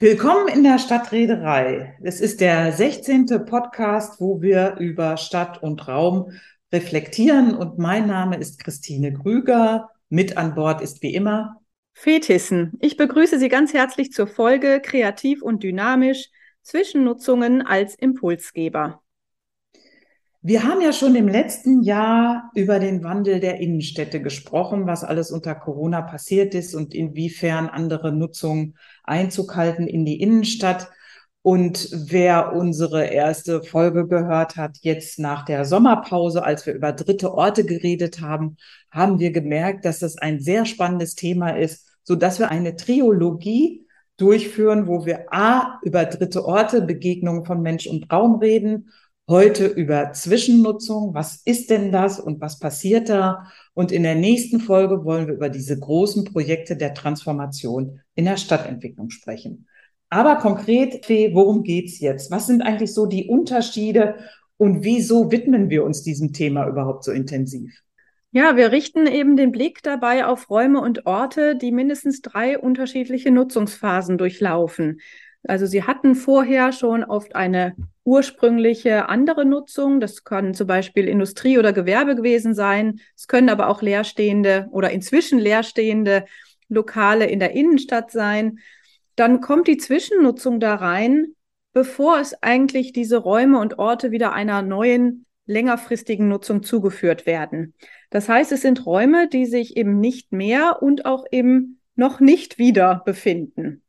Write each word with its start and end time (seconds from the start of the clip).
Willkommen 0.00 0.46
in 0.46 0.62
der 0.62 0.78
Stadtreederei. 0.78 1.98
Es 2.00 2.20
ist 2.20 2.40
der 2.40 2.70
16. 2.70 3.26
Podcast, 3.44 4.20
wo 4.20 4.40
wir 4.40 4.76
über 4.78 5.16
Stadt 5.16 5.60
und 5.60 5.88
Raum 5.88 6.30
reflektieren. 6.72 7.52
Und 7.56 7.78
mein 7.78 8.06
Name 8.06 8.36
ist 8.36 8.62
Christine 8.62 9.12
Grüger. 9.12 9.90
Mit 10.08 10.36
an 10.36 10.54
Bord 10.54 10.82
ist 10.82 11.02
wie 11.02 11.12
immer 11.12 11.60
Fetissen. 11.94 12.78
Ich 12.80 12.96
begrüße 12.96 13.40
Sie 13.40 13.48
ganz 13.48 13.74
herzlich 13.74 14.12
zur 14.12 14.28
Folge 14.28 14.80
Kreativ 14.80 15.42
und 15.42 15.64
Dynamisch 15.64 16.30
Zwischennutzungen 16.62 17.62
als 17.62 17.96
Impulsgeber. 17.96 19.02
Wir 20.48 20.64
haben 20.64 20.80
ja 20.80 20.94
schon 20.94 21.14
im 21.14 21.28
letzten 21.28 21.82
Jahr 21.82 22.50
über 22.54 22.78
den 22.78 23.04
Wandel 23.04 23.38
der 23.38 23.60
Innenstädte 23.60 24.22
gesprochen, 24.22 24.86
was 24.86 25.04
alles 25.04 25.30
unter 25.30 25.54
Corona 25.54 26.00
passiert 26.00 26.54
ist 26.54 26.74
und 26.74 26.94
inwiefern 26.94 27.68
andere 27.68 28.12
Nutzungen 28.12 28.74
Einzug 29.04 29.56
halten 29.56 29.86
in 29.86 30.06
die 30.06 30.22
Innenstadt. 30.22 30.88
Und 31.42 31.90
wer 31.92 32.54
unsere 32.54 33.04
erste 33.08 33.62
Folge 33.62 34.08
gehört 34.08 34.56
hat, 34.56 34.78
jetzt 34.80 35.18
nach 35.18 35.44
der 35.44 35.66
Sommerpause, 35.66 36.42
als 36.42 36.64
wir 36.64 36.72
über 36.72 36.92
dritte 36.92 37.34
Orte 37.34 37.66
geredet 37.66 38.22
haben, 38.22 38.56
haben 38.90 39.18
wir 39.18 39.32
gemerkt, 39.32 39.84
dass 39.84 39.98
das 39.98 40.16
ein 40.16 40.40
sehr 40.40 40.64
spannendes 40.64 41.14
Thema 41.14 41.58
ist, 41.58 41.86
so 42.04 42.16
dass 42.16 42.38
wir 42.38 42.50
eine 42.50 42.74
Triologie 42.74 43.86
durchführen, 44.16 44.86
wo 44.86 45.04
wir 45.04 45.26
A 45.30 45.78
über 45.82 46.06
dritte 46.06 46.46
Orte, 46.46 46.80
Begegnungen 46.80 47.44
von 47.44 47.60
Mensch 47.60 47.86
und 47.86 48.10
Raum 48.10 48.36
reden 48.36 48.88
heute 49.28 49.66
über 49.66 50.12
Zwischennutzung. 50.12 51.14
Was 51.14 51.42
ist 51.44 51.70
denn 51.70 51.92
das 51.92 52.18
und 52.18 52.40
was 52.40 52.58
passiert 52.58 53.08
da? 53.08 53.46
Und 53.74 53.92
in 53.92 54.02
der 54.02 54.14
nächsten 54.14 54.60
Folge 54.60 55.04
wollen 55.04 55.26
wir 55.26 55.34
über 55.34 55.50
diese 55.50 55.78
großen 55.78 56.24
Projekte 56.24 56.76
der 56.76 56.94
Transformation 56.94 58.00
in 58.14 58.24
der 58.24 58.38
Stadtentwicklung 58.38 59.10
sprechen. 59.10 59.66
Aber 60.10 60.36
konkret, 60.36 61.04
Fee, 61.04 61.34
worum 61.34 61.62
geht's 61.62 62.00
jetzt? 62.00 62.30
Was 62.30 62.46
sind 62.46 62.62
eigentlich 62.62 62.94
so 62.94 63.06
die 63.06 63.28
Unterschiede 63.28 64.16
und 64.56 64.82
wieso 64.82 65.30
widmen 65.30 65.68
wir 65.68 65.84
uns 65.84 66.02
diesem 66.02 66.32
Thema 66.32 66.66
überhaupt 66.66 67.04
so 67.04 67.12
intensiv? 67.12 67.82
Ja, 68.30 68.56
wir 68.56 68.72
richten 68.72 69.06
eben 69.06 69.36
den 69.36 69.52
Blick 69.52 69.82
dabei 69.82 70.26
auf 70.26 70.50
Räume 70.50 70.80
und 70.80 71.06
Orte, 71.06 71.56
die 71.56 71.72
mindestens 71.72 72.20
drei 72.20 72.58
unterschiedliche 72.58 73.30
Nutzungsphasen 73.30 74.18
durchlaufen. 74.18 75.00
Also 75.44 75.66
sie 75.66 75.84
hatten 75.84 76.14
vorher 76.14 76.72
schon 76.72 77.04
oft 77.04 77.36
eine 77.36 77.76
ursprüngliche 78.04 79.08
andere 79.08 79.44
Nutzung. 79.44 80.00
Das 80.00 80.24
können 80.24 80.54
zum 80.54 80.66
Beispiel 80.66 81.08
Industrie 81.08 81.58
oder 81.58 81.72
Gewerbe 81.72 82.16
gewesen 82.16 82.54
sein. 82.54 83.00
Es 83.16 83.28
können 83.28 83.48
aber 83.48 83.68
auch 83.68 83.82
leerstehende 83.82 84.68
oder 84.70 84.90
inzwischen 84.90 85.38
leerstehende 85.38 86.24
Lokale 86.68 87.26
in 87.26 87.38
der 87.38 87.52
Innenstadt 87.52 88.10
sein. 88.10 88.58
Dann 89.16 89.40
kommt 89.40 89.68
die 89.68 89.76
Zwischennutzung 89.76 90.60
da 90.60 90.74
rein, 90.74 91.34
bevor 91.72 92.18
es 92.18 92.42
eigentlich 92.42 92.92
diese 92.92 93.18
Räume 93.18 93.58
und 93.58 93.78
Orte 93.78 94.10
wieder 94.10 94.32
einer 94.32 94.62
neuen 94.62 95.24
längerfristigen 95.46 96.28
Nutzung 96.28 96.62
zugeführt 96.62 97.24
werden. 97.24 97.74
Das 98.10 98.28
heißt, 98.28 98.52
es 98.52 98.62
sind 98.62 98.84
Räume, 98.84 99.28
die 99.28 99.46
sich 99.46 99.76
eben 99.76 99.98
nicht 99.98 100.30
mehr 100.30 100.82
und 100.82 101.06
auch 101.06 101.24
eben 101.30 101.80
noch 101.94 102.20
nicht 102.20 102.58
wieder 102.58 103.02
befinden 103.06 103.82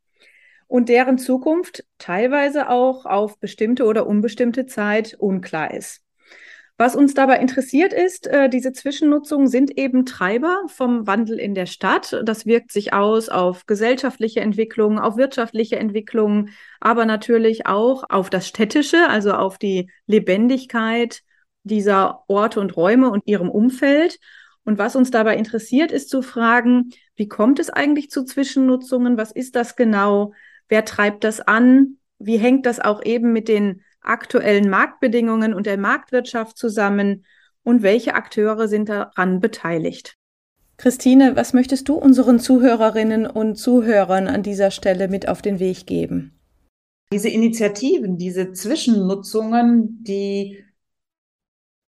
und 0.70 0.88
deren 0.88 1.17
Zukunft 1.17 1.84
teilweise 1.98 2.70
auch 2.70 3.06
auf 3.06 3.39
bestimmte 3.39 3.86
oder 3.86 4.08
unbestimmte 4.08 4.67
Zeit 4.67 5.16
unklar 5.20 5.73
ist. 5.73 6.02
Was 6.78 6.95
uns 6.95 7.14
dabei 7.14 7.39
interessiert 7.39 7.92
ist, 7.92 8.28
äh, 8.28 8.48
diese 8.48 8.72
Zwischennutzungen 8.72 9.48
sind 9.50 9.78
eben 9.78 10.06
Treiber 10.06 10.61
vom 10.67 11.08
Wandel 11.08 11.38
in 11.38 11.54
der 11.54 11.66
Stadt. 11.66 12.21
Das 12.23 12.45
wirkt 12.45 12.71
sich 12.71 12.94
aus 12.94 13.27
auf 13.27 13.66
gesellschaftliche 13.66 14.39
Entwicklungen, 14.39 14.99
auf 14.99 15.17
wirtschaftliche 15.17 15.77
Entwicklungen, 15.77 16.52
aber 16.80 17.05
natürlich 17.05 17.65
auch 17.65 18.05
auf 18.08 18.30
das 18.30 18.48
Städtische, 18.48 19.10
also 19.10 19.33
auf 19.33 19.58
die 19.58 19.92
Lebendigkeit 20.05 21.23
dieser 21.64 22.23
Orte 22.27 22.61
und 22.61 22.77
Räume 22.77 23.10
und 23.10 23.23
ihrem 23.26 23.49
Umfeld. 23.49 24.20
Und 24.64 24.77
was 24.77 24.95
uns 24.95 25.10
dabei 25.11 25.36
interessiert, 25.36 25.92
ist 25.92 26.10
zu 26.10 26.21
fragen, 26.21 26.92
wie 27.15 27.27
kommt 27.27 27.60
es 27.60 27.70
eigentlich 27.71 28.11
zu 28.11 28.23
Zwischennutzungen? 28.23 29.17
Was 29.17 29.32
ist 29.32 29.55
das 29.55 29.76
genau? 29.76 30.32
Wer 30.70 30.86
treibt 30.86 31.24
das 31.24 31.42
an? 31.42 31.98
Wie 32.20 32.38
hängt 32.38 32.66
das 32.66 32.80
auch 32.80 33.04
eben 33.04 33.34
mit 33.34 33.48
den 33.48 33.82
aktuellen 34.02 34.70
Marktbedingungen 34.70 35.54
und 35.54 35.66
der 35.66 35.78
Marktwirtschaft 35.78 36.58
zusammen? 36.58 37.26
Und 37.64 37.84
welche 37.84 38.14
Akteure 38.14 38.68
sind 38.68 38.88
daran 38.88 39.42
beteiligt? 39.42 40.16
Christine, 40.78 41.36
was 41.36 41.54
möchtest 41.54 41.90
du 41.90 41.96
unseren 41.96 42.40
Zuhörerinnen 42.40 43.28
und 43.28 43.58
Zuhörern 43.58 44.28
an 44.28 44.44
dieser 44.44 44.72
Stelle 44.72 45.10
mit 45.10 45.28
auf 45.28 45.42
den 45.42 45.60
Weg 45.60 45.86
geben? 45.86 46.40
Diese 47.12 47.28
Initiativen, 47.28 48.18
diese 48.18 48.54
Zwischennutzungen, 48.54 50.04
die 50.04 50.64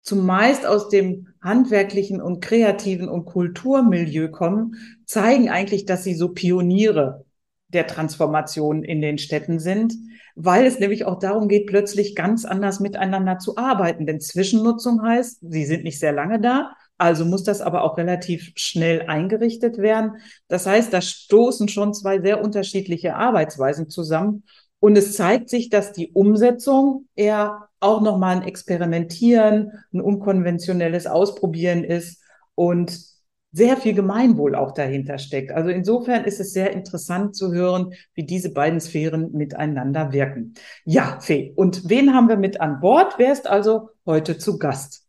zumeist 0.04 0.66
aus 0.66 0.88
dem 0.88 1.28
handwerklichen 1.42 2.22
und 2.22 2.40
kreativen 2.40 3.10
und 3.10 3.26
Kulturmilieu 3.26 4.30
kommen, 4.30 4.76
zeigen 5.06 5.50
eigentlich, 5.50 5.86
dass 5.86 6.06
sie 6.06 6.14
so 6.14 6.30
Pioniere 6.30 7.27
der 7.70 7.88
Transformation 7.88 8.84
in 8.84 9.02
den 9.02 9.18
Städten 9.18 9.60
sind, 9.60 9.94
weil 10.36 10.66
es 10.66 10.80
nämlich 10.80 11.06
auch 11.06 11.20
darum 11.20 11.48
geht, 11.48 11.68
plötzlich 11.68 12.16
ganz 12.16 12.46
anders 12.46 12.80
miteinander 12.80 13.40
zu 13.40 13.58
arbeiten. 13.58 14.06
Denn 14.06 14.22
Zwischennutzung 14.22 15.02
heißt, 15.02 15.40
sie 15.42 15.66
sind 15.66 15.84
nicht 15.84 16.00
sehr 16.00 16.14
lange 16.14 16.40
da, 16.40 16.72
also 16.98 17.26
muss 17.26 17.44
das 17.44 17.62
aber 17.62 17.84
auch 17.84 17.98
relativ 17.98 18.52
schnell 18.56 19.04
eingerichtet 19.08 19.78
werden. 19.78 20.18
Das 20.48 20.66
heißt, 20.66 20.92
da 20.94 21.02
stoßen 21.02 21.68
schon 21.68 21.94
zwei 21.94 22.20
sehr 22.22 22.42
unterschiedliche 22.42 23.16
Arbeitsweisen 23.16 23.90
zusammen. 23.90 24.44
Und 24.80 24.98
es 24.98 25.16
zeigt 25.16 25.50
sich, 25.50 25.70
dass 25.70 25.92
die 25.92 26.12
Umsetzung 26.12 27.08
eher 27.16 27.68
auch 27.80 28.02
nochmal 28.02 28.38
ein 28.38 28.44
Experimentieren, 28.44 29.72
ein 29.92 30.02
unkonventionelles 30.02 31.08
Ausprobieren 31.08 31.84
ist. 31.84 32.22
Und 32.56 33.17
sehr 33.58 33.76
viel 33.76 33.96
Gemeinwohl 33.96 34.54
auch 34.54 34.72
dahinter 34.72 35.18
steckt. 35.18 35.52
Also 35.52 35.72
insofern 35.72 36.26
ist 36.26 36.40
es 36.40 36.54
sehr 36.54 36.72
interessant 36.74 37.36
zu 37.36 37.52
hören, 37.52 37.94
wie 38.14 38.24
diese 38.24 38.54
beiden 38.54 38.80
Sphären 38.80 39.32
miteinander 39.32 40.14
wirken. 40.14 40.54
Ja, 40.86 41.20
Fee. 41.20 41.54
Und 41.56 41.90
wen 41.90 42.14
haben 42.14 42.30
wir 42.30 42.38
mit 42.38 42.62
an 42.62 42.80
Bord? 42.80 43.16
Wer 43.18 43.34
ist 43.34 43.48
also 43.48 43.90
heute 44.06 44.38
zu 44.38 44.60
Gast? 44.60 45.08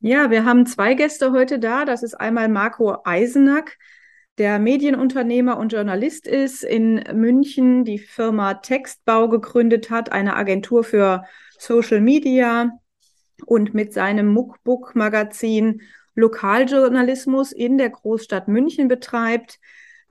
Ja, 0.00 0.28
wir 0.30 0.44
haben 0.44 0.66
zwei 0.66 0.94
Gäste 0.94 1.30
heute 1.30 1.60
da. 1.60 1.84
Das 1.84 2.02
ist 2.02 2.14
einmal 2.14 2.48
Marco 2.48 2.96
Eisenack, 3.04 3.78
der 4.38 4.58
Medienunternehmer 4.58 5.56
und 5.56 5.72
Journalist 5.72 6.26
ist, 6.26 6.64
in 6.64 7.04
München 7.14 7.84
die 7.84 7.98
Firma 7.98 8.54
Textbau 8.54 9.28
gegründet 9.28 9.88
hat, 9.88 10.10
eine 10.10 10.34
Agentur 10.34 10.82
für 10.82 11.22
Social 11.58 12.00
Media 12.00 12.72
und 13.46 13.72
mit 13.72 13.92
seinem 13.92 14.26
Muckbook-Magazin 14.32 15.80
Lokaljournalismus 16.18 17.52
in 17.52 17.78
der 17.78 17.90
Großstadt 17.90 18.48
München 18.48 18.88
betreibt, 18.88 19.60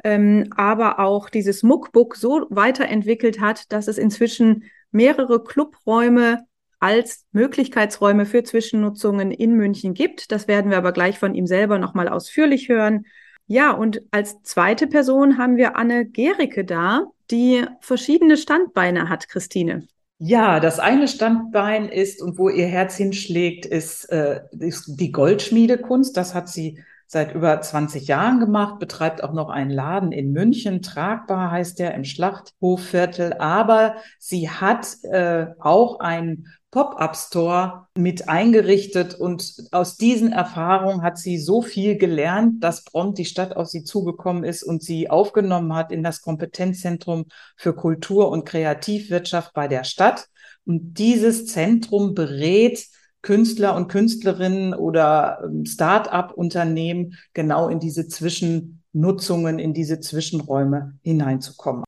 ähm, 0.03 0.47
aber 0.55 0.99
auch 0.99 1.29
dieses 1.29 1.63
Muckbook 1.63 2.15
so 2.15 2.47
weiterentwickelt 2.49 3.41
hat, 3.41 3.71
dass 3.73 3.87
es 3.87 3.97
inzwischen 3.97 4.63
mehrere 4.91 5.43
Clubräume 5.43 6.45
als 6.79 7.25
Möglichkeitsräume 7.33 8.25
für 8.25 8.43
Zwischennutzungen 8.43 9.31
in 9.31 9.53
München 9.53 9.93
gibt. 9.93 10.31
Das 10.31 10.47
werden 10.47 10.71
wir 10.71 10.77
aber 10.77 10.93
gleich 10.93 11.19
von 11.19 11.35
ihm 11.35 11.45
selber 11.45 11.77
nochmal 11.77 12.07
ausführlich 12.07 12.69
hören. 12.69 13.05
Ja, 13.47 13.71
und 13.71 14.01
als 14.11 14.41
zweite 14.43 14.87
Person 14.87 15.37
haben 15.37 15.57
wir 15.57 15.75
Anne 15.75 16.05
Gericke 16.05 16.63
da, 16.63 17.07
die 17.31 17.65
verschiedene 17.81 18.37
Standbeine 18.37 19.09
hat, 19.09 19.27
Christine. 19.27 19.87
Ja, 20.19 20.59
das 20.59 20.79
eine 20.79 21.07
Standbein 21.07 21.89
ist 21.89 22.23
und 22.23 22.39
wo 22.39 22.49
ihr 22.49 22.65
Herz 22.65 22.95
hinschlägt, 22.95 23.67
ist, 23.67 24.05
äh, 24.05 24.41
ist 24.57 24.99
die 24.99 25.11
Goldschmiedekunst. 25.11 26.17
Das 26.17 26.33
hat 26.33 26.49
sie 26.49 26.79
seit 27.05 27.35
über 27.35 27.61
20 27.61 28.07
Jahren 28.07 28.39
gemacht, 28.39 28.79
betreibt 28.79 29.23
auch 29.23 29.31
noch 29.31 29.49
einen 29.49 29.69
Laden 29.69 30.11
in 30.11 30.31
München, 30.31 30.81
tragbar 30.81 31.51
heißt 31.51 31.77
der 31.79 31.93
im 31.93 32.03
Schlachthofviertel. 32.03 33.33
Aber 33.33 33.95
sie 34.17 34.49
hat 34.49 34.87
äh, 35.03 35.47
auch 35.59 35.99
ein 35.99 36.47
Pop-up-Store 36.71 37.87
mit 37.95 38.27
eingerichtet 38.27 39.15
und 39.15 39.53
aus 39.71 39.95
diesen 39.95 40.31
Erfahrungen 40.31 41.01
hat 41.01 41.17
sie 41.17 41.37
so 41.37 41.61
viel 41.61 41.97
gelernt, 41.97 42.61
dass 42.63 42.83
prompt 42.83 43.17
die 43.17 43.25
Stadt 43.25 43.55
auf 43.55 43.67
sie 43.67 43.83
zugekommen 43.83 44.43
ist 44.43 44.63
und 44.63 44.83
sie 44.83 45.09
aufgenommen 45.09 45.73
hat 45.73 45.91
in 45.91 46.03
das 46.03 46.21
Kompetenzzentrum 46.21 47.25
für 47.55 47.73
Kultur 47.73 48.29
und 48.29 48.45
Kreativwirtschaft 48.45 49.53
bei 49.53 49.67
der 49.67 49.85
Stadt. 49.85 50.27
Und 50.65 50.95
dieses 50.95 51.45
Zentrum 51.45 52.13
berät 52.13 52.85
Künstler 53.21 53.75
und 53.75 53.87
Künstlerinnen 53.87 54.73
oder 54.73 55.39
ähm, 55.43 55.65
Start-up-Unternehmen 55.65 57.15
genau 57.33 57.69
in 57.69 57.79
diese 57.79 58.07
Zwischennutzungen, 58.07 59.59
in 59.59 59.73
diese 59.73 59.99
Zwischenräume 59.99 60.97
hineinzukommen. 61.01 61.83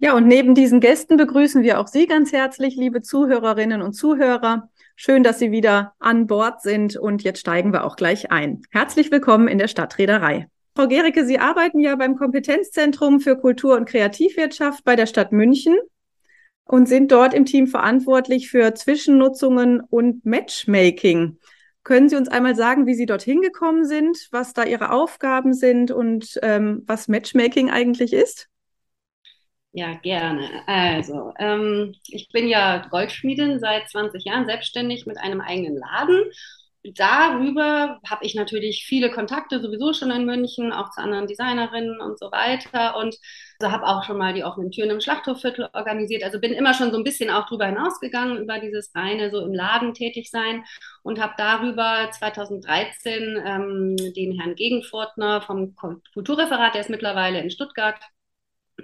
Ja, 0.00 0.14
und 0.14 0.28
neben 0.28 0.54
diesen 0.54 0.78
Gästen 0.78 1.16
begrüßen 1.16 1.64
wir 1.64 1.80
auch 1.80 1.88
Sie 1.88 2.06
ganz 2.06 2.30
herzlich, 2.30 2.76
liebe 2.76 3.02
Zuhörerinnen 3.02 3.82
und 3.82 3.94
Zuhörer. 3.94 4.70
Schön, 4.94 5.24
dass 5.24 5.40
Sie 5.40 5.50
wieder 5.50 5.92
an 5.98 6.28
Bord 6.28 6.62
sind 6.62 6.96
und 6.96 7.24
jetzt 7.24 7.40
steigen 7.40 7.72
wir 7.72 7.82
auch 7.82 7.96
gleich 7.96 8.30
ein. 8.30 8.62
Herzlich 8.70 9.10
willkommen 9.10 9.48
in 9.48 9.58
der 9.58 9.66
Stadtreederei. 9.66 10.46
Frau 10.76 10.86
Gericke, 10.86 11.24
Sie 11.26 11.40
arbeiten 11.40 11.80
ja 11.80 11.96
beim 11.96 12.14
Kompetenzzentrum 12.14 13.18
für 13.18 13.36
Kultur- 13.36 13.76
und 13.76 13.88
Kreativwirtschaft 13.88 14.84
bei 14.84 14.94
der 14.94 15.06
Stadt 15.06 15.32
München 15.32 15.76
und 16.64 16.88
sind 16.88 17.10
dort 17.10 17.34
im 17.34 17.44
Team 17.44 17.66
verantwortlich 17.66 18.50
für 18.50 18.74
Zwischennutzungen 18.74 19.80
und 19.80 20.24
Matchmaking. 20.24 21.38
Können 21.82 22.08
Sie 22.08 22.14
uns 22.14 22.28
einmal 22.28 22.54
sagen, 22.54 22.86
wie 22.86 22.94
Sie 22.94 23.06
dorthin 23.06 23.40
gekommen 23.40 23.84
sind, 23.84 24.28
was 24.30 24.52
da 24.52 24.62
Ihre 24.62 24.92
Aufgaben 24.92 25.54
sind 25.54 25.90
und 25.90 26.38
ähm, 26.42 26.84
was 26.86 27.08
Matchmaking 27.08 27.68
eigentlich 27.68 28.12
ist? 28.12 28.48
Ja, 29.78 29.94
gerne. 29.94 30.48
Also, 30.66 31.32
ähm, 31.38 31.94
ich 32.08 32.28
bin 32.32 32.48
ja 32.48 32.78
Goldschmiedin 32.90 33.60
seit 33.60 33.88
20 33.88 34.24
Jahren 34.24 34.44
selbstständig 34.44 35.06
mit 35.06 35.18
einem 35.18 35.40
eigenen 35.40 35.76
Laden 35.76 36.24
darüber 36.96 37.98
habe 38.08 38.24
ich 38.24 38.34
natürlich 38.34 38.84
viele 38.86 39.10
Kontakte 39.10 39.60
sowieso 39.60 39.92
schon 39.92 40.10
in 40.10 40.24
München, 40.24 40.72
auch 40.72 40.90
zu 40.90 41.00
anderen 41.00 41.26
Designerinnen 41.26 42.00
und 42.00 42.18
so 42.18 42.30
weiter. 42.30 42.96
Und 42.96 43.16
also 43.60 43.72
habe 43.72 43.86
auch 43.86 44.04
schon 44.04 44.18
mal 44.18 44.32
die 44.34 44.44
offenen 44.44 44.70
Türen 44.70 44.90
im 44.90 45.00
Schlachthofviertel 45.00 45.68
organisiert. 45.72 46.22
Also 46.22 46.40
bin 46.40 46.52
immer 46.52 46.74
schon 46.74 46.92
so 46.92 46.98
ein 46.98 47.04
bisschen 47.04 47.30
auch 47.30 47.46
drüber 47.48 47.66
hinausgegangen, 47.66 48.38
über 48.38 48.58
dieses 48.58 48.94
reine 48.94 49.30
so 49.30 49.40
im 49.40 49.52
Laden 49.52 49.94
tätig 49.94 50.30
sein 50.30 50.64
und 51.02 51.20
habe 51.20 51.34
darüber 51.36 52.08
2013 52.12 53.42
ähm, 53.44 53.96
den 54.14 54.38
Herrn 54.38 54.54
Gegenfurtner 54.54 55.42
vom 55.42 55.74
Kulturreferat, 56.14 56.74
der 56.74 56.82
ist 56.82 56.90
mittlerweile 56.90 57.40
in 57.40 57.50
Stuttgart, 57.50 57.98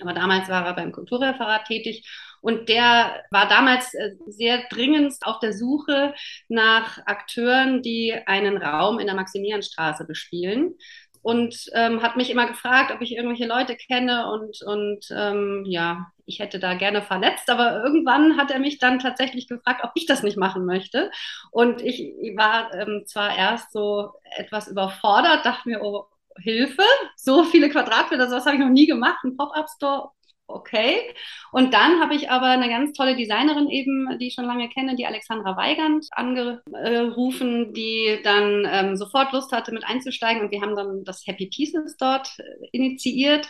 aber 0.01 0.13
damals 0.13 0.49
war 0.49 0.67
er 0.67 0.75
beim 0.75 0.93
Kulturreferat 0.93 1.67
tätig. 1.67 2.09
Und 2.41 2.69
der 2.69 3.23
war 3.31 3.49
damals 3.49 3.95
äh, 3.95 4.11
sehr 4.27 4.65
dringend 4.69 5.15
auf 5.23 5.39
der 5.41 5.53
Suche 5.53 6.15
nach 6.49 6.99
Akteuren, 7.07 7.81
die 7.83 8.15
einen 8.27 8.59
Raum 8.59 8.99
in 8.99 9.07
der 9.07 9.17
Maximilianstraße 9.17 10.05
bespielen. 10.05 10.75
Und 11.23 11.71
ähm, 11.73 12.03
hat 12.03 12.19
mich 12.19 12.29
immer 12.29 12.47
gefragt, 12.47 12.93
ob 12.93 13.01
ich 13.01 13.17
irgendwelche 13.17 13.47
Leute 13.47 13.77
kenne 13.77 14.31
und, 14.31 14.61
und 14.63 15.07
ähm, 15.11 15.65
ja, 15.67 16.13
ich 16.27 16.39
hätte 16.39 16.59
da 16.59 16.75
gerne 16.75 17.01
verletzt, 17.01 17.49
aber 17.49 17.83
irgendwann 17.83 18.37
hat 18.37 18.51
er 18.51 18.59
mich 18.59 18.79
dann 18.79 18.99
tatsächlich 18.99 19.49
gefragt, 19.49 19.81
ob 19.85 19.93
ich 19.95 20.05
das 20.05 20.23
nicht 20.23 20.37
machen 20.37 20.67
möchte. 20.67 21.11
Und 21.51 21.81
ich 21.81 22.13
war 22.37 22.75
ähm, 22.75 23.05
zwar 23.07 23.35
erst 23.35 23.73
so 23.73 24.13
etwas 24.37 24.69
überfordert, 24.69 25.47
dachte 25.47 25.67
mir, 25.67 25.83
oh, 25.83 26.05
Hilfe, 26.41 26.83
so 27.17 27.45
viele 27.45 27.71
Quadratmeter, 27.71 28.29
sowas 28.29 28.47
habe 28.47 28.57
ich 28.57 28.63
noch 28.63 28.71
nie 28.71 28.87
gemacht, 28.87 29.23
ein 29.25 29.37
Pop-up-Store, 29.37 30.11
okay. 30.47 31.15
Und 31.53 31.73
dann 31.75 32.01
habe 32.01 32.15
ich 32.15 32.31
aber 32.31 32.47
eine 32.47 32.69
ganz 32.69 32.93
tolle 32.93 33.17
Designerin 33.17 33.69
eben, 33.71 34.19
die 34.19 34.29
ich 34.29 34.35
schon 34.35 34.45
lange 34.45 34.69
kenne, 34.69 34.97
die 34.97 35.07
Alexandra 35.07 35.57
Weigand, 35.57 36.07
angerufen, 36.13 37.73
die 37.73 38.21
dann 38.23 38.67
ähm, 38.71 38.97
sofort 38.97 39.33
Lust 39.33 39.53
hatte, 39.53 39.73
mit 39.73 39.85
einzusteigen. 39.85 40.43
Und 40.43 40.51
wir 40.51 40.61
haben 40.61 40.77
dann 40.77 41.05
das 41.05 41.27
Happy 41.27 41.47
Pieces 41.47 41.97
dort 41.97 42.29
äh, 42.39 42.69
initiiert. 42.73 43.49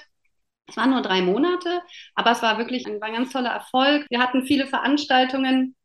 Es 0.67 0.77
waren 0.77 0.91
nur 0.91 1.03
drei 1.03 1.21
Monate, 1.21 1.83
aber 2.15 2.31
es 2.31 2.43
war 2.43 2.59
wirklich 2.59 2.87
ein, 2.87 3.01
war 3.01 3.09
ein 3.09 3.15
ganz 3.15 3.33
toller 3.33 3.51
Erfolg. 3.51 4.07
Wir 4.09 4.21
hatten 4.21 4.47
viele 4.47 4.67
Veranstaltungen. 4.67 5.77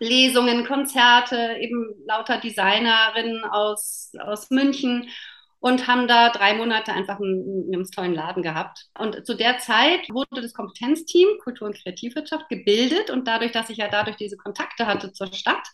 Lesungen, 0.00 0.66
Konzerte, 0.66 1.58
eben 1.60 1.94
lauter 2.08 2.38
Designerinnen 2.38 3.44
aus, 3.44 4.10
aus 4.18 4.50
München 4.50 5.08
und 5.60 5.86
haben 5.86 6.06
da 6.06 6.30
drei 6.30 6.54
Monate 6.54 6.92
einfach 6.92 7.18
einen, 7.18 7.72
einen 7.72 7.90
tollen 7.90 8.14
Laden 8.14 8.42
gehabt. 8.42 8.86
Und 8.98 9.26
zu 9.26 9.34
der 9.34 9.58
Zeit 9.58 10.08
wurde 10.10 10.42
das 10.42 10.52
Kompetenzteam 10.52 11.28
Kultur- 11.42 11.68
und 11.68 11.76
Kreativwirtschaft 11.76 12.48
gebildet 12.48 13.10
und 13.10 13.26
dadurch, 13.26 13.52
dass 13.52 13.70
ich 13.70 13.78
ja 13.78 13.88
dadurch 13.88 14.16
diese 14.16 14.36
Kontakte 14.36 14.86
hatte 14.86 15.12
zur 15.12 15.32
Stadt, 15.32 15.66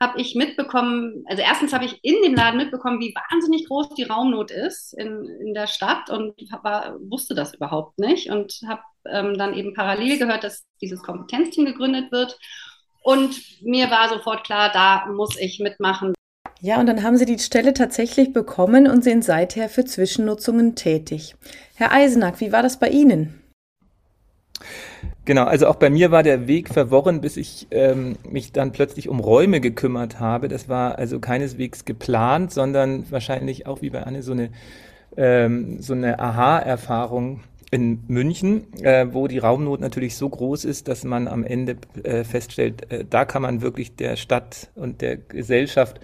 habe 0.00 0.20
ich 0.20 0.34
mitbekommen, 0.34 1.24
also 1.26 1.42
erstens 1.42 1.72
habe 1.72 1.84
ich 1.84 1.98
in 2.02 2.20
dem 2.22 2.34
Laden 2.34 2.58
mitbekommen, 2.58 3.00
wie 3.00 3.14
wahnsinnig 3.30 3.66
groß 3.68 3.90
die 3.90 4.02
Raumnot 4.02 4.50
ist 4.50 4.92
in, 4.94 5.24
in 5.40 5.54
der 5.54 5.66
Stadt 5.66 6.10
und 6.10 6.34
war, 6.62 6.96
wusste 7.00 7.34
das 7.34 7.54
überhaupt 7.54 7.98
nicht 7.98 8.30
und 8.30 8.60
habe 8.66 8.82
ähm, 9.06 9.38
dann 9.38 9.54
eben 9.54 9.74
parallel 9.74 10.18
gehört, 10.18 10.44
dass 10.44 10.64
dieses 10.80 11.02
Kompetenzteam 11.02 11.64
gegründet 11.64 12.10
wird. 12.10 12.38
Und 13.02 13.38
mir 13.62 13.90
war 13.90 14.08
sofort 14.08 14.44
klar, 14.44 14.70
da 14.72 15.06
muss 15.12 15.38
ich 15.38 15.60
mitmachen. 15.60 16.13
Ja, 16.64 16.80
und 16.80 16.86
dann 16.86 17.02
haben 17.02 17.18
Sie 17.18 17.26
die 17.26 17.38
Stelle 17.38 17.74
tatsächlich 17.74 18.32
bekommen 18.32 18.88
und 18.88 19.04
sind 19.04 19.22
seither 19.22 19.68
für 19.68 19.84
Zwischennutzungen 19.84 20.74
tätig. 20.74 21.36
Herr 21.74 21.92
Eisenack, 21.92 22.40
wie 22.40 22.52
war 22.52 22.62
das 22.62 22.78
bei 22.78 22.88
Ihnen? 22.88 23.38
Genau, 25.26 25.44
also 25.44 25.66
auch 25.66 25.74
bei 25.74 25.90
mir 25.90 26.10
war 26.10 26.22
der 26.22 26.48
Weg 26.48 26.70
verworren, 26.70 27.20
bis 27.20 27.36
ich 27.36 27.66
ähm, 27.70 28.16
mich 28.30 28.52
dann 28.52 28.72
plötzlich 28.72 29.10
um 29.10 29.20
Räume 29.20 29.60
gekümmert 29.60 30.20
habe. 30.20 30.48
Das 30.48 30.66
war 30.66 30.98
also 30.98 31.20
keineswegs 31.20 31.84
geplant, 31.84 32.50
sondern 32.50 33.04
wahrscheinlich 33.10 33.66
auch 33.66 33.82
wie 33.82 33.90
bei 33.90 34.02
Anne 34.02 34.22
so 34.22 34.32
eine, 34.32 34.48
ähm, 35.18 35.82
so 35.82 35.92
eine 35.92 36.18
Aha-Erfahrung 36.18 37.40
in 37.72 38.04
München, 38.08 38.72
äh, 38.82 39.08
wo 39.10 39.28
die 39.28 39.36
Raumnot 39.36 39.80
natürlich 39.80 40.16
so 40.16 40.30
groß 40.30 40.64
ist, 40.64 40.88
dass 40.88 41.04
man 41.04 41.28
am 41.28 41.44
Ende 41.44 41.76
äh, 42.04 42.24
feststellt, 42.24 42.90
äh, 42.90 43.04
da 43.04 43.26
kann 43.26 43.42
man 43.42 43.60
wirklich 43.60 43.96
der 43.96 44.16
Stadt 44.16 44.70
und 44.74 45.02
der 45.02 45.18
Gesellschaft 45.18 46.00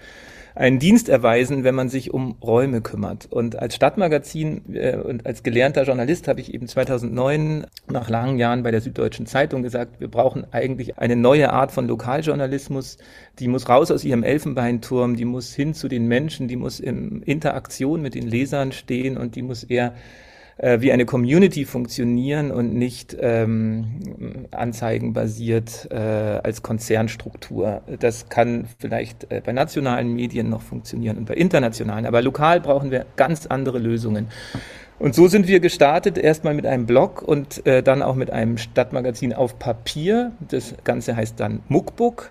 einen 0.55 0.79
Dienst 0.79 1.08
erweisen, 1.08 1.64
wenn 1.64 1.75
man 1.75 1.88
sich 1.88 2.12
um 2.12 2.37
Räume 2.43 2.81
kümmert. 2.81 3.26
Und 3.31 3.56
als 3.56 3.75
Stadtmagazin 3.75 4.75
äh, 4.75 4.97
und 4.97 5.26
als 5.26 5.43
gelernter 5.43 5.85
Journalist 5.85 6.29
habe 6.29 6.41
ich 6.41 6.52
eben 6.52 6.67
2009 6.67 7.67
nach 7.88 8.08
langen 8.08 8.38
Jahren 8.38 8.62
bei 8.62 8.70
der 8.70 8.81
Süddeutschen 8.81 9.26
Zeitung 9.26 9.62
gesagt, 9.62 10.00
wir 10.00 10.08
brauchen 10.08 10.44
eigentlich 10.52 10.99
eine 10.99 11.17
neue 11.17 11.52
Art 11.52 11.73
von 11.73 11.87
Lokaljournalismus. 11.87 12.99
Die 13.38 13.49
muss 13.49 13.69
raus 13.69 13.91
aus 13.91 14.05
ihrem 14.05 14.23
Elfenbeinturm, 14.23 15.17
die 15.17 15.25
muss 15.25 15.55
hin 15.55 15.75
zu 15.75 15.88
den 15.88 16.06
Menschen, 16.06 16.49
die 16.49 16.56
muss 16.56 16.81
in 16.81 17.23
Interaktion 17.23 18.02
mit 18.02 18.14
den 18.14 18.26
Lesern 18.26 18.73
stehen 18.73 19.17
und 19.17 19.37
die 19.37 19.43
muss 19.43 19.64
eher 19.64 19.94
äh, 20.56 20.81
wie 20.81 20.93
eine 20.93 21.06
Community 21.06 21.64
funktionieren 21.64 22.50
und 22.50 22.75
nicht 22.75 23.17
ähm, 23.20 24.47
anzeigenbasiert 24.50 25.88
äh, 25.91 25.97
als 25.97 26.62
Konzernstruktur. 26.62 27.82
Das 28.00 28.29
kann 28.29 28.67
vielleicht 28.79 29.31
äh, 29.31 29.41
bei 29.44 29.52
nationalen 29.52 30.14
Medien 30.14 30.49
noch 30.49 30.62
funktionieren 30.62 31.19
und 31.19 31.26
bei 31.26 31.35
internationalen, 31.35 32.06
aber 32.06 32.23
lokal 32.23 32.61
brauchen 32.61 32.91
wir 32.91 33.06
ganz 33.17 33.47
andere 33.47 33.79
Lösungen. 33.79 34.29
Und 35.00 35.14
so 35.14 35.29
sind 35.29 35.49
wir 35.49 35.61
gestartet, 35.61 36.19
erstmal 36.19 36.52
mit 36.52 36.67
einem 36.67 36.85
Blog 36.85 37.23
und 37.23 37.67
äh, 37.67 37.82
dann 37.82 38.02
auch 38.02 38.14
mit 38.14 38.31
einem 38.31 38.58
Stadtmagazin 38.58 39.32
auf 39.32 39.58
Papier. 39.58 40.32
Das 40.47 40.75
Ganze 40.85 41.17
heißt 41.17 41.41
dann 41.41 41.61
Muckbook. 41.69 42.31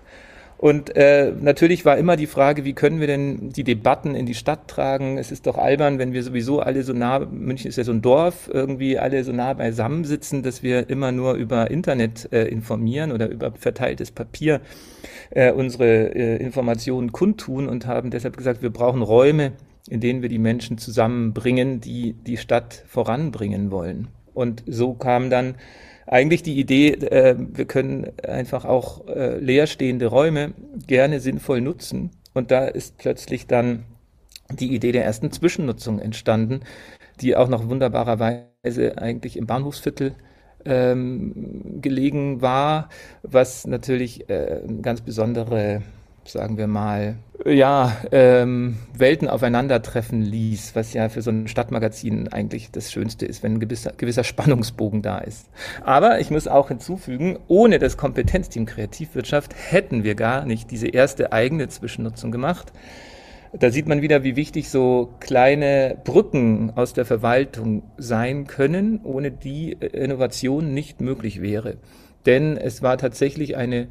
Und 0.60 0.94
äh, 0.94 1.32
natürlich 1.40 1.86
war 1.86 1.96
immer 1.96 2.16
die 2.16 2.26
Frage, 2.26 2.66
wie 2.66 2.74
können 2.74 3.00
wir 3.00 3.06
denn 3.06 3.48
die 3.48 3.64
Debatten 3.64 4.14
in 4.14 4.26
die 4.26 4.34
Stadt 4.34 4.68
tragen? 4.68 5.16
Es 5.16 5.32
ist 5.32 5.46
doch 5.46 5.56
albern, 5.56 5.98
wenn 5.98 6.12
wir 6.12 6.22
sowieso 6.22 6.60
alle 6.60 6.82
so 6.82 6.92
nah, 6.92 7.20
München 7.20 7.70
ist 7.70 7.76
ja 7.76 7.84
so 7.84 7.92
ein 7.92 8.02
Dorf, 8.02 8.50
irgendwie 8.52 8.98
alle 8.98 9.24
so 9.24 9.32
nah 9.32 9.54
beisammen 9.54 10.04
sitzen, 10.04 10.42
dass 10.42 10.62
wir 10.62 10.90
immer 10.90 11.12
nur 11.12 11.32
über 11.32 11.70
Internet 11.70 12.30
äh, 12.30 12.44
informieren 12.44 13.10
oder 13.10 13.30
über 13.30 13.52
verteiltes 13.52 14.10
Papier 14.10 14.60
äh, 15.30 15.50
unsere 15.50 16.14
äh, 16.14 16.36
Informationen 16.36 17.10
kundtun 17.10 17.66
und 17.66 17.86
haben 17.86 18.10
deshalb 18.10 18.36
gesagt, 18.36 18.60
wir 18.60 18.70
brauchen 18.70 19.00
Räume, 19.00 19.52
in 19.88 20.00
denen 20.00 20.20
wir 20.20 20.28
die 20.28 20.38
Menschen 20.38 20.76
zusammenbringen, 20.76 21.80
die 21.80 22.12
die 22.12 22.36
Stadt 22.36 22.84
voranbringen 22.86 23.70
wollen. 23.70 24.08
Und 24.34 24.62
so 24.66 24.92
kam 24.92 25.30
dann 25.30 25.54
eigentlich 26.10 26.42
die 26.42 26.58
Idee, 26.58 26.88
äh, 26.94 27.36
wir 27.38 27.66
können 27.66 28.10
einfach 28.26 28.64
auch 28.64 29.06
äh, 29.06 29.38
leerstehende 29.38 30.06
Räume 30.06 30.54
gerne 30.86 31.20
sinnvoll 31.20 31.60
nutzen. 31.60 32.10
Und 32.34 32.50
da 32.50 32.66
ist 32.66 32.98
plötzlich 32.98 33.46
dann 33.46 33.84
die 34.50 34.74
Idee 34.74 34.90
der 34.90 35.04
ersten 35.04 35.30
Zwischennutzung 35.30 36.00
entstanden, 36.00 36.60
die 37.20 37.36
auch 37.36 37.48
noch 37.48 37.68
wunderbarerweise 37.68 38.98
eigentlich 38.98 39.36
im 39.36 39.46
Bahnhofsviertel 39.46 40.14
ähm, 40.64 41.78
gelegen 41.80 42.42
war, 42.42 42.88
was 43.22 43.66
natürlich 43.66 44.28
äh, 44.28 44.62
ganz 44.82 45.02
besondere 45.02 45.82
sagen 46.32 46.58
wir 46.58 46.66
mal, 46.66 47.16
ja, 47.44 47.96
ähm, 48.12 48.76
Welten 48.96 49.28
aufeinandertreffen 49.28 50.22
ließ, 50.22 50.74
was 50.74 50.92
ja 50.92 51.08
für 51.08 51.22
so 51.22 51.30
ein 51.30 51.48
Stadtmagazin 51.48 52.28
eigentlich 52.28 52.70
das 52.70 52.92
Schönste 52.92 53.26
ist, 53.26 53.42
wenn 53.42 53.54
ein 53.54 53.60
gewisser, 53.60 53.92
gewisser 53.96 54.24
Spannungsbogen 54.24 55.02
da 55.02 55.18
ist. 55.18 55.48
Aber 55.82 56.20
ich 56.20 56.30
muss 56.30 56.48
auch 56.48 56.68
hinzufügen, 56.68 57.38
ohne 57.48 57.78
das 57.78 57.96
Kompetenzteam 57.96 58.66
Kreativwirtschaft 58.66 59.54
hätten 59.56 60.04
wir 60.04 60.14
gar 60.14 60.44
nicht 60.44 60.70
diese 60.70 60.88
erste 60.88 61.32
eigene 61.32 61.68
Zwischennutzung 61.68 62.30
gemacht. 62.30 62.72
Da 63.52 63.70
sieht 63.70 63.88
man 63.88 64.00
wieder, 64.00 64.22
wie 64.22 64.36
wichtig 64.36 64.70
so 64.70 65.14
kleine 65.18 65.98
Brücken 66.04 66.72
aus 66.76 66.92
der 66.92 67.04
Verwaltung 67.04 67.82
sein 67.96 68.46
können, 68.46 69.00
ohne 69.02 69.32
die 69.32 69.72
Innovation 69.72 70.72
nicht 70.72 71.00
möglich 71.00 71.42
wäre. 71.42 71.78
Denn 72.26 72.56
es 72.56 72.82
war 72.82 72.96
tatsächlich 72.98 73.56
eine 73.56 73.88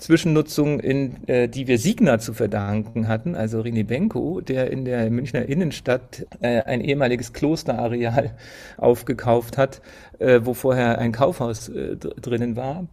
Zwischennutzung, 0.00 0.80
in, 0.80 1.28
äh, 1.28 1.48
die 1.48 1.66
wir 1.66 1.78
Signa 1.78 2.18
zu 2.18 2.34
verdanken 2.34 3.06
hatten, 3.06 3.34
also 3.34 3.60
René 3.60 3.84
Benko, 3.84 4.40
der 4.40 4.70
in 4.70 4.84
der 4.84 5.10
Münchner 5.10 5.46
Innenstadt 5.46 6.26
äh, 6.40 6.62
ein 6.62 6.80
ehemaliges 6.80 7.32
Klosterareal 7.32 8.34
aufgekauft 8.76 9.58
hat, 9.58 9.82
äh, 10.18 10.40
wo 10.42 10.54
vorher 10.54 10.98
ein 10.98 11.12
Kaufhaus 11.12 11.68
äh, 11.68 11.96
drinnen 11.96 12.56
war. 12.56 12.86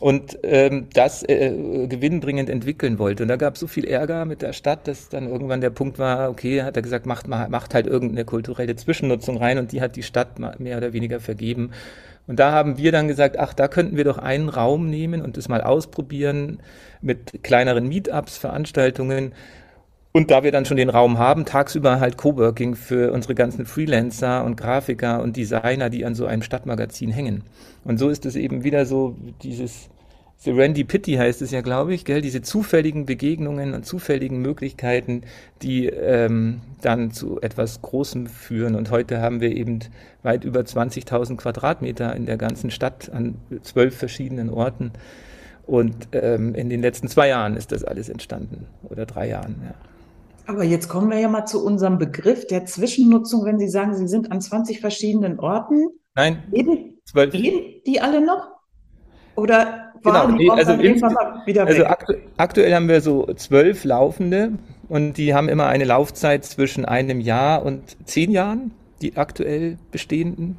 und 0.00 0.38
ähm, 0.44 0.86
das 0.92 1.22
äh, 1.28 1.86
gewinnbringend 1.88 2.48
entwickeln 2.48 2.98
wollte. 2.98 3.24
Und 3.24 3.28
da 3.28 3.36
gab 3.36 3.54
es 3.54 3.60
so 3.60 3.66
viel 3.66 3.84
Ärger 3.84 4.24
mit 4.24 4.42
der 4.42 4.52
Stadt, 4.52 4.86
dass 4.86 5.08
dann 5.08 5.26
irgendwann 5.26 5.60
der 5.60 5.70
Punkt 5.70 5.98
war, 5.98 6.30
okay, 6.30 6.62
hat 6.62 6.76
er 6.76 6.82
gesagt, 6.82 7.06
macht, 7.06 7.26
macht 7.26 7.74
halt 7.74 7.86
irgendeine 7.86 8.24
kulturelle 8.24 8.76
Zwischennutzung 8.76 9.38
rein 9.38 9.58
und 9.58 9.72
die 9.72 9.80
hat 9.80 9.96
die 9.96 10.04
Stadt 10.04 10.38
mehr 10.38 10.76
oder 10.76 10.92
weniger 10.92 11.18
vergeben. 11.18 11.70
Und 12.28 12.38
da 12.38 12.52
haben 12.52 12.76
wir 12.76 12.92
dann 12.92 13.08
gesagt, 13.08 13.38
ach, 13.38 13.54
da 13.54 13.66
könnten 13.66 13.96
wir 13.96 14.04
doch 14.04 14.18
einen 14.18 14.50
Raum 14.50 14.88
nehmen 14.88 15.22
und 15.22 15.36
das 15.36 15.48
mal 15.48 15.62
ausprobieren 15.62 16.60
mit 17.00 17.42
kleineren 17.42 17.88
Meetups, 17.88 18.36
Veranstaltungen. 18.36 19.32
Und 20.12 20.30
da 20.30 20.42
wir 20.42 20.52
dann 20.52 20.66
schon 20.66 20.76
den 20.76 20.90
Raum 20.90 21.18
haben, 21.18 21.46
tagsüber 21.46 22.00
halt 22.00 22.18
Coworking 22.18 22.74
für 22.76 23.12
unsere 23.12 23.34
ganzen 23.34 23.66
Freelancer 23.66 24.44
und 24.44 24.56
Grafiker 24.56 25.22
und 25.22 25.36
Designer, 25.36 25.90
die 25.90 26.04
an 26.04 26.14
so 26.14 26.26
einem 26.26 26.42
Stadtmagazin 26.42 27.10
hängen. 27.10 27.44
Und 27.84 27.98
so 27.98 28.10
ist 28.10 28.26
es 28.26 28.36
eben 28.36 28.62
wieder 28.62 28.84
so 28.84 29.16
dieses 29.42 29.88
Serendipity 30.40 31.14
heißt 31.14 31.42
es 31.42 31.50
ja, 31.50 31.62
glaube 31.62 31.92
ich, 31.92 32.04
gell? 32.04 32.20
diese 32.20 32.42
zufälligen 32.42 33.06
Begegnungen 33.06 33.74
und 33.74 33.84
zufälligen 33.84 34.40
Möglichkeiten, 34.40 35.22
die 35.62 35.86
ähm, 35.86 36.60
dann 36.80 37.10
zu 37.10 37.40
etwas 37.40 37.82
Großem 37.82 38.28
führen. 38.28 38.76
Und 38.76 38.92
heute 38.92 39.20
haben 39.20 39.40
wir 39.40 39.50
eben 39.50 39.80
weit 40.22 40.44
über 40.44 40.60
20.000 40.60 41.36
Quadratmeter 41.36 42.14
in 42.14 42.24
der 42.24 42.36
ganzen 42.36 42.70
Stadt 42.70 43.10
an 43.12 43.34
zwölf 43.62 43.96
verschiedenen 43.96 44.48
Orten. 44.48 44.92
Und 45.66 46.08
ähm, 46.12 46.54
in 46.54 46.70
den 46.70 46.82
letzten 46.82 47.08
zwei 47.08 47.28
Jahren 47.28 47.56
ist 47.56 47.72
das 47.72 47.82
alles 47.82 48.08
entstanden 48.08 48.66
oder 48.84 49.06
drei 49.06 49.28
Jahren. 49.28 49.56
Ja. 49.64 49.74
Aber 50.46 50.62
jetzt 50.62 50.88
kommen 50.88 51.10
wir 51.10 51.18
ja 51.18 51.28
mal 51.28 51.46
zu 51.46 51.62
unserem 51.62 51.98
Begriff 51.98 52.46
der 52.46 52.64
Zwischennutzung, 52.64 53.44
wenn 53.44 53.58
Sie 53.58 53.68
sagen, 53.68 53.94
Sie 53.94 54.06
sind 54.06 54.30
an 54.30 54.40
20 54.40 54.80
verschiedenen 54.80 55.40
Orten. 55.40 55.88
Nein, 56.14 56.44
leben, 56.52 57.00
zwölf. 57.04 57.34
Leben 57.34 57.82
die 57.86 58.00
alle 58.00 58.24
noch? 58.24 58.48
Oder 59.34 59.87
genau, 60.02 60.30
die 60.32 60.50
also, 60.50 60.78
wieder 60.78 61.66
also? 61.66 61.84
Aktu 61.86 62.14
aktuell 62.36 62.74
haben 62.74 62.88
wir 62.88 63.00
so 63.00 63.26
zwölf 63.34 63.84
laufende 63.84 64.52
und 64.88 65.14
die 65.14 65.34
haben 65.34 65.48
immer 65.48 65.66
eine 65.66 65.84
Laufzeit 65.84 66.44
zwischen 66.44 66.84
einem 66.84 67.20
Jahr 67.20 67.64
und 67.64 67.96
zehn 68.04 68.30
Jahren, 68.30 68.72
die 69.02 69.16
aktuell 69.16 69.78
bestehenden. 69.90 70.56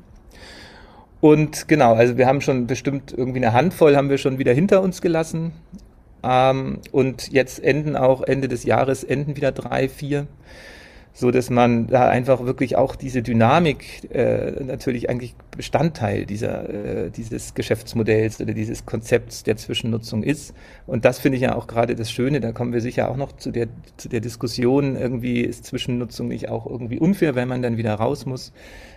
Und 1.21 1.67
genau, 1.67 1.95
also 1.95 2.17
wir 2.17 2.27
haben 2.27 2.41
schon 2.41 2.67
bestimmt 2.67 3.13
irgendwie 3.15 3.39
eine 3.39 3.53
Handvoll 3.53 3.97
haben 3.97 4.09
wir 4.09 4.17
schon 4.17 4.39
wieder 4.39 4.53
hinter 4.53 4.81
uns 4.81 5.01
gelassen. 5.01 5.51
Ähm, 6.23 6.79
und 6.91 7.31
jetzt 7.31 7.63
enden 7.63 7.95
auch 7.95 8.21
Ende 8.21 8.47
des 8.47 8.63
Jahres 8.63 9.03
enden 9.03 9.35
wieder 9.35 9.51
drei, 9.51 9.89
vier 9.89 10.27
so 11.13 11.31
dass 11.31 11.49
man 11.49 11.87
da 11.87 12.07
einfach 12.07 12.45
wirklich 12.45 12.75
auch 12.77 12.95
diese 12.95 13.21
Dynamik 13.21 14.09
äh, 14.13 14.63
natürlich 14.63 15.09
eigentlich 15.09 15.35
Bestandteil 15.55 16.25
dieser, 16.25 16.69
äh, 16.69 17.09
dieses 17.09 17.53
Geschäftsmodells 17.53 18.39
oder 18.39 18.53
dieses 18.53 18.85
Konzepts 18.85 19.43
der 19.43 19.57
Zwischennutzung 19.57 20.23
ist. 20.23 20.53
Und 20.87 21.05
das 21.05 21.19
finde 21.19 21.37
ich 21.37 21.41
ja 21.41 21.55
auch 21.55 21.67
gerade 21.67 21.95
das 21.95 22.11
Schöne, 22.11 22.39
da 22.39 22.51
kommen 22.51 22.71
wir 22.71 22.81
sicher 22.81 23.09
auch 23.09 23.17
noch 23.17 23.33
zu 23.33 23.51
der, 23.51 23.67
zu 23.97 24.07
der 24.07 24.21
Diskussion, 24.21 24.95
irgendwie 24.95 25.41
ist 25.41 25.65
Zwischennutzung 25.65 26.29
nicht 26.29 26.47
auch 26.49 26.65
irgendwie 26.65 26.99
unfair, 26.99 27.35
wenn 27.35 27.47
man 27.47 27.61
dann 27.61 27.77
wieder 27.77 27.95
raus 27.95 28.25
muss. 28.25 28.53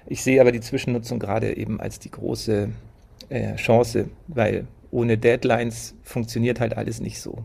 Ich 0.06 0.22
sehe 0.22 0.40
aber 0.40 0.52
die 0.52 0.60
Zwischennutzung 0.60 1.18
gerade 1.18 1.56
eben 1.56 1.80
als 1.80 1.98
die 1.98 2.10
große 2.10 2.68
äh, 3.28 3.56
Chance, 3.56 4.08
weil 4.28 4.66
ohne 4.90 5.18
Deadlines 5.18 5.94
funktioniert 6.02 6.60
halt 6.60 6.76
alles 6.76 7.00
nicht 7.00 7.20
so. 7.20 7.42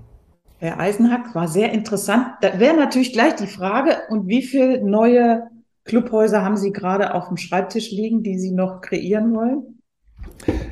Herr 0.60 0.80
Eisenhack, 0.80 1.36
war 1.36 1.48
sehr 1.48 1.72
interessant. 1.72 2.28
Da 2.42 2.60
wäre 2.60 2.76
natürlich 2.76 3.14
gleich 3.14 3.36
die 3.36 3.48
Frage, 3.48 3.98
und 4.10 4.28
wie 4.28 4.42
viele 4.42 4.84
neue 4.84 5.48
Clubhäuser 5.86 6.44
haben 6.44 6.58
Sie 6.58 6.72
gerade 6.72 7.14
auf 7.14 7.28
dem 7.28 7.38
Schreibtisch 7.38 7.92
liegen, 7.92 8.24
die 8.24 8.40
Sie 8.40 8.52
noch 8.52 8.82
kreieren 8.82 9.34
wollen? 9.36 9.78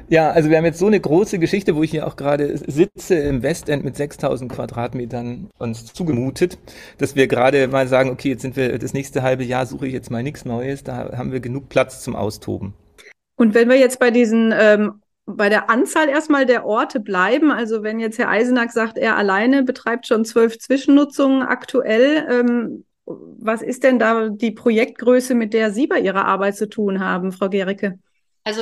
Ja, 0.10 0.32
also 0.32 0.50
wir 0.50 0.58
haben 0.58 0.66
jetzt 0.66 0.80
so 0.80 0.88
eine 0.88 1.00
große 1.00 1.40
Geschichte, 1.40 1.76
wo 1.76 1.84
ich 1.84 1.92
hier 1.92 2.08
auch 2.08 2.16
gerade 2.16 2.58
sitze 2.58 3.16
im 3.16 3.42
Westend 3.42 3.84
mit 3.84 3.96
6000 3.96 4.52
Quadratmetern 4.52 5.50
uns 5.58 5.94
zugemutet, 5.94 6.58
dass 6.98 7.16
wir 7.16 7.28
gerade 7.28 7.68
mal 7.68 7.88
sagen, 7.88 8.10
okay, 8.10 8.30
jetzt 8.30 8.42
sind 8.42 8.56
wir 8.56 8.78
das 8.78 8.94
nächste 8.94 9.24
halbe 9.24 9.44
Jahr 9.44 9.66
suche 9.66 9.88
ich 9.88 9.94
jetzt 9.94 10.12
mal 10.12 10.24
nichts 10.24 10.46
Neues, 10.46 10.84
da 10.84 11.18
haben 11.18 11.32
wir 11.32 11.40
genug 11.40 11.70
Platz 11.70 12.02
zum 12.02 12.16
Austoben. 12.16 12.74
Und 13.36 13.54
wenn 13.54 13.70
wir 13.70 13.78
jetzt 13.78 14.00
bei 14.00 14.12
diesen 14.12 14.54
ähm, 14.58 15.02
bei 15.26 15.50
der 15.50 15.70
Anzahl 15.70 16.08
erstmal 16.10 16.46
der 16.46 16.66
Orte 16.66 17.00
bleiben. 17.00 17.52
Also 17.52 17.84
wenn 17.84 18.00
jetzt 18.00 18.20
Herr 18.20 18.30
Eisenack 18.30 18.72
sagt, 18.72 18.98
er 18.98 19.18
alleine 19.18 19.64
betreibt 19.64 20.08
schon 20.08 20.26
zwölf 20.26 20.60
Zwischennutzungen 20.60 21.42
aktuell, 21.42 22.28
ähm, 22.30 22.86
was 23.06 23.62
ist 23.62 23.84
denn 23.84 24.00
da 24.00 24.30
die 24.30 24.52
Projektgröße, 24.52 25.36
mit 25.36 25.54
der 25.54 25.72
Sie 25.72 25.88
bei 25.88 26.00
Ihrer 26.00 26.26
Arbeit 26.26 26.56
zu 26.56 26.68
tun 26.68 27.00
haben, 27.00 27.32
Frau 27.32 27.50
Gericke? 27.50 28.00
Also 28.44 28.62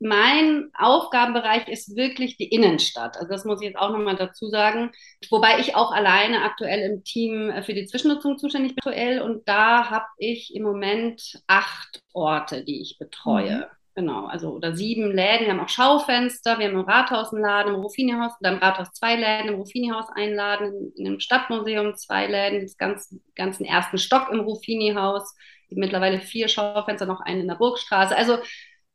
mein 0.00 0.70
Aufgabenbereich 0.74 1.68
ist 1.68 1.96
wirklich 1.96 2.36
die 2.36 2.48
Innenstadt. 2.48 3.16
Also 3.16 3.28
das 3.28 3.44
muss 3.44 3.60
ich 3.60 3.68
jetzt 3.68 3.78
auch 3.78 3.90
nochmal 3.90 4.16
dazu 4.16 4.48
sagen. 4.48 4.90
Wobei 5.30 5.60
ich 5.60 5.76
auch 5.76 5.92
alleine 5.92 6.42
aktuell 6.42 6.80
im 6.90 7.04
Team 7.04 7.52
für 7.62 7.74
die 7.74 7.86
Zwischennutzung 7.86 8.38
zuständig 8.38 8.74
bin 8.74 8.82
aktuell. 8.84 9.22
Und 9.22 9.48
da 9.48 9.90
habe 9.90 10.06
ich 10.18 10.54
im 10.54 10.62
Moment 10.62 11.42
acht 11.46 12.02
Orte, 12.12 12.64
die 12.64 12.82
ich 12.82 12.98
betreue. 12.98 13.56
Mhm. 13.58 13.64
Genau, 13.96 14.26
also 14.26 14.50
oder 14.50 14.74
sieben 14.74 15.12
Läden. 15.12 15.46
Wir 15.46 15.52
haben 15.52 15.60
auch 15.60 15.68
Schaufenster, 15.68 16.58
wir 16.58 16.66
haben 16.66 16.74
im 16.74 16.80
Rathaus 16.80 17.32
einen 17.32 17.42
Laden, 17.42 17.74
im 17.74 17.80
Ruffini-Haus, 17.80 18.32
oder 18.40 18.52
im 18.52 18.58
Rathaus 18.58 18.90
zwei 18.92 19.14
Läden, 19.14 19.54
im 19.54 19.60
Ruffini-Haus 19.60 20.06
einen 20.14 20.34
Laden, 20.34 20.92
in 20.96 21.04
dem 21.04 21.20
Stadtmuseum 21.20 21.94
zwei 21.94 22.26
Läden, 22.26 22.62
das 22.62 22.76
ganzen, 22.76 23.22
ganzen 23.36 23.64
ersten 23.64 23.98
Stock 23.98 24.30
im 24.32 24.40
Ruffini-Haus, 24.40 25.34
mittlerweile 25.70 26.20
vier 26.20 26.48
Schaufenster, 26.48 27.06
noch 27.06 27.20
einen 27.20 27.42
in 27.42 27.48
der 27.48 27.54
Burgstraße. 27.54 28.16
Also 28.16 28.38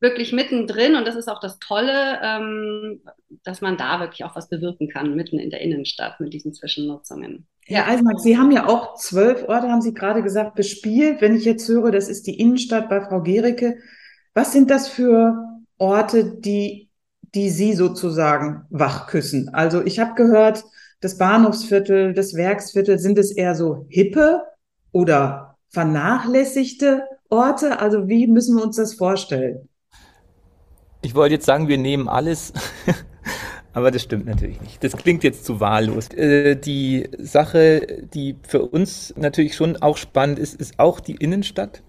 wirklich 0.02 0.34
mittendrin 0.34 0.96
und 0.96 1.06
das 1.06 1.16
ist 1.16 1.30
auch 1.30 1.40
das 1.40 1.60
Tolle, 1.60 2.20
ähm, 2.22 3.02
dass 3.44 3.62
man 3.62 3.78
da 3.78 4.02
wirklich 4.02 4.26
auch 4.26 4.36
was 4.36 4.50
bewirken 4.50 4.90
kann, 4.90 5.16
mitten 5.16 5.40
in 5.40 5.50
der 5.50 5.62
Innenstadt 5.62 6.20
mit 6.20 6.34
diesen 6.34 6.54
Zwischennutzungen. 6.54 7.48
Herr 7.66 7.88
Eisenmark, 7.88 8.20
Sie 8.20 8.38
haben 8.38 8.52
ja 8.52 8.68
auch 8.68 8.96
zwölf 8.96 9.48
Orte, 9.48 9.70
haben 9.70 9.82
Sie 9.82 9.94
gerade 9.94 10.24
gesagt, 10.24 10.56
bespielt. 10.56 11.22
Wenn 11.22 11.36
ich 11.36 11.46
jetzt 11.46 11.68
höre, 11.70 11.92
das 11.92 12.10
ist 12.10 12.28
die 12.28 12.40
Innenstadt 12.40 12.90
bei 12.90 13.02
Frau 13.02 13.22
Gericke, 13.22 13.78
was 14.40 14.54
sind 14.54 14.70
das 14.72 14.88
für 14.88 15.60
Orte, 15.78 16.24
die, 16.24 16.90
die 17.36 17.50
Sie 17.50 17.74
sozusagen 17.74 18.62
wachküssen? 18.70 19.50
Also 19.50 19.84
ich 19.84 20.00
habe 20.00 20.14
gehört, 20.16 20.64
das 21.02 21.18
Bahnhofsviertel, 21.18 22.14
das 22.14 22.34
Werksviertel, 22.36 23.00
sind 23.00 23.18
es 23.18 23.32
eher 23.32 23.54
so 23.54 23.86
hippe 23.90 24.44
oder 24.94 25.58
vernachlässigte 25.68 27.04
Orte? 27.28 27.82
Also 27.82 28.08
wie 28.08 28.28
müssen 28.28 28.56
wir 28.56 28.64
uns 28.64 28.78
das 28.78 28.94
vorstellen? 28.94 29.68
Ich 31.02 31.16
wollte 31.16 31.36
jetzt 31.36 31.46
sagen, 31.46 31.68
wir 31.68 31.78
nehmen 31.78 32.08
alles, 32.08 32.54
aber 33.74 33.92
das 33.92 34.04
stimmt 34.04 34.26
natürlich 34.26 34.62
nicht. 34.62 34.82
Das 34.82 34.96
klingt 34.96 35.26
jetzt 35.26 35.44
zu 35.44 35.60
wahllos. 35.60 36.08
Äh, 36.14 36.56
die 36.56 37.10
Sache, 37.18 38.06
die 38.14 38.38
für 38.48 38.64
uns 38.64 39.14
natürlich 39.18 39.58
schon 39.58 39.76
auch 39.76 39.98
spannend 39.98 40.40
ist, 40.40 40.56
ist 40.56 40.80
auch 40.80 41.02
die 41.02 41.16
Innenstadt. 41.16 41.82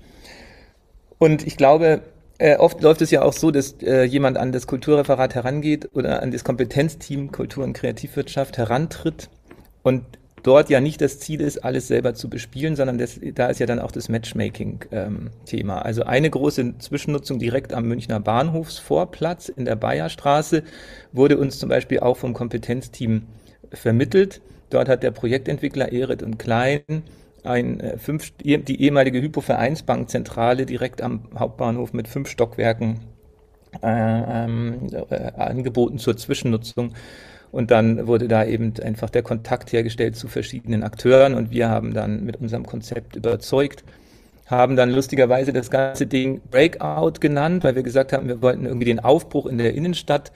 Und 1.19 1.47
ich 1.47 1.57
glaube, 1.57 2.03
äh, 2.41 2.57
oft 2.57 2.81
läuft 2.81 3.03
es 3.03 3.11
ja 3.11 3.21
auch 3.21 3.35
so, 3.35 3.51
dass 3.51 3.75
äh, 3.83 4.05
jemand 4.05 4.39
an 4.39 4.51
das 4.51 4.67
Kulturreferat 4.67 5.35
herangeht 5.35 5.91
oder 5.93 6.23
an 6.23 6.31
das 6.31 6.43
Kompetenzteam 6.43 7.33
Kultur- 7.33 7.65
und 7.65 7.75
Kreativwirtschaft 7.75 8.57
herantritt 8.57 9.29
und 9.83 10.05
dort 10.43 10.71
ja 10.71 10.81
nicht 10.81 11.03
das 11.03 11.19
Ziel 11.19 11.43
ist, 11.43 11.59
alles 11.59 11.89
selber 11.89 12.15
zu 12.15 12.31
bespielen, 12.31 12.77
sondern 12.77 12.97
das, 12.97 13.21
da 13.35 13.49
ist 13.49 13.61
ja 13.61 13.67
dann 13.67 13.79
auch 13.79 13.93
das 13.93 14.09
Matchmaking-Thema. 14.09 15.77
Ähm, 15.77 15.83
also 15.83 16.05
eine 16.05 16.31
große 16.31 16.79
Zwischennutzung 16.79 17.39
direkt 17.39 17.75
am 17.75 17.85
Münchner 17.85 18.21
Bahnhofsvorplatz 18.21 19.51
in 19.51 19.67
der 19.67 19.77
Bayerstraße 19.77 20.63
wurde 21.13 21.37
uns 21.37 21.59
zum 21.59 21.69
Beispiel 21.69 22.01
auch 22.01 22.17
vom 22.17 22.33
Kompetenzteam 22.33 23.25
vermittelt. 23.71 24.41
Dort 24.71 24.89
hat 24.89 25.03
der 25.03 25.11
Projektentwickler 25.11 25.93
Erit 25.93 26.23
und 26.23 26.39
Klein 26.39 27.03
ein, 27.45 27.81
äh, 27.81 27.99
fünf, 27.99 28.33
die 28.43 28.83
ehemalige 28.83 29.21
Hypo-Vereinsbankzentrale 29.21 30.67
direkt 30.67 31.03
am 31.03 31.23
Hauptbahnhof 31.39 31.93
mit 31.93 32.09
fünf 32.09 32.29
Stockwerken 32.29 33.01
äh, 33.83 34.45
äh, 34.45 35.33
angeboten 35.37 35.99
zur 35.99 36.17
Zwischennutzung. 36.17 36.95
Und 37.53 37.71
dann 37.71 38.07
wurde 38.07 38.29
da 38.29 38.45
eben 38.45 38.75
einfach 38.83 39.11
der 39.11 39.23
Kontakt 39.23 39.73
hergestellt 39.73 40.17
zu 40.17 40.29
verschiedenen 40.29 40.85
Akteuren 40.85 41.35
und 41.35 41.51
wir 41.51 41.69
haben 41.69 41.95
dann 41.95 42.25
mit 42.25 42.37
unserem 42.37 42.65
Konzept 42.65 43.17
überzeugt, 43.17 43.85
haben 44.47 44.77
dann 44.77 44.91
lustigerweise 44.91 45.53
das 45.53 45.71
ganze 45.71 46.07
Ding 46.07 46.41
Breakout 46.51 47.15
genannt, 47.21 47.65
weil 47.65 47.75
wir 47.75 47.83
gesagt 47.83 48.13
haben, 48.13 48.29
wir 48.29 48.43
wollten 48.43 48.67
irgendwie 48.67 48.87
den 48.87 49.01
Aufbruch 49.01 49.47
in 49.47 49.59
der 49.59 49.75
Innenstadt 49.75 50.31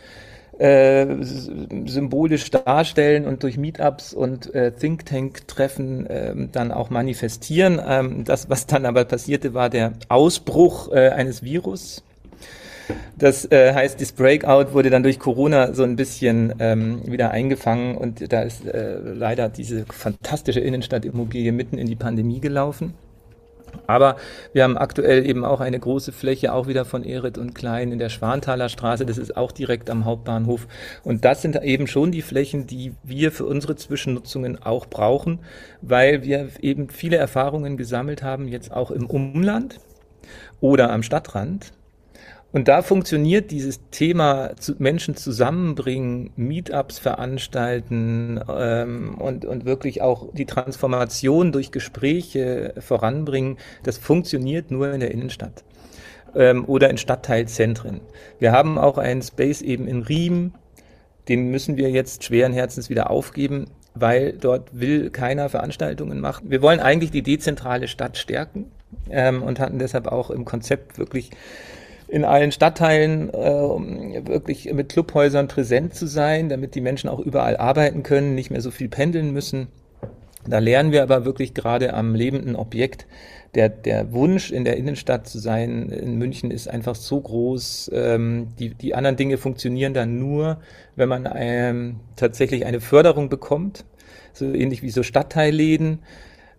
äh, 0.59 1.07
symbolisch 1.21 2.51
darstellen 2.51 3.27
und 3.27 3.43
durch 3.43 3.57
Meetups 3.57 4.15
und 4.15 4.55
äh, 4.55 4.73
Think 4.73 5.07
Tank 5.07 5.49
Treffen 5.49 6.07
äh, 6.07 6.35
dann 6.53 6.73
auch 6.73 6.91
manifestieren. 6.91 7.81
Ähm, 7.87 8.25
das, 8.25 8.49
was 8.51 8.67
dann 8.67 8.87
aber 8.87 9.05
passierte, 9.05 9.55
war 9.55 9.71
der 9.71 9.93
Ausbruch 10.09 10.93
äh, 10.93 11.11
eines 11.11 11.43
Virus. 11.43 12.03
Das 13.17 13.51
äh, 13.51 13.73
heißt, 13.73 14.01
das 14.01 14.13
Breakout 14.13 14.73
wurde 14.73 14.91
dann 14.91 15.03
durch 15.03 15.19
Corona 15.19 15.73
so 15.73 15.85
ein 15.85 15.97
bisschen 15.97 16.55
ähm, 16.59 17.01
wieder 17.05 17.31
eingefangen 17.31 17.97
und 17.97 18.33
da 18.33 18.43
ist 18.43 18.67
äh, 18.67 18.99
leider 18.99 19.49
diese 19.49 19.87
fantastische 19.87 20.61
Innenstadtimmobilie 20.61 21.53
mitten 21.53 21.79
in 21.79 21.87
die 21.87 21.97
Pandemie 21.97 22.41
gelaufen. 22.41 22.95
Aber 23.87 24.17
wir 24.53 24.65
haben 24.65 24.77
aktuell 24.77 25.27
eben 25.27 25.45
auch 25.45 25.61
eine 25.61 25.79
große 25.79 26.13
Fläche, 26.13 26.53
auch 26.53 26.67
wieder 26.67 26.85
von 26.85 27.05
Erit 27.05 27.39
und 27.39 27.55
Klein 27.55 27.93
in 27.93 27.99
der 27.99 28.09
Schwanthaler 28.09 28.69
Straße. 28.69 29.07
Das 29.07 29.19
ist 29.19 29.37
auch 29.37 29.53
direkt 29.53 29.91
am 29.91 30.05
Hauptbahnhof. 30.05 30.67
Und 31.03 31.25
das 31.25 31.43
sind 31.43 31.61
eben 31.63 31.87
schon 31.87 32.13
die 32.13 32.23
Flächen, 32.23 32.67
die 32.67 32.95
wir 33.03 33.33
für 33.33 33.45
unsere 33.45 33.77
Zwischennutzungen 33.77 34.63
auch 34.63 34.87
brauchen, 34.87 35.41
weil 35.83 36.23
wir 36.23 36.49
eben 36.61 36.89
viele 36.89 37.17
Erfahrungen 37.17 37.77
gesammelt 37.77 38.23
haben, 38.23 38.49
jetzt 38.49 38.73
auch 38.73 38.91
im 38.91 39.07
Umland 39.07 39.81
oder 40.61 40.91
am 40.91 41.03
Stadtrand 41.03 41.73
und 42.55 42.69
da 42.69 42.83
funktioniert 42.83 43.51
dieses 43.51 43.81
Thema 43.91 44.57
zu 44.57 44.77
Menschen 44.79 45.17
zusammenbringen, 45.17 46.31
Meetups 46.37 47.01
veranstalten 47.01 48.41
ähm, 48.49 49.17
und, 49.19 49.45
und 49.45 49.65
wirklich 49.65 50.03
auch 50.03 50.33
die 50.33 50.47
Transformation 50.47 51.51
durch 51.51 51.73
Gespräche 51.73 52.75
voranbringen. 52.79 53.59
Das 53.83 53.99
funktioniert 53.99 54.71
nur 54.71 54.93
in 54.93 55.01
der 55.01 55.11
Innenstadt 55.11 55.65
ähm, 56.37 56.65
oder 56.65 56.91
in 56.91 56.97
Stadtteilzentren. 56.97 58.01
Wir 58.39 58.53
haben 58.53 58.79
auch 58.79 58.99
einen 58.99 59.23
Space 59.23 59.61
eben 59.61 59.89
in 59.89 60.03
Riem, 60.03 60.53
den 61.27 61.51
müssen 61.51 61.77
wir 61.77 61.91
jetzt 61.91 62.23
schweren 62.23 62.53
Herzens 62.53 62.89
wieder 62.89 63.11
aufgeben, 63.11 63.65
weil 63.97 64.33
dort 64.33 64.79
will 64.79 65.11
keiner 65.11 65.49
Veranstaltungen 65.49 66.21
machen. 66.21 66.53
Wir 66.53 66.63
wollen 66.63 66.79
eigentlich 66.79 67.11
die 67.11 67.23
dezentrale 67.23 67.89
Stadt 67.89 68.17
stärken 68.17 68.67
ähm, 69.11 69.43
und 69.43 69.59
hatten 69.59 69.81
deshalb 69.81 70.07
auch 70.07 70.31
im 70.31 70.45
Konzept 70.45 70.99
wirklich 70.99 71.31
in 72.09 72.25
allen 72.25 72.53
Stadtteilen 72.53 73.33
äh, 73.33 74.27
wirklich 74.27 74.73
mit 74.73 74.91
Clubhäusern 74.91 75.49
präsent 75.49 75.95
zu 75.95 76.07
sein, 76.07 76.49
damit 76.49 76.75
die 76.75 76.81
Menschen 76.81 77.09
auch 77.09 77.21
überall 77.21 77.57
arbeiten 77.57 78.03
können, 78.03 78.35
nicht 78.35 78.51
mehr 78.51 78.61
so 78.61 78.71
viel 78.71 78.89
pendeln 78.89 79.33
müssen. 79.33 79.69
Da 80.47 80.59
lernen 80.59 80.93
wir 80.93 81.03
aber 81.03 81.25
wirklich 81.25 81.55
gerade 81.55 81.95
am 81.95 82.15
lebenden 82.15 82.55
Objekt, 82.55 83.07
der, 83.55 83.69
der 83.69 84.13
Wunsch, 84.13 84.51
in 84.51 84.65
der 84.65 84.77
Innenstadt 84.77 85.29
zu 85.29 85.39
sein, 85.39 85.89
in 85.91 86.17
München 86.17 86.51
ist 86.51 86.69
einfach 86.69 86.95
so 86.95 87.21
groß. 87.21 87.91
Ähm, 87.95 88.49
die, 88.59 88.71
die 88.71 88.95
anderen 88.95 89.17
Dinge 89.17 89.39
funktionieren 89.39 89.95
dann 89.95 90.19
nur, 90.19 90.59
wenn 90.97 91.09
man 91.09 91.29
ähm, 91.35 92.01
tatsächlich 92.17 92.67
eine 92.67 92.81
Förderung 92.81 93.29
bekommt, 93.29 93.85
so 94.33 94.53
ähnlich 94.53 94.83
wie 94.83 94.91
so 94.91 95.03
Stadtteilläden 95.03 96.01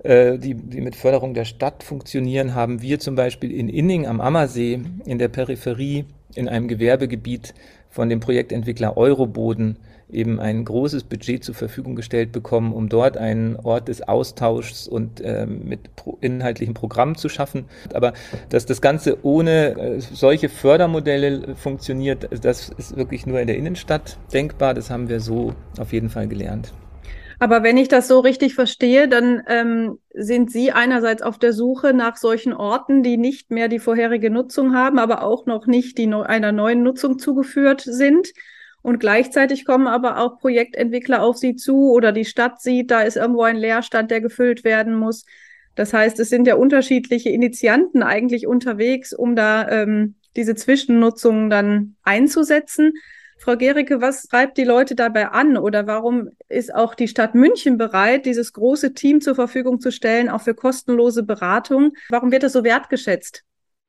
die, 0.06 0.54
die 0.54 0.82
mit 0.82 0.96
Förderung 0.96 1.34
der 1.34 1.46
Stadt 1.46 1.84
funktionieren, 1.84 2.54
haben 2.54 2.82
wir 2.82 3.00
zum 3.00 3.16
Beispiel 3.16 3.52
in 3.52 3.70
Inning 3.70 4.06
am 4.06 4.22
Ammersee 4.22 4.82
in 5.06 5.18
der 5.18 5.30
Peripherie 5.30 6.06
in 6.36 6.48
einem 6.48 6.68
Gewerbegebiet 6.68 7.54
von 7.90 8.10
dem 8.10 8.20
Projektentwickler 8.20 8.98
Euroboden 8.98 9.78
eben 10.12 10.40
ein 10.40 10.66
großes 10.66 11.04
Budget 11.06 11.44
zur 11.44 11.56
Verfügung 11.56 11.96
gestellt 11.96 12.32
bekommen, 12.32 12.74
um 12.74 12.90
dort 12.90 13.18
einen 13.18 13.56
Ort 13.56 13.88
des 13.88 14.08
Austauschs 14.08 14.88
und 14.88 15.22
äh, 15.22 15.46
mit 15.46 15.96
pro 15.96 16.18
inhaltlichen 16.22 16.74
Programmen 16.74 17.16
zu 17.16 17.30
schaffen. 17.30 17.66
Aber 17.94 18.14
dass 18.50 18.66
das 18.66 18.82
Ganze 18.82 19.26
ohne 19.26 19.78
äh, 19.78 20.00
solche 20.00 20.50
Fördermodelle 20.50 21.56
funktioniert, 21.56 22.30
das 22.44 22.70
ist 22.70 22.96
wirklich 22.96 23.26
nur 23.26 23.40
in 23.40 23.48
der 23.48 23.58
Innenstadt 23.58 24.18
denkbar. 24.34 24.74
Das 24.74 24.90
haben 24.90 25.10
wir 25.10 25.20
so 25.20 25.54
auf 25.80 25.92
jeden 25.92 26.10
Fall 26.10 26.28
gelernt. 26.28 26.74
Aber 27.40 27.64
wenn 27.64 27.78
ich 27.78 27.88
das 27.88 28.08
so 28.08 28.20
richtig 28.20 28.56
verstehe, 28.56 29.08
dann 29.08 29.44
ähm, 29.48 30.00
sind 30.14 30.52
Sie 30.52 30.72
einerseits 30.72 31.22
auf 31.22 31.38
der 31.38 31.54
Suche 31.54 31.94
nach 31.94 32.16
solchen 32.16 32.54
Orten, 32.54 33.04
die 33.04 33.18
nicht 33.18 33.52
mehr 33.52 33.68
die 33.68 33.80
vorherige 33.80 34.30
Nutzung 34.30 34.74
haben, 34.74 35.00
aber 35.00 35.24
auch 35.24 35.46
noch 35.46 35.68
nicht 35.68 35.98
die 35.98 36.12
einer 36.14 36.52
neuen 36.52 36.84
Nutzung 36.84 37.20
zugeführt 37.20 37.82
sind. 37.82 38.32
Und 38.82 39.00
gleichzeitig 39.00 39.66
kommen 39.66 39.88
aber 39.88 40.20
auch 40.20 40.38
Projektentwickler 40.40 41.24
auf 41.24 41.38
Sie 41.38 41.56
zu 41.56 41.92
oder 41.92 42.12
die 42.12 42.24
Stadt 42.26 42.62
sieht, 42.62 42.92
da 42.92 43.02
ist 43.02 43.18
irgendwo 43.18 43.42
ein 43.42 43.58
Leerstand, 43.58 44.12
der 44.12 44.22
gefüllt 44.22 44.64
werden 44.64 44.96
muss. 44.96 45.26
Das 45.74 45.92
heißt, 45.92 46.20
es 46.20 46.30
sind 46.30 46.48
ja 46.48 46.56
unterschiedliche 46.56 47.30
Initianten 47.30 48.04
eigentlich 48.04 48.48
unterwegs, 48.48 49.12
um 49.12 49.36
da 49.36 49.68
ähm, 49.70 50.16
diese 50.36 50.56
Zwischennutzungen 50.56 51.50
dann 51.50 51.96
einzusetzen. 52.04 52.94
Frau 53.38 53.58
Gericke, 53.58 54.02
was 54.02 54.24
treibt 54.24 54.58
die 54.58 54.64
Leute 54.64 54.96
dabei 54.96 55.28
an 55.30 55.58
oder 55.58 55.88
warum 55.88 56.30
ist 56.48 56.74
auch 56.74 56.96
die 56.96 57.08
Stadt 57.08 57.36
München 57.36 57.78
bereit, 57.78 58.26
dieses 58.26 58.54
große 58.54 58.94
Team 58.94 59.22
zur 59.22 59.36
Verfügung 59.36 59.80
zu 59.80 59.92
stellen, 59.92 60.30
auch 60.30 60.42
für 60.42 60.56
kostenlose 60.56 61.24
Beratung? 61.24 61.94
Warum 62.10 62.32
wird 62.32 62.44
das 62.44 62.54
so 62.54 62.64
wertgeschätzt? 62.64 63.44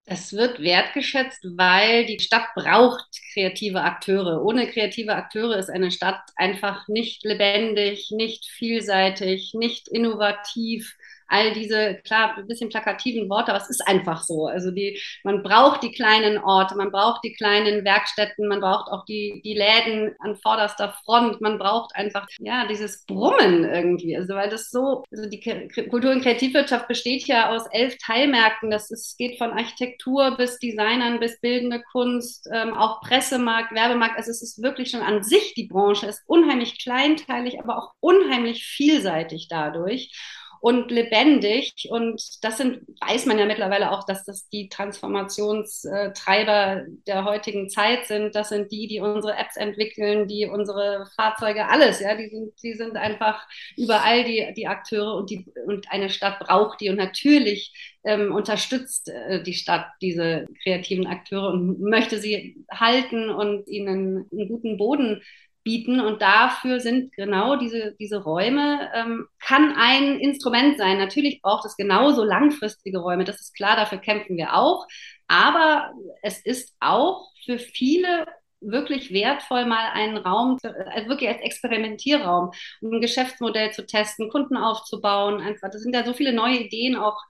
Es 0.04 0.32
wird 0.32 0.60
wertgeschätzt, 0.60 1.44
weil 1.56 2.06
die 2.06 2.20
Stadt 2.20 2.46
braucht 2.54 3.06
kreative 3.32 3.80
Akteure. 3.80 4.44
Ohne 4.44 4.68
kreative 4.68 5.14
Akteure 5.14 5.56
ist 5.56 5.68
eine 5.68 5.90
Stadt 5.90 6.20
einfach 6.36 6.86
nicht 6.86 7.24
lebendig, 7.24 8.12
nicht 8.12 8.44
vielseitig, 8.46 9.52
nicht 9.54 9.88
innovativ 9.88 10.96
all 11.28 11.52
diese, 11.52 11.96
klar, 12.04 12.36
ein 12.36 12.46
bisschen 12.46 12.68
plakativen 12.68 13.28
Worte, 13.28 13.52
aber 13.52 13.60
es 13.62 13.70
ist 13.70 13.86
einfach 13.86 14.22
so. 14.22 14.46
Also 14.46 14.70
die, 14.70 15.00
man 15.24 15.42
braucht 15.42 15.82
die 15.82 15.92
kleinen 15.92 16.38
Orte, 16.38 16.76
man 16.76 16.90
braucht 16.90 17.24
die 17.24 17.32
kleinen 17.32 17.84
Werkstätten, 17.84 18.48
man 18.48 18.60
braucht 18.60 18.90
auch 18.90 19.04
die, 19.04 19.40
die 19.44 19.54
Läden 19.54 20.14
an 20.20 20.36
vorderster 20.36 20.94
Front, 21.04 21.40
man 21.40 21.58
braucht 21.58 21.94
einfach, 21.96 22.26
ja, 22.38 22.66
dieses 22.66 23.04
Brummen 23.06 23.64
irgendwie. 23.64 24.16
Also 24.16 24.34
weil 24.34 24.50
das 24.50 24.70
so, 24.70 25.04
also 25.10 25.28
die 25.28 25.40
Kultur- 25.90 26.12
und 26.12 26.22
Kreativwirtschaft 26.22 26.88
besteht 26.88 27.26
ja 27.26 27.50
aus 27.50 27.66
elf 27.72 27.96
Teilmärkten. 27.98 28.70
Das 28.70 28.90
ist, 28.90 29.18
geht 29.18 29.38
von 29.38 29.50
Architektur 29.50 30.36
bis 30.36 30.58
Designern 30.58 31.20
bis 31.20 31.40
bildende 31.40 31.82
Kunst, 31.92 32.48
ähm, 32.52 32.74
auch 32.74 33.00
Pressemarkt, 33.00 33.74
Werbemarkt. 33.74 34.16
Also 34.16 34.30
es 34.30 34.42
ist 34.42 34.62
wirklich 34.62 34.90
schon 34.90 35.02
an 35.02 35.22
sich 35.22 35.54
die 35.54 35.66
Branche 35.66 36.06
ist 36.06 36.22
unheimlich 36.26 36.78
kleinteilig, 36.78 37.60
aber 37.60 37.78
auch 37.78 37.92
unheimlich 38.00 38.64
vielseitig 38.64 39.48
dadurch 39.48 40.10
und 40.60 40.90
lebendig. 40.90 41.88
Und 41.90 42.22
das 42.42 42.58
sind, 42.58 42.80
weiß 43.00 43.26
man 43.26 43.38
ja 43.38 43.46
mittlerweile 43.46 43.92
auch, 43.92 44.04
dass 44.04 44.24
das 44.24 44.48
die 44.48 44.68
Transformationstreiber 44.68 46.84
der 47.06 47.24
heutigen 47.24 47.68
Zeit 47.68 48.06
sind. 48.06 48.34
Das 48.34 48.48
sind 48.48 48.72
die, 48.72 48.86
die 48.86 49.00
unsere 49.00 49.36
Apps 49.36 49.56
entwickeln, 49.56 50.28
die 50.28 50.46
unsere 50.46 51.06
Fahrzeuge, 51.16 51.68
alles, 51.68 52.00
ja, 52.00 52.16
die 52.16 52.28
sind, 52.28 52.52
die 52.62 52.74
sind 52.74 52.96
einfach 52.96 53.46
überall 53.76 54.24
die, 54.24 54.52
die 54.56 54.66
Akteure 54.66 55.16
und 55.16 55.30
die, 55.30 55.46
und 55.66 55.90
eine 55.90 56.10
Stadt 56.10 56.40
braucht 56.40 56.80
die. 56.80 56.90
Und 56.90 56.96
natürlich 56.96 57.72
ähm, 58.04 58.34
unterstützt 58.34 59.08
äh, 59.08 59.42
die 59.42 59.54
Stadt 59.54 59.86
diese 60.00 60.46
kreativen 60.62 61.06
Akteure 61.06 61.52
und 61.52 61.80
möchte 61.80 62.18
sie 62.18 62.64
halten 62.70 63.30
und 63.30 63.68
ihnen 63.68 64.26
einen 64.30 64.48
guten 64.48 64.76
Boden 64.76 65.22
bieten. 65.66 66.00
Und 66.00 66.22
dafür 66.22 66.78
sind 66.78 67.12
genau 67.16 67.56
diese, 67.56 67.96
diese 67.98 68.22
Räume, 68.22 68.88
ähm, 68.94 69.26
kann 69.40 69.74
ein 69.76 70.20
Instrument 70.20 70.78
sein. 70.78 70.96
Natürlich 70.96 71.42
braucht 71.42 71.66
es 71.66 71.76
genauso 71.76 72.22
langfristige 72.22 72.98
Räume, 72.98 73.24
das 73.24 73.40
ist 73.40 73.54
klar, 73.54 73.74
dafür 73.74 73.98
kämpfen 73.98 74.36
wir 74.36 74.54
auch. 74.54 74.86
Aber 75.26 75.90
es 76.22 76.38
ist 76.46 76.76
auch 76.78 77.32
für 77.44 77.58
viele 77.58 78.26
wirklich 78.60 79.12
wertvoll, 79.12 79.66
mal 79.66 79.90
einen 79.92 80.18
Raum, 80.18 80.56
also 80.62 81.08
wirklich 81.08 81.28
als 81.28 81.40
Experimentierraum, 81.40 82.52
um 82.80 82.92
ein 82.92 83.00
Geschäftsmodell 83.00 83.72
zu 83.72 83.84
testen, 83.86 84.30
Kunden 84.30 84.56
aufzubauen. 84.56 85.40
Einfach, 85.40 85.70
das 85.70 85.82
sind 85.82 85.94
ja 85.96 86.04
so 86.04 86.14
viele 86.14 86.32
neue 86.32 86.58
Ideen 86.58 86.96
auch 86.96 87.20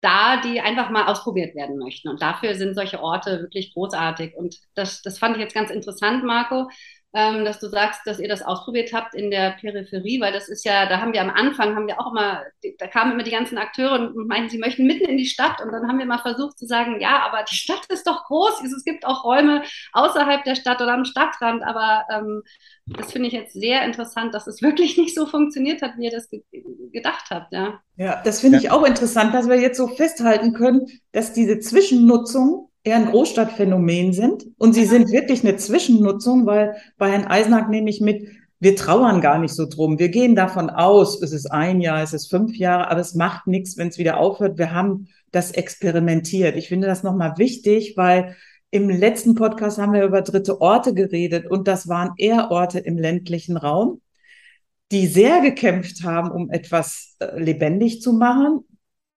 da, 0.00 0.40
die 0.40 0.60
einfach 0.60 0.90
mal 0.90 1.06
ausprobiert 1.06 1.54
werden 1.54 1.78
möchten. 1.78 2.08
Und 2.08 2.20
dafür 2.22 2.56
sind 2.56 2.74
solche 2.74 3.00
Orte 3.00 3.40
wirklich 3.40 3.72
großartig. 3.72 4.34
Und 4.34 4.56
das, 4.74 5.00
das 5.02 5.18
fand 5.18 5.36
ich 5.36 5.42
jetzt 5.42 5.54
ganz 5.54 5.70
interessant, 5.70 6.24
Marco, 6.24 6.68
ähm, 7.14 7.44
dass 7.44 7.60
du 7.60 7.68
sagst, 7.68 8.00
dass 8.06 8.18
ihr 8.18 8.28
das 8.28 8.42
ausprobiert 8.42 8.92
habt 8.94 9.14
in 9.14 9.30
der 9.30 9.50
Peripherie, 9.60 10.20
weil 10.20 10.32
das 10.32 10.48
ist 10.48 10.64
ja, 10.64 10.86
da 10.86 11.00
haben 11.00 11.12
wir 11.12 11.20
am 11.20 11.30
Anfang, 11.30 11.76
haben 11.76 11.86
wir 11.86 12.00
auch 12.00 12.10
immer, 12.10 12.42
da 12.78 12.86
kamen 12.86 13.12
immer 13.12 13.22
die 13.22 13.30
ganzen 13.30 13.58
Akteure 13.58 13.92
und 13.92 14.28
meinten, 14.28 14.48
sie 14.48 14.58
möchten 14.58 14.86
mitten 14.86 15.04
in 15.04 15.18
die 15.18 15.26
Stadt 15.26 15.60
und 15.60 15.72
dann 15.72 15.86
haben 15.88 15.98
wir 15.98 16.06
mal 16.06 16.18
versucht 16.18 16.58
zu 16.58 16.66
sagen, 16.66 17.00
ja, 17.00 17.26
aber 17.26 17.44
die 17.44 17.54
Stadt 17.54 17.84
ist 17.90 18.06
doch 18.06 18.24
groß, 18.24 18.62
es 18.62 18.84
gibt 18.84 19.04
auch 19.04 19.24
Räume 19.24 19.62
außerhalb 19.92 20.42
der 20.44 20.54
Stadt 20.54 20.80
oder 20.80 20.94
am 20.94 21.04
Stadtrand, 21.04 21.62
aber 21.62 22.04
ähm, 22.10 22.42
das 22.86 23.12
finde 23.12 23.28
ich 23.28 23.34
jetzt 23.34 23.52
sehr 23.52 23.84
interessant, 23.84 24.34
dass 24.34 24.46
es 24.46 24.62
wirklich 24.62 24.96
nicht 24.96 25.14
so 25.14 25.26
funktioniert 25.26 25.82
hat, 25.82 25.92
wie 25.98 26.06
ihr 26.06 26.10
das 26.10 26.30
ge 26.30 26.42
gedacht 26.92 27.26
habt, 27.30 27.52
ja. 27.52 27.80
Ja, 27.96 28.20
das 28.22 28.40
finde 28.40 28.58
ja. 28.58 28.64
ich 28.64 28.70
auch 28.70 28.84
interessant, 28.84 29.34
dass 29.34 29.48
wir 29.48 29.58
jetzt 29.58 29.78
so 29.78 29.88
festhalten 29.88 30.52
können, 30.52 30.86
dass 31.12 31.32
diese 31.32 31.58
Zwischennutzung 31.58 32.70
eher 32.84 32.96
ein 32.96 33.06
Großstadtphänomen 33.06 34.12
sind. 34.12 34.44
Und 34.58 34.74
sie 34.74 34.84
sind 34.84 35.10
wirklich 35.12 35.44
eine 35.44 35.56
Zwischennutzung, 35.56 36.46
weil 36.46 36.76
bei 36.98 37.10
Herrn 37.10 37.26
Eisenach 37.26 37.68
nehme 37.68 37.90
ich 37.90 38.00
mit, 38.00 38.28
wir 38.60 38.76
trauern 38.76 39.20
gar 39.20 39.38
nicht 39.38 39.54
so 39.54 39.66
drum. 39.66 39.98
Wir 39.98 40.08
gehen 40.08 40.36
davon 40.36 40.70
aus, 40.70 41.20
es 41.20 41.32
ist 41.32 41.46
ein 41.46 41.80
Jahr, 41.80 42.02
es 42.02 42.12
ist 42.12 42.30
fünf 42.30 42.56
Jahre, 42.56 42.90
aber 42.90 43.00
es 43.00 43.14
macht 43.14 43.46
nichts, 43.46 43.76
wenn 43.76 43.88
es 43.88 43.98
wieder 43.98 44.18
aufhört. 44.18 44.56
Wir 44.56 44.72
haben 44.72 45.08
das 45.32 45.50
experimentiert. 45.50 46.56
Ich 46.56 46.68
finde 46.68 46.86
das 46.86 47.02
nochmal 47.02 47.38
wichtig, 47.38 47.94
weil 47.96 48.36
im 48.70 48.88
letzten 48.88 49.34
Podcast 49.34 49.78
haben 49.78 49.92
wir 49.92 50.04
über 50.04 50.22
dritte 50.22 50.60
Orte 50.60 50.94
geredet 50.94 51.50
und 51.50 51.68
das 51.68 51.88
waren 51.88 52.12
eher 52.16 52.50
Orte 52.50 52.78
im 52.78 52.96
ländlichen 52.96 53.56
Raum, 53.56 54.00
die 54.92 55.06
sehr 55.06 55.40
gekämpft 55.40 56.04
haben, 56.04 56.30
um 56.30 56.50
etwas 56.50 57.16
äh, 57.18 57.38
lebendig 57.38 58.00
zu 58.00 58.12
machen, 58.12 58.60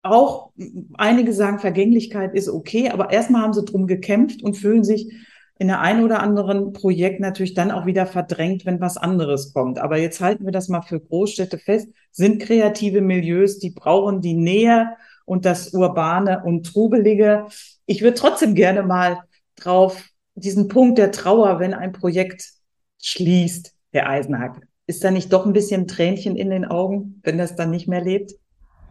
auch 0.06 0.52
einige 0.94 1.34
sagen, 1.34 1.60
Vergänglichkeit 1.60 2.34
ist 2.34 2.50
okay, 2.50 2.90
aber 2.90 3.12
erstmal 3.12 3.42
haben 3.42 3.54
sie 3.54 3.66
drum 3.66 3.88
gekämpft 3.88 4.44
und 4.44 4.56
fühlen 4.56 4.84
sich 4.84 5.12
in 5.58 5.68
der 5.68 5.80
einen 5.80 6.04
oder 6.04 6.22
anderen 6.22 6.74
Projekt 6.74 7.22
natürlich 7.22 7.54
dann 7.54 7.72
auch 7.72 7.86
wieder 7.86 8.06
verdrängt, 8.06 8.66
wenn 8.66 8.82
was 8.82 8.98
anderes 8.98 9.54
kommt. 9.54 9.80
Aber 9.80 9.98
jetzt 9.98 10.20
halten 10.20 10.46
wir 10.46 10.52
das 10.52 10.68
mal 10.68 10.82
für 10.82 11.00
Großstädte 11.00 11.58
fest, 11.58 11.88
sind 12.12 12.42
kreative 12.42 13.02
Milieus, 13.02 13.60
die 13.60 13.72
brauchen 13.72 14.22
die 14.22 14.34
Nähe 14.34 14.96
und 15.26 15.46
das 15.46 15.74
Urbane 15.74 16.44
und 16.44 16.66
Trubelige. 16.66 17.48
Ich 17.86 18.02
würde 18.02 18.18
trotzdem 18.18 18.54
gerne 18.54 18.84
mal 18.84 19.20
drauf 19.56 20.10
diesen 20.36 20.68
Punkt 20.68 20.98
der 20.98 21.12
Trauer, 21.12 21.60
wenn 21.60 21.74
ein 21.74 21.94
Projekt 21.94 22.50
schließt, 23.02 23.74
Herr 23.92 24.10
Eisenhack. 24.10 24.68
Ist 24.88 25.04
da 25.04 25.10
nicht 25.10 25.32
doch 25.32 25.46
ein 25.46 25.54
bisschen 25.54 25.88
Tränchen 25.88 26.36
in 26.36 26.50
den 26.50 26.66
Augen, 26.66 27.22
wenn 27.24 27.38
das 27.38 27.56
dann 27.56 27.72
nicht 27.72 27.88
mehr 27.88 28.02
lebt? 28.02 28.34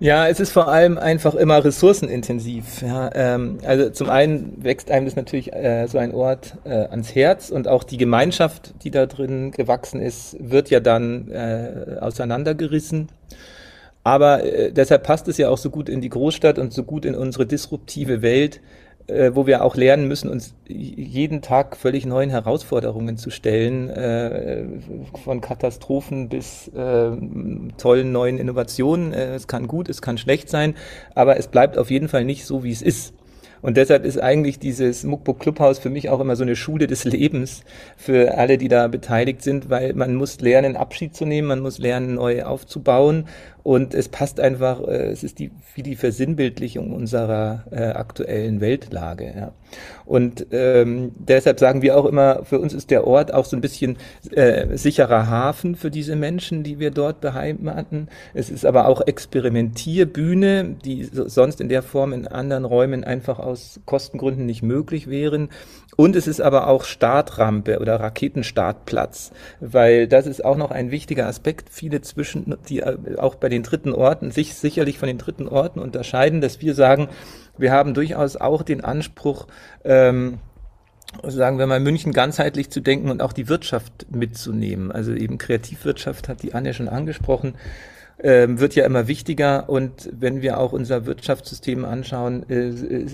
Ja, 0.04 0.28
es 0.28 0.38
ist 0.38 0.52
vor 0.52 0.68
allem 0.68 0.98
einfach 0.98 1.34
immer 1.34 1.64
ressourcenintensiv. 1.64 2.82
Ja, 2.82 3.10
ähm, 3.14 3.56
also 3.64 3.88
zum 3.88 4.10
einen 4.10 4.62
wächst 4.62 4.90
einem 4.90 5.06
das 5.06 5.16
natürlich 5.16 5.54
äh, 5.54 5.86
so 5.86 5.96
ein 5.96 6.12
Ort 6.12 6.58
äh, 6.64 6.74
ans 6.74 7.14
Herz 7.14 7.48
und 7.48 7.68
auch 7.68 7.84
die 7.84 7.96
Gemeinschaft, 7.96 8.74
die 8.84 8.90
da 8.90 9.06
drin 9.06 9.50
gewachsen 9.50 10.02
ist, 10.02 10.36
wird 10.38 10.68
ja 10.68 10.80
dann 10.80 11.30
äh, 11.30 11.96
auseinandergerissen. 12.02 13.08
Aber 14.02 14.44
äh, 14.44 14.72
deshalb 14.72 15.04
passt 15.04 15.26
es 15.28 15.38
ja 15.38 15.48
auch 15.48 15.56
so 15.56 15.70
gut 15.70 15.88
in 15.88 16.02
die 16.02 16.10
Großstadt 16.10 16.58
und 16.58 16.74
so 16.74 16.82
gut 16.82 17.06
in 17.06 17.14
unsere 17.14 17.46
disruptive 17.46 18.20
Welt, 18.20 18.60
äh, 19.06 19.32
wo 19.34 19.46
wir 19.46 19.64
auch 19.64 19.76
lernen 19.76 20.08
müssen, 20.08 20.30
uns 20.30 20.54
jeden 20.66 21.42
Tag 21.42 21.76
völlig 21.76 22.06
neuen 22.06 22.30
Herausforderungen 22.30 23.16
zu 23.16 23.30
stellen, 23.30 23.90
äh, 23.90 24.64
von 25.22 25.40
Katastrophen 25.40 26.28
bis 26.28 26.68
äh, 26.68 27.10
tollen 27.76 28.12
neuen 28.12 28.38
Innovationen. 28.38 29.12
Äh, 29.12 29.34
es 29.34 29.46
kann 29.46 29.68
gut, 29.68 29.88
es 29.88 30.00
kann 30.00 30.18
schlecht 30.18 30.48
sein, 30.48 30.74
aber 31.14 31.36
es 31.36 31.48
bleibt 31.48 31.76
auf 31.76 31.90
jeden 31.90 32.08
Fall 32.08 32.24
nicht 32.24 32.46
so, 32.46 32.64
wie 32.64 32.72
es 32.72 32.82
ist. 32.82 33.14
Und 33.64 33.78
deshalb 33.78 34.04
ist 34.04 34.22
eigentlich 34.22 34.58
dieses 34.58 35.04
Muckbook 35.04 35.40
Clubhaus 35.40 35.78
für 35.78 35.88
mich 35.88 36.10
auch 36.10 36.20
immer 36.20 36.36
so 36.36 36.42
eine 36.42 36.54
Schule 36.54 36.86
des 36.86 37.04
Lebens 37.04 37.62
für 37.96 38.36
alle, 38.36 38.58
die 38.58 38.68
da 38.68 38.88
beteiligt 38.88 39.40
sind, 39.40 39.70
weil 39.70 39.94
man 39.94 40.16
muss 40.16 40.38
lernen, 40.42 40.76
Abschied 40.76 41.16
zu 41.16 41.24
nehmen, 41.24 41.48
man 41.48 41.60
muss 41.60 41.78
lernen, 41.78 42.16
neu 42.16 42.42
aufzubauen 42.42 43.24
und 43.64 43.94
es 43.94 44.11
passt 44.11 44.40
einfach, 44.40 44.87
äh, 44.87 45.07
es 45.07 45.24
ist 45.24 45.38
die, 45.38 45.50
wie 45.74 45.83
die 45.83 45.96
Versinnbildlichung 45.96 46.92
unserer 46.92 47.64
äh, 47.70 47.83
aktuellen 47.83 48.61
Weltlage. 48.61 49.33
Ja. 49.35 49.53
Und 50.06 50.46
ähm, 50.50 51.12
deshalb 51.16 51.58
sagen 51.58 51.82
wir 51.82 51.96
auch 51.96 52.04
immer, 52.04 52.44
für 52.44 52.58
uns 52.58 52.74
ist 52.74 52.90
der 52.90 53.06
Ort 53.06 53.32
auch 53.32 53.44
so 53.44 53.56
ein 53.56 53.60
bisschen 53.60 53.96
äh, 54.30 54.76
sicherer 54.76 55.28
Hafen 55.28 55.76
für 55.76 55.90
diese 55.90 56.16
Menschen, 56.16 56.62
die 56.62 56.78
wir 56.78 56.90
dort 56.90 57.20
beheimaten. 57.20 58.08
Es 58.34 58.50
ist 58.50 58.66
aber 58.66 58.88
auch 58.88 59.00
Experimentierbühne, 59.00 60.76
die 60.84 61.04
sonst 61.04 61.60
in 61.60 61.68
der 61.68 61.82
Form 61.82 62.12
in 62.12 62.26
anderen 62.26 62.64
Räumen 62.64 63.04
einfach 63.04 63.38
aus 63.38 63.80
Kostengründen 63.86 64.46
nicht 64.46 64.62
möglich 64.62 65.08
wären. 65.08 65.48
Und 65.96 66.16
es 66.16 66.26
ist 66.26 66.40
aber 66.40 66.66
auch 66.66 66.84
Startrampe 66.84 67.78
oder 67.78 68.00
Raketenstartplatz, 68.00 69.30
weil 69.60 70.08
das 70.08 70.26
ist 70.26 70.44
auch 70.44 70.56
noch 70.56 70.70
ein 70.70 70.90
wichtiger 70.90 71.26
Aspekt. 71.28 71.68
Viele 71.70 72.00
zwischen, 72.00 72.56
die 72.68 72.80
äh, 72.80 72.96
auch 73.16 73.36
bei 73.36 73.48
den 73.48 73.62
dritten 73.62 73.92
Orten 73.92 74.30
sich 74.30 74.54
sicherlich 74.54 74.98
von 74.98 75.06
den 75.06 75.18
dritten 75.18 75.48
Orten 75.48 75.78
unterscheiden, 75.78 76.40
dass 76.40 76.60
wir 76.60 76.74
sagen, 76.74 77.08
wir 77.58 77.72
haben 77.72 77.94
durchaus 77.94 78.36
auch 78.36 78.62
den 78.62 78.82
Anspruch, 78.82 79.46
ähm, 79.84 80.38
sagen 81.22 81.58
wir 81.58 81.66
mal, 81.66 81.80
München 81.80 82.12
ganzheitlich 82.12 82.70
zu 82.70 82.80
denken 82.80 83.10
und 83.10 83.22
auch 83.22 83.32
die 83.32 83.48
Wirtschaft 83.48 84.06
mitzunehmen. 84.10 84.90
Also 84.90 85.12
eben 85.12 85.38
Kreativwirtschaft 85.38 86.28
hat 86.28 86.42
die 86.42 86.54
Anne 86.54 86.74
schon 86.74 86.88
angesprochen 86.88 87.54
ähm, 88.22 88.60
wird 88.60 88.74
ja 88.74 88.86
immer 88.86 89.08
wichtiger 89.08 89.68
und 89.68 90.08
wenn 90.12 90.40
wir 90.40 90.58
auch 90.58 90.72
unser 90.72 91.04
Wirtschaftssystem 91.04 91.84
anschauen, 91.84 92.48
äh, 92.48 92.68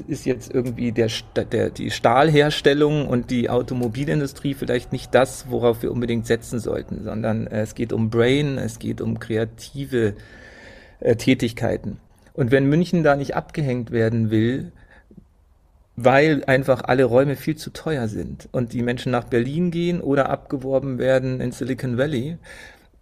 ist 0.07 0.26
jetzt 0.26 0.53
irgendwie 0.53 0.92
der, 0.92 1.09
der, 1.50 1.70
die 1.70 1.90
Stahlherstellung 1.90 3.09
und 3.09 3.31
die 3.31 3.48
Automobilindustrie 3.48 4.55
vielleicht 4.55 4.92
nicht 4.92 5.14
das, 5.14 5.46
worauf 5.48 5.83
wir 5.83 5.90
unbedingt 5.90 6.26
setzen 6.26 6.59
sollten, 6.61 7.03
sondern 7.03 7.46
äh, 7.46 7.62
es 7.62 7.74
geht 7.74 7.92
um 7.92 8.11
Brain, 8.11 8.59
es 8.59 8.79
geht 8.79 9.00
um 9.00 9.18
kreative 9.18 10.14
äh, 11.00 11.16
Tätigkeiten. 11.16 11.98
Und 12.40 12.50
wenn 12.50 12.70
München 12.70 13.03
da 13.03 13.16
nicht 13.16 13.37
abgehängt 13.37 13.90
werden 13.90 14.31
will, 14.31 14.72
weil 15.94 16.42
einfach 16.46 16.85
alle 16.85 17.05
Räume 17.05 17.37
viel 17.37 17.57
zu 17.57 17.68
teuer 17.68 18.09
sind 18.09 18.48
und 18.50 18.72
die 18.72 18.81
Menschen 18.81 19.12
nach 19.12 19.24
Berlin 19.24 19.70
gehen 19.70 20.00
oder 20.00 20.31
abgeworben 20.31 20.96
werden 20.96 21.42
in 21.42 21.53
Silicon 21.53 21.98
Valley, 21.98 22.38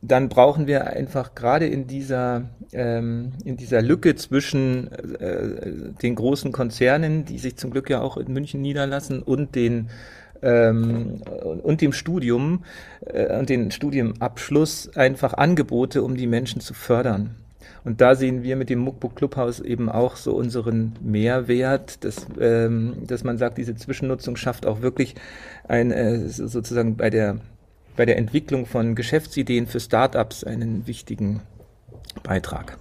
dann 0.02 0.28
brauchen 0.28 0.66
wir 0.66 0.88
einfach 0.88 1.36
gerade 1.36 1.68
in 1.68 1.86
dieser, 1.86 2.46
ähm, 2.72 3.30
in 3.44 3.56
dieser 3.56 3.80
Lücke 3.80 4.16
zwischen 4.16 4.90
äh, 5.20 5.92
den 6.02 6.16
großen 6.16 6.50
Konzernen, 6.50 7.24
die 7.24 7.38
sich 7.38 7.54
zum 7.54 7.70
Glück 7.70 7.88
ja 7.88 8.00
auch 8.00 8.16
in 8.16 8.32
München 8.32 8.60
niederlassen, 8.60 9.22
und 9.22 9.54
den 9.54 9.88
ähm, 10.42 11.22
und 11.62 11.80
dem 11.80 11.92
Studium 11.92 12.64
äh, 13.06 13.38
und 13.38 13.48
den 13.50 13.70
Studienabschluss 13.70 14.96
einfach 14.96 15.34
Angebote, 15.34 16.02
um 16.02 16.16
die 16.16 16.26
Menschen 16.26 16.60
zu 16.60 16.74
fördern. 16.74 17.36
Und 17.84 18.00
da 18.00 18.14
sehen 18.14 18.42
wir 18.42 18.56
mit 18.56 18.70
dem 18.70 18.80
Muckbook 18.80 19.16
Clubhaus 19.16 19.60
eben 19.60 19.88
auch 19.88 20.16
so 20.16 20.34
unseren 20.34 20.94
Mehrwert, 21.00 22.04
dass, 22.04 22.26
ähm, 22.40 22.94
dass 23.06 23.24
man 23.24 23.38
sagt, 23.38 23.58
diese 23.58 23.74
Zwischennutzung 23.76 24.36
schafft 24.36 24.66
auch 24.66 24.82
wirklich 24.82 25.14
ein, 25.66 25.90
äh, 25.90 26.28
sozusagen 26.28 26.96
bei 26.96 27.10
der 27.10 27.38
bei 27.98 28.06
der 28.06 28.16
Entwicklung 28.16 28.64
von 28.64 28.94
Geschäftsideen 28.94 29.66
für 29.66 29.80
Startups 29.80 30.44
einen 30.44 30.86
wichtigen 30.86 31.42
Beitrag. 32.22 32.78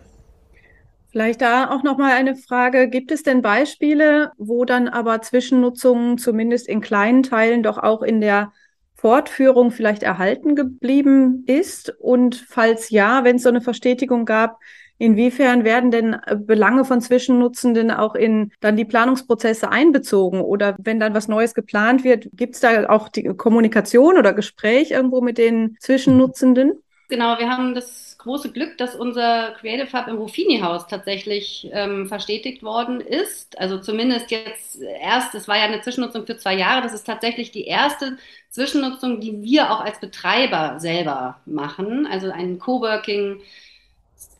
Vielleicht 1.11 1.41
da 1.41 1.71
auch 1.71 1.81
noch 1.81 1.97
mal 1.97 2.13
eine 2.13 2.35
Frage: 2.35 2.87
Gibt 2.87 3.11
es 3.11 3.23
denn 3.23 3.41
Beispiele, 3.41 4.31
wo 4.37 4.63
dann 4.63 4.87
aber 4.87 5.21
Zwischennutzungen 5.21 6.19
zumindest 6.19 6.67
in 6.67 6.81
kleinen 6.81 7.23
Teilen 7.23 7.63
doch 7.63 7.79
auch 7.79 8.03
in 8.03 8.21
der 8.21 8.53
Fortführung 8.93 9.71
vielleicht 9.71 10.03
erhalten 10.03 10.55
geblieben 10.55 11.43
ist? 11.47 11.89
Und 11.99 12.35
falls 12.35 12.91
ja, 12.91 13.23
wenn 13.23 13.37
es 13.37 13.43
so 13.43 13.49
eine 13.49 13.61
Verstetigung 13.61 14.25
gab, 14.25 14.59
Inwiefern 14.97 15.63
werden 15.63 15.91
denn 15.91 16.13
äh, 16.13 16.35
Belange 16.35 16.85
von 16.85 17.01
Zwischennutzenden 17.01 17.91
auch 17.91 18.15
in 18.15 18.51
dann 18.59 18.77
die 18.77 18.85
Planungsprozesse 18.85 19.69
einbezogen? 19.69 20.41
Oder 20.41 20.75
wenn 20.79 20.99
dann 20.99 21.13
was 21.13 21.27
Neues 21.27 21.53
geplant 21.53 22.03
wird, 22.03 22.29
gibt 22.33 22.55
es 22.55 22.61
da 22.61 22.89
auch 22.89 23.09
die 23.09 23.23
Kommunikation 23.23 24.17
oder 24.17 24.33
Gespräch 24.33 24.91
irgendwo 24.91 25.21
mit 25.21 25.37
den 25.37 25.77
Zwischennutzenden? 25.79 26.73
Genau, 27.09 27.39
wir 27.39 27.49
haben 27.49 27.73
das 27.73 28.17
große 28.17 28.51
Glück, 28.51 28.77
dass 28.77 28.93
unser 28.93 29.51
Creative 29.59 29.97
Hub 29.97 30.07
im 30.07 30.17
Ruffini-Haus 30.17 30.87
tatsächlich 30.87 31.69
ähm, 31.71 32.07
verstetigt 32.07 32.63
worden 32.63 32.99
ist. 32.99 33.57
Also 33.57 33.77
zumindest 33.79 34.29
jetzt 34.31 34.81
erst, 34.81 35.33
es 35.33 35.47
war 35.47 35.57
ja 35.57 35.63
eine 35.63 35.81
Zwischennutzung 35.81 36.25
für 36.25 36.35
zwei 36.35 36.55
Jahre, 36.55 36.81
das 36.81 36.93
ist 36.93 37.05
tatsächlich 37.05 37.51
die 37.51 37.65
erste 37.65 38.17
Zwischennutzung, 38.49 39.21
die 39.21 39.41
wir 39.41 39.71
auch 39.71 39.79
als 39.79 40.01
Betreiber 40.01 40.79
selber 40.79 41.39
machen. 41.45 42.05
Also 42.07 42.29
ein 42.29 42.59
Coworking 42.59 43.39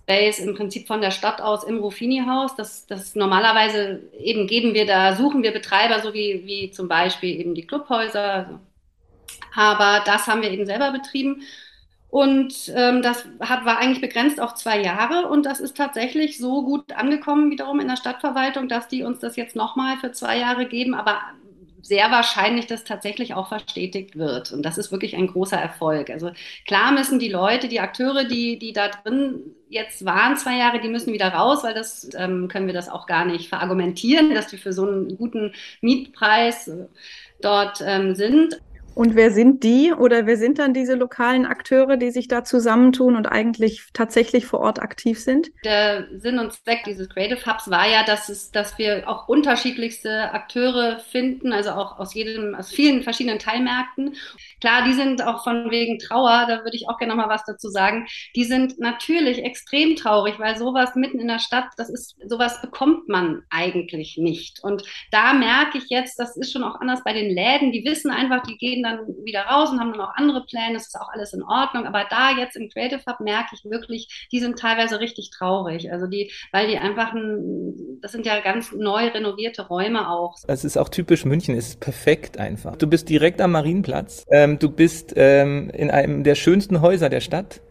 Space 0.08 0.40
im 0.40 0.56
Prinzip 0.56 0.88
von 0.88 1.02
der 1.02 1.12
Stadt 1.12 1.42
aus 1.42 1.66
im 1.66 1.80
Ruffini-Haus. 1.80 2.56
Das, 2.56 2.88
das 2.88 3.16
normalerweise 3.16 4.02
eben 4.18 4.48
geben 4.48 4.74
wir 4.74 4.86
da, 4.86 5.16
suchen 5.16 5.44
wir 5.44 5.52
Betreiber, 5.52 6.02
so 6.02 6.14
wie, 6.14 6.44
wie 6.46 6.72
zum 6.72 6.88
Beispiel 6.88 7.38
eben 7.38 7.54
die 7.54 7.68
Clubhäuser. 7.68 8.62
Aber 9.54 10.04
das 10.06 10.28
haben 10.28 10.42
wir 10.42 10.52
eben 10.52 10.66
selber 10.66 10.92
betrieben. 10.92 11.42
Und 12.10 12.72
ähm, 12.74 13.02
das 13.02 13.26
hat, 13.42 13.66
war 13.66 13.80
eigentlich 13.80 14.00
begrenzt 14.00 14.40
auf 14.40 14.56
zwei 14.56 14.82
Jahre 14.82 15.28
und 15.28 15.46
das 15.46 15.60
ist 15.60 15.76
tatsächlich 15.76 16.38
so 16.38 16.64
gut 16.64 16.94
angekommen 16.94 17.52
wiederum 17.52 17.82
in 17.82 17.90
der 17.90 17.98
Stadtverwaltung, 17.98 18.70
dass 18.70 18.88
die 18.88 19.04
uns 19.04 19.20
das 19.20 19.36
jetzt 19.36 19.58
nochmal 19.58 19.98
für 19.98 20.14
zwei 20.14 20.38
Jahre 20.40 20.68
geben. 20.68 20.96
Aber 20.96 21.20
sehr 21.88 22.12
wahrscheinlich, 22.12 22.68
dass 22.68 22.84
tatsächlich 22.84 23.34
auch 23.34 23.48
verstetigt 23.48 24.18
wird. 24.18 24.52
Und 24.52 24.64
das 24.64 24.78
ist 24.78 24.92
wirklich 24.92 25.16
ein 25.16 25.28
großer 25.28 25.56
Erfolg. 25.56 26.10
Also 26.10 26.32
klar 26.66 26.92
müssen 26.92 27.18
die 27.18 27.30
Leute, 27.30 27.70
die 27.70 27.80
Akteure, 27.80 28.26
die, 28.26 28.60
die 28.60 28.74
da 28.74 28.90
drin 28.90 29.56
jetzt 29.70 30.04
waren, 30.04 30.36
zwei 30.36 30.58
Jahre, 30.58 30.82
die 30.82 30.90
müssen 30.90 31.14
wieder 31.14 31.30
raus, 31.30 31.64
weil 31.64 31.74
das 31.74 32.10
ähm, 32.18 32.50
können 32.50 32.68
wir 32.68 32.74
das 32.74 32.90
auch 32.90 33.06
gar 33.06 33.24
nicht 33.24 33.48
verargumentieren, 33.48 34.36
dass 34.36 34.48
die 34.48 34.58
für 34.58 34.74
so 34.74 34.86
einen 34.86 35.18
guten 35.18 35.54
Mietpreis 35.80 36.68
äh, 36.68 36.88
dort 37.42 37.82
ähm, 37.86 38.16
sind. 38.16 38.60
Und 38.98 39.16
wer 39.16 39.30
sind 39.30 39.64
die 39.64 39.94
oder 39.94 40.26
wer 40.26 40.38
sind 40.38 40.58
dann 40.58 40.74
diese 40.74 40.96
lokalen 40.96 41.46
Akteure, 41.46 41.98
die 41.98 42.10
sich 42.10 42.28
da 42.28 42.44
zusammentun 42.44 43.16
und 43.16 43.28
eigentlich 43.28 43.84
tatsächlich 43.94 44.48
vor 44.48 44.60
Ort 44.60 44.82
aktiv 44.82 45.20
sind? 45.20 45.52
Der 45.64 46.08
Sinn 46.18 46.40
und 46.40 46.52
Zweck 46.52 46.84
dieses 46.84 47.08
Creative 47.08 47.46
Hubs 47.46 47.70
war 47.70 47.88
ja, 47.88 48.04
dass, 48.04 48.28
es, 48.28 48.50
dass 48.50 48.80
wir 48.80 49.08
auch 49.08 49.28
unterschiedlichste 49.28 50.32
Akteure 50.32 50.98
finden, 50.98 51.54
also 51.54 51.74
auch 51.74 52.00
aus 52.00 52.16
jedem, 52.16 52.56
aus 52.56 52.72
vielen 52.72 53.04
verschiedenen 53.04 53.38
Teilmärkten. 53.38 54.16
Klar, 54.62 54.86
die 54.88 54.94
sind 54.94 55.24
auch 55.24 55.44
von 55.44 55.70
wegen 55.70 56.00
Trauer, 56.00 56.48
da 56.48 56.64
würde 56.64 56.76
ich 56.76 56.90
auch 56.90 56.98
gerne 56.98 57.14
noch 57.14 57.24
mal 57.24 57.32
was 57.32 57.44
dazu 57.46 57.70
sagen. 57.70 58.08
Die 58.36 58.46
sind 58.46 58.80
natürlich 58.80 59.44
extrem 59.44 59.96
traurig, 59.96 60.40
weil 60.40 60.58
sowas 60.58 60.96
mitten 60.96 61.20
in 61.20 61.28
der 61.28 61.38
Stadt, 61.38 61.66
das 61.78 61.92
ist, 61.92 62.16
sowas 62.28 62.62
bekommt 62.64 63.10
man 63.10 63.44
eigentlich 63.52 64.18
nicht. 64.18 64.64
Und 64.64 64.82
da 65.12 65.34
merke 65.34 65.78
ich 65.78 65.86
jetzt, 65.90 66.18
das 66.18 66.36
ist 66.36 66.52
schon 66.52 66.64
auch 66.64 66.82
anders 66.82 67.04
bei 67.04 67.14
den 67.14 67.30
Läden, 67.30 67.72
die 67.72 67.86
wissen 67.86 68.10
einfach, 68.10 68.42
die 68.42 68.58
gehen 68.58 68.87
dann 68.88 69.08
wieder 69.24 69.42
raus 69.42 69.70
und 69.70 69.80
haben 69.80 69.92
dann 69.92 70.02
auch 70.02 70.16
andere 70.16 70.46
Pläne, 70.46 70.74
das 70.74 70.88
ist 70.88 71.00
auch 71.00 71.10
alles 71.12 71.34
in 71.34 71.44
Ordnung. 71.44 71.86
Aber 71.86 72.06
da 72.10 72.32
jetzt 72.32 72.56
im 72.56 72.70
Creative 72.70 73.02
Hub 73.08 73.20
merke 73.20 73.50
ich 73.54 73.64
wirklich, 73.66 74.28
die 74.32 74.40
sind 74.40 74.58
teilweise 74.58 75.00
richtig 75.00 75.32
traurig. 75.32 75.92
Also 75.92 76.08
die, 76.08 76.32
weil 76.52 76.68
die 76.68 76.78
einfach, 76.78 77.14
ein, 77.14 78.00
das 78.02 78.12
sind 78.12 78.26
ja 78.26 78.40
ganz 78.40 78.72
neu 78.72 79.08
renovierte 79.08 79.68
Räume 79.68 80.10
auch. 80.10 80.36
Es 80.48 80.64
ist 80.64 80.78
auch 80.78 80.90
typisch 80.90 81.26
München, 81.26 81.56
es 81.56 81.70
ist 81.70 81.80
perfekt 81.80 82.38
einfach. 82.38 82.76
Du 82.76 82.88
bist 82.88 83.10
direkt 83.10 83.42
am 83.42 83.52
Marienplatz, 83.52 84.26
ähm, 84.32 84.60
du 84.60 84.70
bist 84.70 85.14
ähm, 85.16 85.70
in 85.72 85.92
einem 85.92 86.24
der 86.24 86.36
schönsten 86.36 86.82
Häuser 86.82 87.10
der 87.10 87.22
Stadt. 87.22 87.62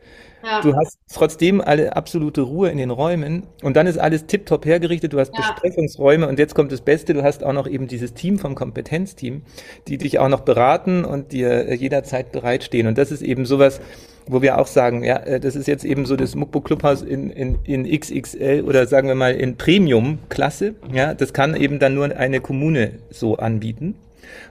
Ja. 0.46 0.60
Du 0.60 0.76
hast 0.76 0.98
trotzdem 1.12 1.60
alle 1.60 1.96
absolute 1.96 2.42
Ruhe 2.42 2.70
in 2.70 2.78
den 2.78 2.90
Räumen 2.90 3.48
und 3.62 3.76
dann 3.76 3.88
ist 3.88 3.98
alles 3.98 4.26
tiptop 4.26 4.64
hergerichtet. 4.64 5.12
Du 5.12 5.18
hast 5.18 5.34
ja. 5.34 5.40
Besprechungsräume 5.40 6.28
und 6.28 6.38
jetzt 6.38 6.54
kommt 6.54 6.70
das 6.70 6.82
Beste. 6.82 7.14
Du 7.14 7.24
hast 7.24 7.42
auch 7.42 7.52
noch 7.52 7.66
eben 7.66 7.88
dieses 7.88 8.14
Team 8.14 8.38
vom 8.38 8.54
Kompetenzteam, 8.54 9.42
die 9.88 9.98
dich 9.98 10.20
auch 10.20 10.28
noch 10.28 10.40
beraten 10.40 11.04
und 11.04 11.32
dir 11.32 11.74
jederzeit 11.74 12.30
bereitstehen. 12.30 12.86
Und 12.86 12.96
das 12.96 13.10
ist 13.10 13.22
eben 13.22 13.44
sowas, 13.44 13.80
wo 14.28 14.40
wir 14.40 14.58
auch 14.58 14.68
sagen, 14.68 15.02
ja, 15.02 15.16
äh, 15.16 15.40
das 15.40 15.56
ist 15.56 15.66
jetzt 15.66 15.84
eben 15.84 16.06
so 16.06 16.14
das 16.14 16.36
Mukbo 16.36 16.60
Clubhaus 16.60 17.02
in, 17.02 17.30
in, 17.30 17.58
in 17.64 17.84
XXL 17.84 18.62
oder 18.64 18.86
sagen 18.86 19.08
wir 19.08 19.16
mal 19.16 19.34
in 19.34 19.56
Premium-Klasse. 19.56 20.76
Ja, 20.92 21.14
das 21.14 21.32
kann 21.32 21.56
eben 21.56 21.80
dann 21.80 21.94
nur 21.94 22.16
eine 22.16 22.40
Kommune 22.40 22.92
so 23.10 23.36
anbieten. 23.36 23.96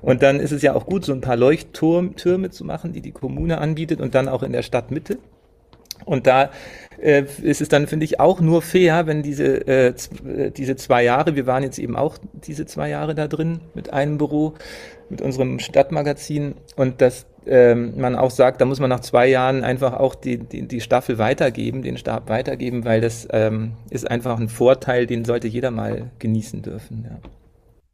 Und 0.02 0.24
dann 0.24 0.42
ist 0.42 0.52
es 0.52 0.62
ja 0.62 0.76
auch 0.76 0.86
gut, 0.86 1.06
so 1.06 1.14
ein 1.14 1.22
paar 1.22 1.38
Leuchttürme 1.38 2.50
zu 2.50 2.66
machen, 2.66 2.92
die 2.92 3.02
die 3.02 3.12
Kommune 3.12 3.60
anbietet 3.60 4.02
und 4.02 4.14
dann 4.14 4.28
auch 4.28 4.44
in 4.44 4.52
der 4.52 4.62
Stadtmitte. 4.62 5.20
Und 6.04 6.28
da 6.28 6.52
äh, 7.02 7.24
ist 7.42 7.62
es 7.62 7.70
dann, 7.70 7.88
finde 7.88 8.06
ich, 8.06 8.20
auch 8.20 8.42
nur 8.42 8.62
fair, 8.62 9.08
wenn 9.08 9.24
diese, 9.24 9.68
äh, 9.68 9.88
äh, 9.88 10.52
diese 10.52 10.76
zwei 10.76 11.04
Jahre, 11.04 11.36
wir 11.36 11.46
waren 11.46 11.64
jetzt 11.64 11.80
eben 11.80 11.96
auch 11.96 12.18
diese 12.34 12.66
zwei 12.66 12.90
Jahre 12.90 13.16
da 13.16 13.28
drin 13.28 13.62
mit 13.74 13.94
einem 13.94 14.18
Büro, 14.18 14.54
mit 15.10 15.22
unserem 15.22 15.60
Stadtmagazin 15.60 16.56
und 16.76 17.02
dass 17.02 17.26
ähm, 17.48 17.94
man 17.98 18.16
auch 18.16 18.32
sagt, 18.32 18.60
da 18.60 18.66
muss 18.66 18.80
man 18.80 18.90
nach 18.90 19.02
zwei 19.02 19.28
Jahren 19.28 19.64
einfach 19.64 19.94
auch 19.94 20.16
die, 20.16 20.38
die, 20.38 20.68
die 20.68 20.82
Staffel 20.82 21.20
weitergeben, 21.20 21.84
den 21.84 21.98
Stab 21.98 22.28
weitergeben, 22.28 22.86
weil 22.86 23.02
das 23.02 23.28
ähm, 23.32 23.74
ist 23.90 24.10
einfach 24.10 24.40
ein 24.40 24.50
Vorteil, 24.50 25.06
den 25.06 25.26
sollte 25.26 25.48
jeder 25.48 25.70
mal 25.70 26.10
genießen 26.20 26.64
dürfen. 26.64 27.06
Ja. 27.08 27.30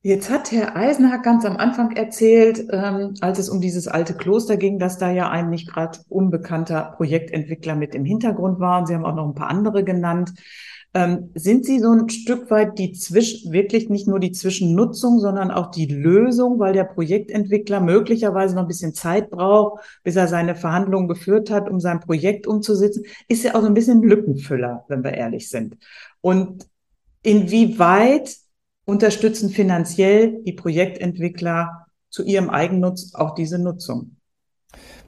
Jetzt 0.04 0.32
hat 0.32 0.52
Herr 0.52 0.76
Eisenhack 0.76 1.22
ganz 1.22 1.46
am 1.46 1.58
Anfang 1.58 1.92
erzählt, 1.92 2.66
ähm, 2.72 3.14
als 3.22 3.38
es 3.38 3.50
um 3.50 3.62
dieses 3.62 3.88
alte 3.88 4.16
Kloster 4.16 4.58
ging, 4.58 4.80
dass 4.80 4.98
da 4.98 5.12
ja 5.12 5.30
ein 5.30 5.52
nicht 5.52 5.70
gerade 5.70 6.00
unbekannter 6.10 6.94
Projektentwickler 6.98 7.76
mit 7.76 7.94
im 7.94 8.04
Hintergrund 8.04 8.60
war. 8.60 8.80
Und 8.80 8.88
Sie 8.88 8.96
haben 8.96 9.06
auch 9.06 9.14
noch 9.14 9.28
ein 9.28 9.36
paar 9.36 9.50
andere 9.50 9.84
genannt. 9.84 10.34
Ähm, 10.96 11.30
sind 11.36 11.66
Sie 11.66 11.78
so 11.78 11.92
ein 11.92 12.10
Stück 12.10 12.50
weit 12.50 12.80
die 12.80 12.94
Zwisch 12.94 13.46
wirklich 13.52 13.90
nicht 13.90 14.08
nur 14.08 14.20
die 14.20 14.32
Zwischennutzung, 14.32 15.20
sondern 15.20 15.52
auch 15.52 15.70
die 15.70 15.86
Lösung, 15.86 16.58
weil 16.58 16.74
der 16.74 16.86
Projektentwickler 16.86 17.80
möglicherweise 17.80 18.56
noch 18.56 18.64
ein 18.64 18.68
bisschen 18.68 18.96
Zeit 18.96 19.30
braucht, 19.30 19.84
bis 20.04 20.16
er 20.16 20.28
seine 20.28 20.56
Verhandlungen 20.56 21.10
geführt 21.10 21.52
hat, 21.52 21.70
um 21.70 21.80
sein 21.80 22.00
Projekt 22.00 22.48
umzusetzen, 22.48 23.04
ist 23.28 23.44
ja 23.44 23.54
auch 23.54 23.62
so 23.62 23.68
ein 23.68 23.76
bisschen 23.76 24.02
Lückenfüller, 24.02 24.84
wenn 24.88 25.04
wir 25.04 25.14
ehrlich 25.14 25.48
sind. 25.48 25.78
Und 26.22 26.66
inwieweit 27.22 28.36
unterstützen 28.92 29.50
finanziell 29.50 30.44
die 30.44 30.54
Projektentwickler 30.54 31.88
zu 32.10 32.24
ihrem 32.24 32.50
Eigennutz 32.50 33.16
auch 33.16 33.34
diese 33.34 33.58
Nutzung. 33.58 34.18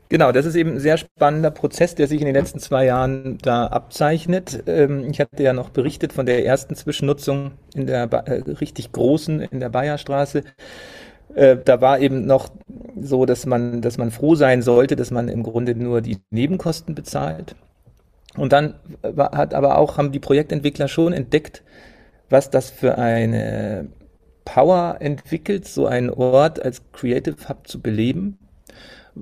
Genau, 0.07 0.31
das 0.31 0.45
ist 0.45 0.55
eben 0.55 0.73
ein 0.73 0.79
sehr 0.79 0.97
spannender 0.97 1.51
Prozess, 1.51 1.95
der 1.95 2.07
sich 2.07 2.21
in 2.21 2.25
den 2.25 2.35
letzten 2.35 2.59
zwei 2.59 2.85
Jahren 2.85 3.39
da 3.41 3.67
abzeichnet. 3.67 4.63
Ähm, 4.67 5.05
ich 5.09 5.19
hatte 5.19 5.43
ja 5.43 5.53
noch 5.53 5.69
berichtet 5.69 6.13
von 6.13 6.25
der 6.25 6.45
ersten 6.45 6.75
Zwischennutzung 6.75 7.51
in 7.73 7.87
der 7.87 8.03
äh, 8.03 8.51
richtig 8.51 8.91
großen 8.91 9.41
in 9.41 9.59
der 9.59 9.69
Bayerstraße. 9.69 10.43
Äh, 11.35 11.57
da 11.65 11.81
war 11.81 11.99
eben 11.99 12.25
noch 12.25 12.49
so, 12.99 13.25
dass 13.25 13.45
man, 13.45 13.81
dass 13.81 13.97
man 13.97 14.11
froh 14.11 14.35
sein 14.35 14.61
sollte, 14.61 14.95
dass 14.95 15.11
man 15.11 15.27
im 15.27 15.43
Grunde 15.43 15.75
nur 15.75 16.01
die 16.01 16.19
Nebenkosten 16.29 16.95
bezahlt. 16.95 17.55
Und 18.37 18.53
dann 18.53 18.75
hat 19.15 19.53
aber 19.53 19.77
auch, 19.77 19.97
haben 19.97 20.11
die 20.11 20.19
Projektentwickler 20.19 20.87
schon 20.87 21.13
entdeckt, 21.13 21.63
was 22.33 22.49
das 22.49 22.71
für 22.71 22.97
eine 22.97 23.89
Power 24.43 24.97
entwickelt, 24.99 25.67
so 25.67 25.85
einen 25.85 26.09
Ort 26.09 26.59
als 26.59 26.81
Creative 26.91 27.37
Hub 27.47 27.67
zu 27.67 27.79
beleben. 27.79 28.39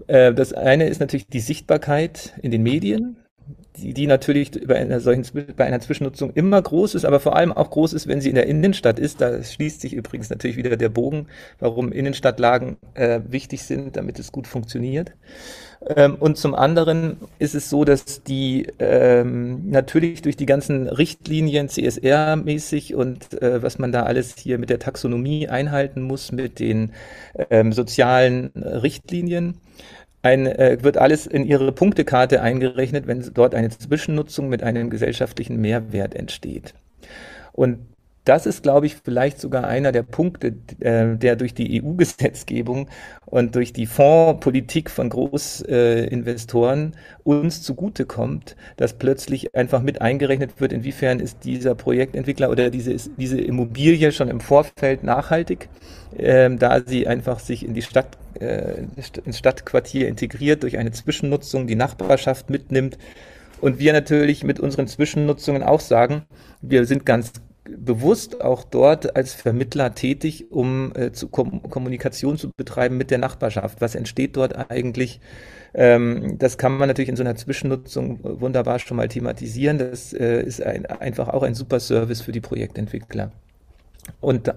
Äh, 0.08 0.34
das 0.34 0.54
eine 0.54 0.88
ist 0.88 1.02
natürlich 1.02 1.28
die 1.28 1.42
Sichtbarkeit 1.42 2.34
in 2.42 2.52
den 2.52 2.64
Medien, 2.64 3.18
die, 3.76 3.94
die 3.94 4.08
natürlich 4.08 4.52
bei 4.66 4.78
einer 4.78 5.02
solchen 5.02 5.26
bei 5.58 5.66
einer 5.66 5.82
Zwischennutzung 5.82 6.32
immer 6.36 6.62
groß 6.62 6.96
ist, 6.96 7.04
aber 7.04 7.20
vor 7.20 7.36
allem 7.36 7.52
auch 7.52 7.70
groß 7.70 7.92
ist, 7.92 8.08
wenn 8.08 8.22
sie 8.22 8.30
in 8.30 8.36
der 8.36 8.48
Innenstadt 8.48 8.98
ist. 8.98 9.20
Da 9.20 9.44
schließt 9.44 9.82
sich 9.82 9.94
übrigens 9.94 10.30
natürlich 10.30 10.56
wieder 10.56 10.78
der 10.78 10.90
Bogen, 10.90 11.28
warum 11.60 11.92
Innenstadtlagen 11.92 12.78
äh, 12.94 13.20
wichtig 13.28 13.64
sind, 13.64 13.98
damit 13.98 14.20
es 14.20 14.32
gut 14.32 14.48
funktioniert. 14.48 15.12
Ähm, 15.88 16.16
und 16.16 16.38
zum 16.38 16.54
anderen 16.54 17.18
ist 17.40 17.56
es 17.56 17.70
so, 17.70 17.84
dass 17.86 18.24
die 18.24 18.68
ähm, 18.80 19.70
natürlich 19.70 20.22
durch 20.22 20.38
die 20.38 20.46
ganzen 20.46 20.88
Richtlinien 20.88 21.70
CSR-mäßig 21.70 22.96
und 22.96 23.42
äh, 23.42 23.64
was 23.64 23.80
man 23.80 23.92
da 23.92 24.04
alles 24.04 24.36
hier 24.38 24.60
mit 24.60 24.70
der 24.70 24.80
Taxonomie 24.80 25.50
einhalten 25.50 26.04
muss, 26.04 26.32
mit 26.32 26.60
den 26.60 26.92
ähm, 27.50 27.74
sozialen 27.74 28.52
Richtlinien, 28.56 29.58
ein, 30.22 30.46
äh, 30.46 30.78
wird 30.82 30.98
alles 30.98 31.26
in 31.26 31.46
ihre 31.46 31.72
Punktekarte 31.72 32.42
eingerechnet, 32.42 33.08
wenn 33.08 33.28
dort 33.34 33.56
eine 33.56 33.70
Zwischennutzung 33.70 34.50
mit 34.50 34.62
einem 34.62 34.92
gesellschaftlichen 34.92 35.60
Mehrwert 35.60 36.14
entsteht. 36.14 36.76
Und 37.54 37.80
das 38.24 38.46
ist, 38.46 38.62
glaube 38.62 38.86
ich, 38.86 38.96
vielleicht 38.96 39.40
sogar 39.40 39.66
einer 39.66 39.92
der 39.92 40.04
Punkte, 40.04 40.54
äh, 40.80 41.16
der 41.16 41.36
durch 41.36 41.54
die 41.56 41.82
EU-Gesetzgebung 41.82 42.88
und 43.26 43.56
durch 43.56 43.74
die 43.74 43.88
Fondspolitik 43.88 44.92
von 44.92 45.10
Großinvestoren 45.10 46.94
äh, 46.94 46.98
uns 47.24 47.64
zugutekommt, 47.64 48.56
dass 48.78 48.94
plötzlich 48.94 49.56
einfach 49.56 49.82
mit 49.82 50.02
eingerechnet 50.02 50.62
wird, 50.62 50.72
inwiefern 50.72 51.20
ist 51.20 51.44
dieser 51.46 51.74
Projektentwickler 51.74 52.52
oder 52.52 52.70
diese, 52.70 52.96
diese 53.18 53.42
Immobilie 53.42 54.12
schon 54.12 54.28
im 54.28 54.40
Vorfeld 54.40 55.04
nachhaltig, 55.04 55.70
äh, 56.16 56.50
da 56.56 56.82
sie 56.86 57.08
einfach 57.08 57.40
sich 57.40 57.66
in 57.66 57.74
die 57.74 57.82
Stadt, 57.82 58.18
äh, 58.40 58.84
ins 59.26 59.40
Stadtquartier 59.40 60.08
integriert 60.08 60.62
durch 60.62 60.78
eine 60.78 60.92
Zwischennutzung, 60.92 61.66
die 61.66 61.76
Nachbarschaft 61.76 62.52
mitnimmt. 62.52 63.00
Und 63.62 63.80
wir 63.80 63.94
natürlich 63.94 64.44
mit 64.44 64.60
unseren 64.60 64.88
Zwischennutzungen 64.88 65.64
auch 65.64 65.80
sagen, 65.80 66.24
wir 66.62 66.86
sind 66.86 67.06
ganz 67.06 67.32
bewusst 67.78 68.42
auch 68.42 68.64
dort 68.64 69.16
als 69.16 69.34
Vermittler 69.34 69.96
tätig, 69.96 70.52
um 70.52 70.94
äh, 70.96 71.12
zu 71.12 71.28
Kom 71.28 71.64
Kommunikation 71.70 72.38
zu 72.38 72.52
betreiben 72.56 72.98
mit 72.98 73.12
der 73.12 73.18
Nachbarschaft. 73.18 73.82
Was 73.82 73.96
entsteht 73.96 74.38
dort 74.38 74.72
eigentlich? 74.72 75.20
Ähm, 75.74 76.38
das 76.38 76.58
kann 76.58 76.74
man 76.78 76.88
natürlich 76.88 77.10
in 77.10 77.16
so 77.16 77.24
einer 77.24 77.36
Zwischennutzung 77.36 78.20
wunderbar 78.42 78.80
schon 78.80 78.98
mal 78.98 79.08
thematisieren. 79.08 79.78
Das 79.78 80.14
äh, 80.14 80.42
ist 80.42 80.62
ein, 80.62 80.86
einfach 80.86 81.30
auch 81.30 81.44
ein 81.44 81.56
super 81.56 81.80
Service 81.80 82.22
für 82.22 82.32
die 82.32 82.42
Projektentwickler. 82.42 83.32
Und 84.20 84.54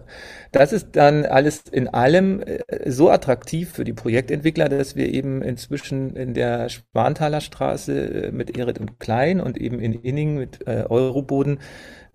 das 0.53 0.72
ist 0.72 0.88
dann 0.92 1.27
alles 1.27 1.64
in 1.70 1.88
allem 1.88 2.40
äh, 2.40 2.90
so 2.90 3.11
attraktiv 3.11 3.70
für 3.70 3.85
die 3.85 3.92
Projektentwickler, 3.92 4.68
dass 4.68 4.96
wir 4.96 5.12
eben 5.12 5.42
inzwischen 5.42 6.16
in 6.16 6.35
der 6.35 6.68
Schwanthaler 6.68 7.40
Straße 7.40 7.92
äh, 7.92 8.33
mit 8.33 8.57
Erit 8.57 8.79
und 8.79 8.98
Klein 9.00 9.40
und 9.40 9.59
eben 9.59 9.81
in 9.81 9.92
Inning 9.92 10.37
mit 10.37 10.66
äh, 10.66 10.85
Euroboden 10.88 11.59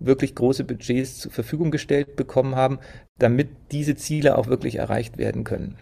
wirklich 0.00 0.34
große 0.34 0.64
Budgets 0.64 1.18
zur 1.18 1.30
Verfügung 1.30 1.70
gestellt 1.70 2.16
bekommen 2.16 2.56
haben, 2.56 2.78
damit 3.18 3.48
diese 3.70 3.94
Ziele 3.94 4.36
auch 4.36 4.48
wirklich 4.48 4.76
erreicht 4.76 5.18
werden 5.18 5.44
können. 5.44 5.76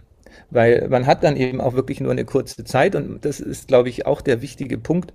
Weil 0.51 0.89
man 0.89 1.07
hat 1.07 1.25
dann 1.25 1.37
eben 1.37 1.61
auch 1.61 1.75
wirklich 1.75 2.01
nur 2.01 2.13
eine 2.13 2.25
kurze 2.25 2.65
Zeit 2.65 2.95
und 2.95 3.25
das 3.25 3.41
ist, 3.41 3.69
glaube 3.69 3.89
ich, 3.89 4.07
auch 4.07 4.21
der 4.21 4.43
wichtige 4.43 4.77
Punkt. 4.77 5.13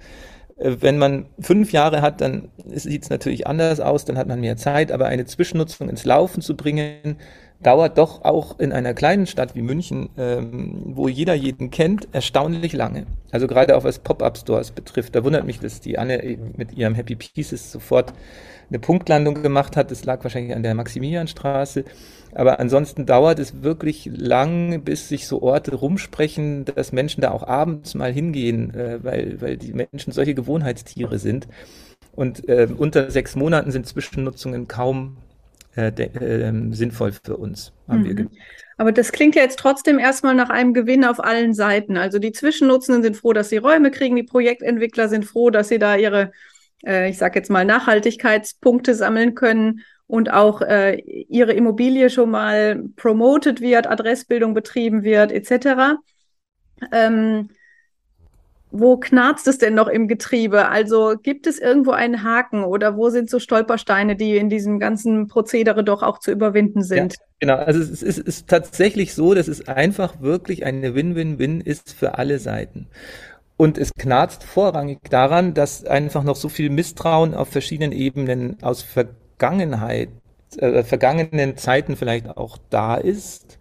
Äh, 0.58 0.78
wenn 0.80 0.98
man 0.98 1.28
fünf 1.40 1.72
Jahre 1.72 2.02
hat, 2.02 2.22
dann 2.22 2.50
sieht 2.66 3.04
es 3.04 3.10
natürlich 3.10 3.46
anders 3.48 3.80
aus, 3.80 4.06
dann 4.06 4.18
hat 4.18 4.28
man 4.28 4.40
mehr 4.40 4.58
Zeit, 4.58 4.92
aber 4.92 5.08
eine 5.08 5.26
Zwischennutzung 5.26 5.90
ins 5.90 6.06
Laufen 6.06 6.42
zu 6.42 6.56
bringen, 6.56 7.18
dauert 7.62 7.98
doch 7.98 8.24
auch 8.26 8.60
in 8.60 8.74
einer 8.74 8.94
kleinen 8.94 9.26
Stadt 9.26 9.56
wie 9.56 9.62
München, 9.62 10.10
ähm, 10.18 10.82
wo 10.86 11.08
jeder 11.08 11.34
jeden 11.34 11.72
kennt, 11.72 12.10
erstaunlich 12.12 12.74
lange. 12.74 13.06
Also 13.32 13.48
gerade 13.48 13.78
auch 13.78 13.84
was 13.84 14.00
Pop-up-Stores 14.00 14.72
betrifft, 14.72 15.16
da 15.16 15.24
wundert 15.24 15.46
mich, 15.46 15.60
dass 15.60 15.80
die 15.80 15.98
Anne 15.98 16.38
mit 16.58 16.74
ihrem 16.74 16.94
Happy 16.94 17.16
Pieces 17.16 17.72
sofort 17.72 18.14
eine 18.70 18.80
Punktlandung 18.80 19.42
gemacht 19.42 19.78
hat. 19.78 19.92
Das 19.92 20.06
lag 20.06 20.24
wahrscheinlich 20.24 20.56
an 20.56 20.64
der 20.64 20.76
Maximilianstraße. 20.76 21.86
Aber 22.36 22.60
ansonsten 22.60 23.06
dauert 23.06 23.40
es 23.40 23.62
wirklich 23.62 24.10
lang, 24.12 24.82
bis 24.84 25.08
sich 25.08 25.28
so 25.28 25.42
Orte 25.42 25.76
rumsprechen, 25.76 26.66
dass 26.66 26.92
Menschen 26.92 27.22
da 27.22 27.32
auch 27.32 27.48
abends 27.48 27.94
mal 27.94 28.12
hingehen, 28.12 28.74
äh, 28.74 29.04
weil, 29.04 29.42
weil 29.42 29.58
die 29.58 29.74
Menschen 29.74 30.12
solche 30.12 30.34
Gewohnheitstiere 30.34 31.20
sind. 31.20 31.48
Und 32.16 32.48
äh, 32.48 32.68
unter 32.76 33.12
sechs 33.12 33.36
Monaten 33.36 33.72
sind 33.72 33.88
Zwischennutzungen 33.88 34.68
kaum 34.68 35.18
äh, 35.76 35.88
äh, 35.88 36.54
sinnvoll 36.72 37.14
für 37.24 37.38
uns, 37.38 37.74
haben 37.88 38.02
mhm. 38.02 38.18
wir 38.18 38.28
Aber 38.78 38.92
das 38.92 39.12
klingt 39.12 39.36
ja 39.36 39.42
jetzt 39.42 39.58
trotzdem 39.58 39.98
erstmal 39.98 40.36
nach 40.36 40.50
einem 40.50 40.74
Gewinn 40.74 41.04
auf 41.04 41.24
allen 41.24 41.54
Seiten. 41.54 41.98
Also 41.98 42.20
die 42.20 42.32
Zwischennutzenden 42.32 43.02
sind 43.02 43.18
froh, 43.18 43.34
dass 43.34 43.50
sie 43.50 43.58
Räume 43.58 43.90
kriegen, 43.90 44.16
die 44.16 44.24
Projektentwickler 44.24 45.10
sind 45.10 45.26
froh, 45.26 45.50
dass 45.50 45.70
sie 45.70 45.80
da 45.80 45.96
ihre 45.96 46.32
äh, 46.86 47.10
ich 47.10 47.18
sage 47.18 47.40
jetzt 47.40 47.50
mal, 47.50 47.66
Nachhaltigkeitspunkte 47.66 48.96
sammeln 48.96 49.36
können 49.36 49.82
und 50.08 50.32
auch 50.32 50.62
äh, 50.62 50.96
ihre 50.98 51.54
Immobilie 51.54 52.10
schon 52.10 52.32
mal 52.32 52.84
promoted 52.96 53.62
wird, 53.62 53.88
Adressbildung 53.88 54.54
betrieben 54.54 55.04
wird, 55.04 55.32
etc. 55.32 55.98
Ähm, 56.92 57.50
wo 58.76 58.98
knarzt 58.98 59.48
es 59.48 59.60
denn 59.60 59.76
noch 59.76 59.88
im 59.88 60.08
Getriebe? 60.08 60.68
Also 60.68 61.14
gibt 61.22 61.46
es 61.46 61.60
irgendwo 61.60 61.92
einen 61.92 62.24
Haken 62.24 62.64
oder 62.64 62.98
wo 62.98 63.10
sind 63.12 63.30
so 63.30 63.38
Stolpersteine, 63.38 64.16
die 64.16 64.36
in 64.36 64.50
diesem 64.50 64.80
ganzen 64.80 65.28
Prozedere 65.28 65.84
doch 65.84 66.02
auch 66.02 66.18
zu 66.18 66.32
überwinden 66.32 66.82
sind? 66.82 67.14
Ja, 67.14 67.20
genau, 67.40 67.56
also 67.58 67.80
es 67.80 67.90
ist, 67.90 68.02
es 68.02 68.18
ist 68.18 68.48
tatsächlich 68.48 69.14
so, 69.14 69.36
dass 69.36 69.48
es 69.48 69.68
einfach 69.68 70.22
wirklich 70.22 70.66
eine 70.66 70.96
Win-Win-Win 70.96 71.62
ist 71.62 71.94
für 71.94 72.18
alle 72.18 72.40
Seiten. 72.40 72.88
Und 73.58 73.78
es 73.78 73.94
knarzt 73.94 74.44
vorrangig 74.44 75.00
daran, 75.10 75.54
dass 75.54 75.86
einfach 75.86 76.24
noch 76.24 76.36
so 76.36 76.50
viel 76.50 76.70
Misstrauen 76.70 77.34
auf 77.34 77.50
verschiedenen 77.50 77.92
Ebenen 77.92 78.58
aus 78.64 78.82
Vergangenheit, 78.82 80.10
äh, 80.58 80.84
vergangenen 80.84 81.58
Zeiten 81.58 81.96
vielleicht 81.96 82.36
auch 82.36 82.58
da 82.70 82.96
ist. 82.96 83.60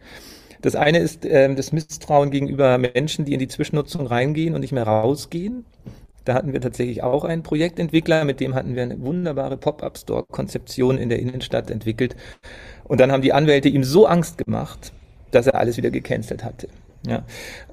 Das 0.62 0.76
eine 0.76 0.98
ist 0.98 1.24
äh, 1.26 1.54
das 1.54 1.72
Misstrauen 1.72 2.30
gegenüber 2.30 2.78
Menschen, 2.78 3.24
die 3.24 3.34
in 3.34 3.40
die 3.40 3.48
Zwischennutzung 3.48 4.06
reingehen 4.06 4.54
und 4.54 4.60
nicht 4.60 4.72
mehr 4.72 4.86
rausgehen. 4.86 5.66
Da 6.24 6.34
hatten 6.34 6.52
wir 6.52 6.60
tatsächlich 6.60 7.02
auch 7.02 7.24
einen 7.24 7.42
Projektentwickler, 7.42 8.24
mit 8.24 8.38
dem 8.38 8.54
hatten 8.54 8.76
wir 8.76 8.84
eine 8.84 9.00
wunderbare 9.00 9.56
Pop-up-Store-Konzeption 9.56 10.98
in 10.98 11.08
der 11.08 11.18
Innenstadt 11.18 11.68
entwickelt. 11.68 12.14
Und 12.84 13.00
dann 13.00 13.10
haben 13.10 13.22
die 13.22 13.32
Anwälte 13.32 13.68
ihm 13.68 13.82
so 13.82 14.06
Angst 14.06 14.38
gemacht, 14.38 14.92
dass 15.32 15.48
er 15.48 15.56
alles 15.56 15.76
wieder 15.76 15.90
gecancelt 15.90 16.44
hatte. 16.44 16.68
Ja. 17.06 17.24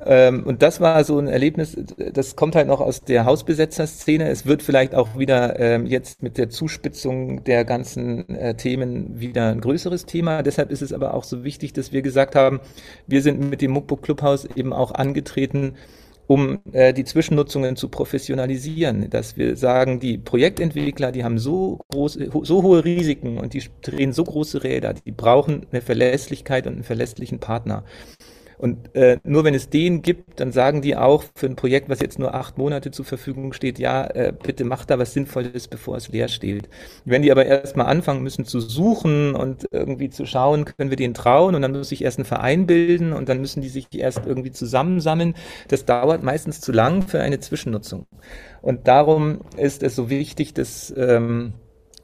Ähm, 0.05 0.43
und 0.43 0.63
das 0.63 0.81
war 0.81 1.03
so 1.03 1.19
ein 1.19 1.27
Erlebnis, 1.27 1.77
das 2.13 2.35
kommt 2.35 2.55
halt 2.55 2.67
noch 2.67 2.81
aus 2.81 3.01
der 3.01 3.25
Hausbesetzerszene. 3.25 4.27
Es 4.27 4.45
wird 4.45 4.63
vielleicht 4.63 4.95
auch 4.95 5.17
wieder 5.19 5.59
ähm, 5.59 5.85
jetzt 5.85 6.23
mit 6.23 6.37
der 6.37 6.49
Zuspitzung 6.49 7.43
der 7.43 7.63
ganzen 7.63 8.27
äh, 8.29 8.55
Themen 8.55 9.19
wieder 9.19 9.49
ein 9.49 9.61
größeres 9.61 10.05
Thema. 10.05 10.41
Deshalb 10.41 10.71
ist 10.71 10.81
es 10.81 10.93
aber 10.93 11.13
auch 11.13 11.23
so 11.23 11.43
wichtig, 11.43 11.73
dass 11.73 11.91
wir 11.91 12.01
gesagt 12.01 12.35
haben, 12.35 12.59
wir 13.05 13.21
sind 13.21 13.49
mit 13.49 13.61
dem 13.61 13.71
Muckbook 13.71 14.01
Clubhaus 14.01 14.45
eben 14.55 14.73
auch 14.73 14.93
angetreten, 14.93 15.75
um 16.25 16.59
äh, 16.73 16.93
die 16.93 17.05
Zwischennutzungen 17.05 17.75
zu 17.75 17.89
professionalisieren, 17.89 19.09
dass 19.09 19.35
wir 19.35 19.55
sagen, 19.55 19.99
die 19.99 20.19
Projektentwickler, 20.19 21.11
die 21.11 21.23
haben 21.23 21.39
so 21.39 21.79
große, 21.89 22.29
so 22.43 22.61
hohe 22.61 22.85
Risiken 22.85 23.39
und 23.39 23.53
die 23.53 23.63
drehen 23.81 24.13
so 24.13 24.23
große 24.23 24.63
Räder, 24.63 24.93
die 24.93 25.11
brauchen 25.11 25.65
eine 25.71 25.81
Verlässlichkeit 25.81 26.67
und 26.67 26.73
einen 26.73 26.83
verlässlichen 26.83 27.39
Partner. 27.39 27.83
Und 28.59 28.93
äh, 28.93 29.19
nur 29.23 29.45
wenn 29.45 29.53
es 29.53 29.69
den 29.69 30.01
gibt, 30.01 30.41
dann 30.41 30.51
sagen 30.51 30.81
die 30.81 30.97
auch 30.97 31.23
für 31.33 31.45
ein 31.45 31.55
Projekt, 31.55 31.87
was 31.87 32.01
jetzt 32.01 32.19
nur 32.19 32.35
acht 32.35 32.57
Monate 32.57 32.91
zur 32.91 33.05
Verfügung 33.05 33.53
steht, 33.53 33.79
ja, 33.79 34.05
äh, 34.07 34.33
bitte 34.33 34.65
macht 34.65 34.89
da 34.89 34.99
was 34.99 35.13
Sinnvolles, 35.13 35.69
bevor 35.69 35.95
es 35.95 36.09
leer 36.09 36.27
steht. 36.27 36.67
Wenn 37.05 37.21
die 37.21 37.31
aber 37.31 37.45
erstmal 37.45 37.85
anfangen 37.85 38.21
müssen 38.21 38.43
zu 38.43 38.59
suchen 38.59 39.33
und 39.33 39.69
irgendwie 39.71 40.09
zu 40.09 40.25
schauen, 40.25 40.65
können 40.65 40.89
wir 40.89 40.97
denen 40.97 41.13
trauen 41.13 41.55
und 41.55 41.61
dann 41.61 41.71
muss 41.71 41.87
sich 41.87 42.03
erst 42.03 42.19
ein 42.19 42.25
Verein 42.25 42.67
bilden 42.67 43.13
und 43.13 43.29
dann 43.29 43.39
müssen 43.39 43.61
die 43.61 43.69
sich 43.69 43.87
erst 43.93 44.25
irgendwie 44.25 44.51
zusammensammeln, 44.51 45.35
das 45.69 45.85
dauert 45.85 46.21
meistens 46.21 46.59
zu 46.59 46.73
lang 46.73 47.01
für 47.03 47.21
eine 47.21 47.39
Zwischennutzung. 47.39 48.07
Und 48.61 48.89
darum 48.89 49.39
ist 49.55 49.83
es 49.83 49.95
so 49.95 50.09
wichtig, 50.09 50.53
dass 50.53 50.93
ähm, 50.97 51.53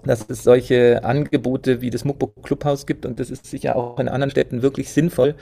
dass 0.05 0.25
es 0.29 0.43
solche 0.43 1.03
Angebote 1.03 1.81
wie 1.81 1.89
das 1.89 2.05
Muckbook 2.05 2.43
Clubhaus 2.43 2.85
gibt 2.85 3.05
und 3.05 3.19
das 3.19 3.29
ist 3.29 3.45
sicher 3.45 3.75
auch 3.75 3.99
in 3.99 4.07
anderen 4.07 4.31
Städten 4.31 4.61
wirklich 4.61 4.89
sinnvoll, 4.91 5.35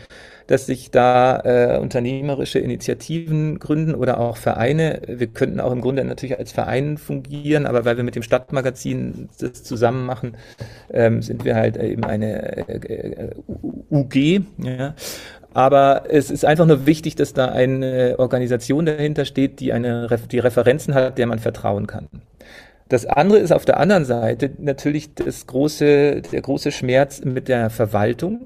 dass 0.47 0.65
sich 0.65 0.91
da 0.91 1.39
äh, 1.43 1.79
unternehmerische 1.79 2.59
Initiativen 2.59 3.59
gründen 3.59 3.95
oder 3.95 4.19
auch 4.19 4.37
Vereine. 4.37 5.01
Wir 5.07 5.27
könnten 5.27 5.59
auch 5.59 5.71
im 5.71 5.81
Grunde 5.81 6.03
natürlich 6.03 6.37
als 6.37 6.51
Verein 6.51 6.97
fungieren, 6.97 7.65
aber 7.65 7.85
weil 7.85 7.97
wir 7.97 8.03
mit 8.03 8.15
dem 8.15 8.23
Stadtmagazin 8.23 9.29
das 9.39 9.63
zusammen 9.63 10.05
machen, 10.05 10.37
ähm, 10.91 11.21
sind 11.21 11.45
wir 11.45 11.55
halt 11.55 11.77
eben 11.77 12.03
eine 12.03 12.67
äh, 12.69 12.75
äh, 12.75 13.29
UG. 13.89 14.43
Ja. 14.57 14.95
Aber 15.53 16.05
es 16.09 16.31
ist 16.31 16.45
einfach 16.45 16.65
nur 16.65 16.85
wichtig, 16.85 17.15
dass 17.15 17.33
da 17.33 17.45
eine 17.45 18.15
Organisation 18.17 18.85
dahinter 18.85 19.25
steht, 19.25 19.59
die 19.59 19.71
eine 19.71 20.07
die 20.31 20.39
Referenzen 20.39 20.95
hat, 20.95 21.17
der 21.17 21.27
man 21.27 21.39
vertrauen 21.39 21.85
kann. 21.85 22.07
Das 22.93 23.07
andere 23.07 23.39
ist 23.39 23.51
auf 23.51 23.65
der 23.65 23.79
anderen 23.79 24.05
Seite 24.05 24.51
natürlich 24.59 25.15
das 25.15 25.47
große, 25.47 26.21
der 26.21 26.41
große 26.43 26.71
Schmerz 26.71 27.25
mit 27.25 27.47
der 27.47 27.71
Verwaltung 27.71 28.41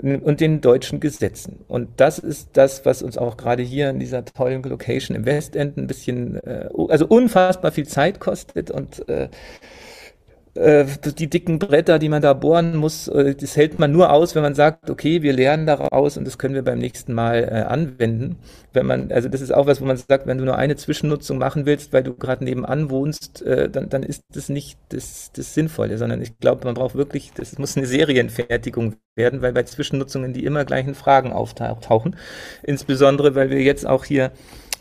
und 0.00 0.40
den 0.40 0.60
deutschen 0.60 0.98
Gesetzen. 0.98 1.60
Und 1.68 1.88
das 1.98 2.18
ist 2.18 2.48
das, 2.54 2.84
was 2.84 3.04
uns 3.04 3.16
auch 3.16 3.36
gerade 3.36 3.62
hier 3.62 3.90
in 3.90 4.00
dieser 4.00 4.24
tollen 4.24 4.64
Location 4.64 5.16
im 5.16 5.26
Westend 5.26 5.76
ein 5.76 5.86
bisschen, 5.86 6.38
äh, 6.44 6.70
also 6.88 7.06
unfassbar 7.06 7.70
viel 7.70 7.86
Zeit 7.86 8.18
kostet 8.18 8.72
und 8.72 9.08
äh, 9.08 9.28
die 10.54 11.30
dicken 11.30 11.58
Bretter, 11.58 11.98
die 11.98 12.10
man 12.10 12.20
da 12.20 12.34
bohren 12.34 12.76
muss, 12.76 13.08
äh, 13.08 13.34
das 13.34 13.56
hält 13.56 13.78
man 13.78 13.90
nur 13.90 14.12
aus, 14.12 14.34
wenn 14.34 14.42
man 14.42 14.54
sagt, 14.54 14.90
okay, 14.90 15.22
wir 15.22 15.32
lernen 15.32 15.66
daraus 15.66 16.18
und 16.18 16.26
das 16.26 16.36
können 16.36 16.54
wir 16.54 16.62
beim 16.62 16.78
nächsten 16.78 17.14
Mal 17.14 17.44
äh, 17.44 17.62
anwenden. 17.62 18.36
Wenn 18.74 18.84
man, 18.84 19.10
also 19.10 19.30
das 19.30 19.40
ist 19.40 19.52
auch 19.52 19.66
was, 19.66 19.80
wo 19.80 19.86
man 19.86 19.96
sagt, 19.96 20.26
wenn 20.26 20.36
du 20.36 20.44
nur 20.44 20.56
eine 20.56 20.76
Zwischennutzung 20.76 21.38
machen 21.38 21.64
willst, 21.64 21.94
weil 21.94 22.02
du 22.02 22.12
gerade 22.14 22.44
nebenan 22.44 22.90
wohnst, 22.90 23.40
äh, 23.42 23.70
dann, 23.70 23.88
dann 23.88 24.02
ist 24.02 24.24
das 24.34 24.50
nicht 24.50 24.78
das, 24.90 25.32
das 25.32 25.54
Sinnvolle, 25.54 25.96
sondern 25.96 26.20
ich 26.20 26.38
glaube, 26.38 26.66
man 26.66 26.74
braucht 26.74 26.96
wirklich, 26.96 27.32
das 27.34 27.58
muss 27.58 27.76
eine 27.78 27.86
Serienfertigung 27.86 28.96
werden, 29.16 29.40
weil 29.40 29.54
bei 29.54 29.62
Zwischennutzungen 29.62 30.34
die 30.34 30.44
immer 30.44 30.66
gleichen 30.66 30.94
Fragen 30.94 31.32
auftauchen. 31.32 32.16
Insbesondere, 32.62 33.34
weil 33.34 33.48
wir 33.48 33.62
jetzt 33.62 33.86
auch 33.86 34.04
hier 34.04 34.32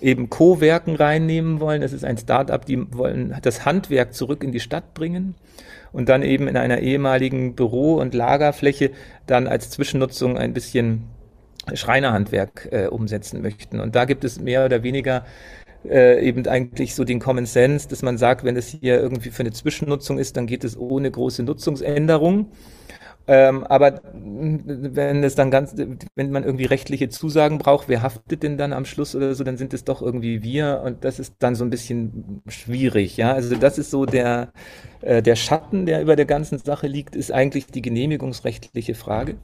eben 0.02 0.30
Co-Werken 0.30 0.96
reinnehmen 0.96 1.60
wollen. 1.60 1.82
Das 1.82 1.94
ist 1.94 2.04
ein 2.04 2.18
Start-up, 2.18 2.66
die 2.66 2.94
wollen 2.94 3.36
das 3.42 3.66
Handwerk 3.66 4.14
zurück 4.14 4.44
in 4.44 4.52
die 4.52 4.60
Stadt 4.60 4.94
bringen 4.94 5.36
und 5.92 6.10
dann 6.10 6.24
eben 6.24 6.48
in 6.48 6.58
einer 6.58 6.80
ehemaligen 6.80 7.56
Büro- 7.56 8.00
und 8.00 8.14
Lagerfläche 8.14 8.92
dann 9.28 9.48
als 9.48 9.70
Zwischennutzung 9.70 10.38
ein 10.38 10.54
bisschen 10.54 11.04
Schreinerhandwerk 11.74 12.70
äh, 12.72 12.88
umsetzen 12.88 13.42
möchten. 13.42 13.80
Und 13.80 13.96
da 13.96 14.06
gibt 14.06 14.24
es 14.24 14.40
mehr 14.40 14.66
oder 14.66 14.84
weniger 14.84 15.26
äh, 15.88 16.24
eben 16.26 16.48
eigentlich 16.48 16.96
so 16.96 17.04
den 17.04 17.20
Common 17.20 17.46
Sense, 17.46 17.88
dass 17.88 18.02
man 18.02 18.18
sagt, 18.18 18.44
wenn 18.44 18.56
es 18.56 18.68
hier 18.68 19.00
irgendwie 19.00 19.30
für 19.30 19.42
eine 19.42 19.52
Zwischennutzung 19.52 20.18
ist, 20.18 20.38
dann 20.38 20.48
geht 20.48 20.64
es 20.64 20.78
ohne 20.78 21.10
große 21.10 21.44
Nutzungsänderung. 21.44 22.48
Ähm, 23.28 23.64
aber 23.66 24.02
wenn 24.14 25.24
es 25.24 25.36
dann 25.36 25.52
ganz, 25.52 25.76
wenn 26.16 26.32
man 26.32 26.44
irgendwie 26.44 26.66
rechtliche 26.66 27.10
Zusagen 27.10 27.60
braucht, 27.60 27.88
wer 27.88 28.02
haftet 28.02 28.44
denn 28.44 28.58
dann 28.58 28.74
am 28.74 28.86
Schluss 28.86 29.16
oder 29.16 29.36
so, 29.36 29.44
dann 29.44 29.58
sind 29.58 29.74
es 29.74 29.84
doch 29.84 30.02
irgendwie 30.02 30.44
wir 30.44 30.82
und 30.84 31.06
das 31.06 31.20
ist 31.20 31.36
dann 31.40 31.56
so 31.56 31.64
ein 31.64 31.70
bisschen 31.70 32.42
schwierig, 32.48 33.18
ja. 33.18 33.34
Also 33.34 33.56
das 33.56 33.78
ist 33.78 33.92
so 33.92 34.06
der, 34.06 34.52
äh, 35.02 35.22
der 35.22 35.36
Schatten, 35.36 35.86
der 35.86 36.02
über 36.02 36.16
der 36.16 36.26
ganzen 36.26 36.58
Sache 36.58 36.88
liegt, 36.88 37.16
ist 37.16 37.32
eigentlich 37.32 37.68
die 37.68 37.82
genehmigungsrechtliche 37.82 38.96
Frage 38.96 39.38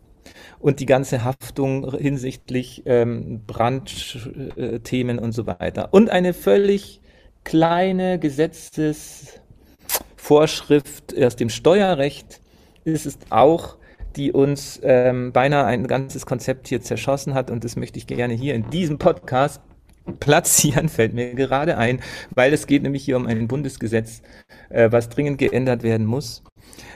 und 0.60 0.80
die 0.80 0.86
ganze 0.86 1.24
Haftung 1.24 1.96
hinsichtlich 1.98 2.84
ähm, 2.86 3.42
Brandthemen 3.46 5.20
und 5.20 5.34
so 5.34 5.46
weiter. 5.46 5.90
Und 5.92 6.10
eine 6.10 6.34
völlig 6.34 7.02
kleine 7.44 8.20
Gesetzesvorschrift 8.20 11.18
aus 11.18 11.36
dem 11.36 11.50
Steuerrecht, 11.50 12.42
ist 12.88 13.06
es 13.06 13.18
auch, 13.30 13.78
die 14.16 14.32
uns 14.32 14.80
ähm, 14.84 15.32
beinahe 15.32 15.66
ein 15.66 15.88
ganzes 15.88 16.26
Konzept 16.26 16.68
hier 16.68 16.82
zerschossen 16.82 17.34
hat 17.34 17.52
und 17.52 17.64
das 17.64 17.76
möchte 17.76 18.00
ich 18.00 18.08
gerne 18.08 18.34
hier 18.34 18.56
in 18.56 18.70
diesem 18.70 18.98
Podcast 18.98 19.62
platzieren, 20.20 20.90
fällt 20.90 21.14
mir 21.14 21.36
gerade 21.36 21.78
ein, 21.78 22.00
weil 22.34 22.54
es 22.54 22.66
geht 22.66 22.84
nämlich 22.84 23.04
hier 23.04 23.18
um 23.18 23.28
ein 23.28 23.48
Bundesgesetz, 23.48 24.22
äh, 24.70 24.92
was 24.92 25.10
dringend 25.10 25.38
geändert 25.38 25.84
werden 25.84 26.08
muss. 26.08 26.44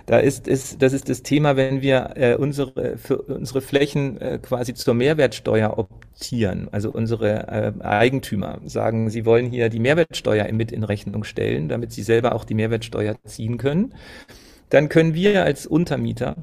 Da 0.05 0.17
ist 0.17 0.47
es, 0.47 0.77
das 0.77 0.93
ist 0.93 1.09
das 1.09 1.21
Thema, 1.21 1.55
wenn 1.55 1.81
wir 1.81 2.13
äh, 2.15 2.35
unsere 2.35 2.97
für 2.97 3.21
unsere 3.21 3.61
Flächen 3.61 4.19
äh, 4.19 4.39
quasi 4.41 4.73
zur 4.73 4.93
Mehrwertsteuer 4.93 5.77
optieren, 5.77 6.69
also 6.71 6.91
unsere 6.91 7.47
äh, 7.47 7.83
Eigentümer 7.83 8.59
sagen, 8.65 9.09
sie 9.09 9.25
wollen 9.25 9.45
hier 9.45 9.69
die 9.69 9.79
Mehrwertsteuer 9.79 10.51
mit 10.51 10.71
in 10.71 10.83
Rechnung 10.83 11.23
stellen, 11.23 11.69
damit 11.69 11.91
sie 11.91 12.03
selber 12.03 12.33
auch 12.33 12.45
die 12.45 12.55
Mehrwertsteuer 12.55 13.15
ziehen 13.25 13.57
können 13.57 13.93
dann 14.71 14.89
können 14.89 15.13
wir 15.13 15.43
als 15.43 15.67
Untermieter 15.67 16.37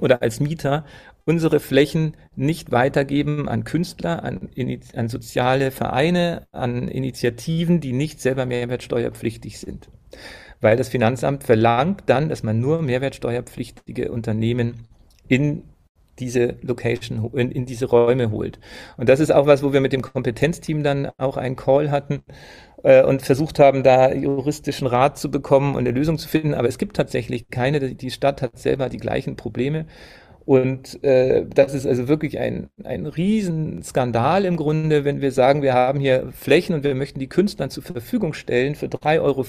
oder 0.00 0.22
als 0.22 0.40
Mieter 0.40 0.84
unsere 1.26 1.60
Flächen 1.60 2.16
nicht 2.34 2.70
weitergeben 2.70 3.48
an 3.48 3.64
Künstler, 3.64 4.22
an, 4.24 4.48
an, 4.94 5.08
soziale 5.08 5.70
Vereine, 5.70 6.46
an 6.52 6.88
Initiativen, 6.88 7.80
die 7.80 7.92
nicht 7.92 8.20
selber 8.20 8.46
mehrwertsteuerpflichtig 8.46 9.58
sind. 9.58 9.88
Weil 10.60 10.76
das 10.76 10.88
Finanzamt 10.88 11.44
verlangt 11.44 12.04
dann, 12.06 12.28
dass 12.28 12.42
man 12.42 12.60
nur 12.60 12.82
mehrwertsteuerpflichtige 12.82 14.10
Unternehmen 14.12 14.86
in 15.28 15.64
diese 16.20 16.56
Location, 16.62 17.30
in, 17.34 17.50
in 17.50 17.66
diese 17.66 17.86
Räume 17.86 18.30
holt. 18.30 18.58
Und 18.96 19.08
das 19.08 19.20
ist 19.20 19.30
auch 19.30 19.46
was, 19.46 19.62
wo 19.62 19.72
wir 19.72 19.80
mit 19.80 19.92
dem 19.92 20.02
Kompetenzteam 20.02 20.82
dann 20.82 21.10
auch 21.16 21.36
einen 21.36 21.56
Call 21.56 21.90
hatten 21.90 22.22
äh, 22.82 23.02
und 23.02 23.22
versucht 23.22 23.58
haben, 23.58 23.82
da 23.82 24.12
juristischen 24.12 24.86
Rat 24.86 25.18
zu 25.18 25.30
bekommen 25.30 25.74
und 25.74 25.80
eine 25.80 25.90
Lösung 25.92 26.18
zu 26.18 26.28
finden. 26.28 26.54
Aber 26.54 26.68
es 26.68 26.78
gibt 26.78 26.96
tatsächlich 26.96 27.48
keine. 27.50 27.94
Die 27.94 28.10
Stadt 28.10 28.42
hat 28.42 28.58
selber 28.58 28.88
die 28.88 28.98
gleichen 28.98 29.36
Probleme. 29.36 29.86
Und 30.46 31.02
äh, 31.04 31.46
das 31.46 31.74
ist 31.74 31.86
also 31.86 32.08
wirklich 32.08 32.38
ein, 32.38 32.70
ein 32.82 33.06
Riesenskandal 33.06 34.44
im 34.44 34.56
Grunde, 34.56 35.04
wenn 35.04 35.20
wir 35.20 35.32
sagen, 35.32 35.62
wir 35.62 35.74
haben 35.74 36.00
hier 36.00 36.32
Flächen 36.32 36.74
und 36.74 36.82
wir 36.82 36.94
möchten 36.94 37.20
die 37.20 37.28
Künstlern 37.28 37.70
zur 37.70 37.84
Verfügung 37.84 38.32
stellen 38.32 38.74
für 38.74 38.86
3,50 38.86 39.20
Euro 39.20 39.44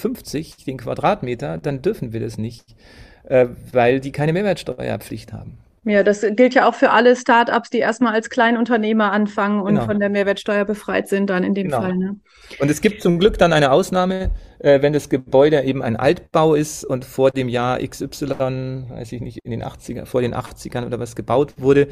den 0.67 0.77
Quadratmeter, 0.77 1.57
dann 1.57 1.81
dürfen 1.81 2.13
wir 2.13 2.19
das 2.19 2.37
nicht, 2.37 2.75
äh, 3.23 3.47
weil 3.71 3.99
die 3.99 4.11
keine 4.11 4.33
Mehrwertsteuerpflicht 4.33 5.33
haben. 5.33 5.57
Ja, 5.83 6.03
das 6.03 6.23
gilt 6.35 6.53
ja 6.53 6.69
auch 6.69 6.75
für 6.75 6.91
alle 6.91 7.15
Startups, 7.15 7.71
die 7.71 7.79
erstmal 7.79 8.13
als 8.13 8.29
Kleinunternehmer 8.29 9.11
anfangen 9.11 9.61
und 9.61 9.75
genau. 9.75 9.85
von 9.85 9.99
der 9.99 10.09
Mehrwertsteuer 10.09 10.63
befreit 10.63 11.07
sind, 11.07 11.31
dann 11.31 11.43
in 11.43 11.55
dem 11.55 11.67
genau. 11.67 11.81
Fall. 11.81 11.97
Ne? 11.97 12.17
Und 12.59 12.69
es 12.69 12.81
gibt 12.81 13.01
zum 13.01 13.17
Glück 13.17 13.39
dann 13.39 13.51
eine 13.51 13.71
Ausnahme, 13.71 14.29
äh, 14.59 14.83
wenn 14.83 14.93
das 14.93 15.09
Gebäude 15.09 15.63
eben 15.63 15.81
ein 15.81 15.95
Altbau 15.95 16.53
ist 16.53 16.85
und 16.85 17.03
vor 17.03 17.31
dem 17.31 17.49
Jahr 17.49 17.79
XY, 17.79 18.85
weiß 18.89 19.11
ich 19.11 19.21
nicht, 19.21 19.39
in 19.43 19.49
den 19.49 19.63
80er, 19.63 20.05
vor 20.05 20.21
den 20.21 20.35
80ern 20.35 20.85
oder 20.85 20.99
was 20.99 21.15
gebaut 21.15 21.55
wurde, 21.57 21.87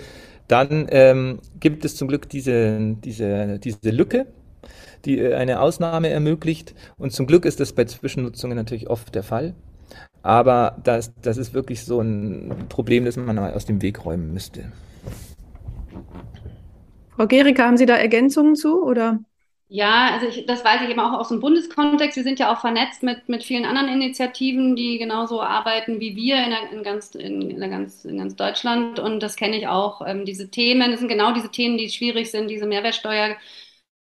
dann 0.47 0.87
ähm, 0.91 1.39
gibt 1.59 1.83
es 1.83 1.95
zum 1.95 2.07
Glück 2.07 2.29
diese, 2.29 2.95
diese, 3.03 3.57
diese 3.57 3.89
Lücke 3.89 4.27
die 5.05 5.19
äh, 5.19 5.35
eine 5.35 5.61
Ausnahme 5.61 6.09
ermöglicht. 6.09 6.75
Und 6.97 7.11
zum 7.11 7.27
Glück 7.27 7.45
ist 7.45 7.59
das 7.59 7.73
bei 7.73 7.85
Zwischennutzungen 7.85 8.55
natürlich 8.55 8.89
oft 8.89 9.15
der 9.15 9.23
Fall. 9.23 9.55
Aber 10.21 10.77
das, 10.83 11.13
das 11.21 11.37
ist 11.37 11.53
wirklich 11.53 11.85
so 11.85 12.01
ein 12.01 12.65
Problem, 12.69 13.05
das 13.05 13.15
man 13.17 13.35
mal 13.35 13.53
aus 13.53 13.65
dem 13.65 13.81
Weg 13.81 14.05
räumen 14.05 14.33
müsste. 14.33 14.71
Frau 17.15 17.27
Gericke, 17.27 17.63
haben 17.63 17.77
Sie 17.77 17.85
da 17.85 17.95
Ergänzungen 17.95 18.55
zu 18.55 18.83
oder? 18.83 19.19
Ja, 19.71 20.09
also 20.13 20.25
ich, 20.27 20.47
das 20.47 20.65
weiß 20.65 20.81
ich 20.81 20.89
eben 20.89 20.99
auch 20.99 21.13
aus 21.13 21.29
dem 21.29 21.39
Bundeskontext. 21.41 22.17
Wir 22.17 22.23
sind 22.23 22.39
ja 22.39 22.51
auch 22.51 22.59
vernetzt 22.59 23.03
mit, 23.03 23.29
mit 23.29 23.43
vielen 23.43 23.65
anderen 23.65 23.87
Initiativen, 23.87 24.75
die 24.75 24.97
genauso 24.97 25.43
arbeiten 25.43 25.99
wie 25.99 26.15
wir 26.15 26.43
in, 26.43 26.49
der, 26.49 26.71
in, 26.71 26.81
ganz, 26.81 27.13
in, 27.13 27.51
in, 27.51 27.59
der 27.59 27.69
ganz, 27.69 28.03
in 28.03 28.17
ganz 28.17 28.35
Deutschland. 28.35 28.97
Und 28.97 29.21
das 29.21 29.35
kenne 29.35 29.57
ich 29.57 29.67
auch. 29.67 30.01
Ähm, 30.07 30.25
diese 30.25 30.49
Themen, 30.49 30.89
das 30.89 31.01
sind 31.01 31.09
genau 31.09 31.33
diese 31.33 31.51
Themen, 31.51 31.77
die 31.77 31.89
schwierig 31.89 32.31
sind, 32.31 32.49
diese 32.49 32.65
Mehrwertsteuer. 32.65 33.35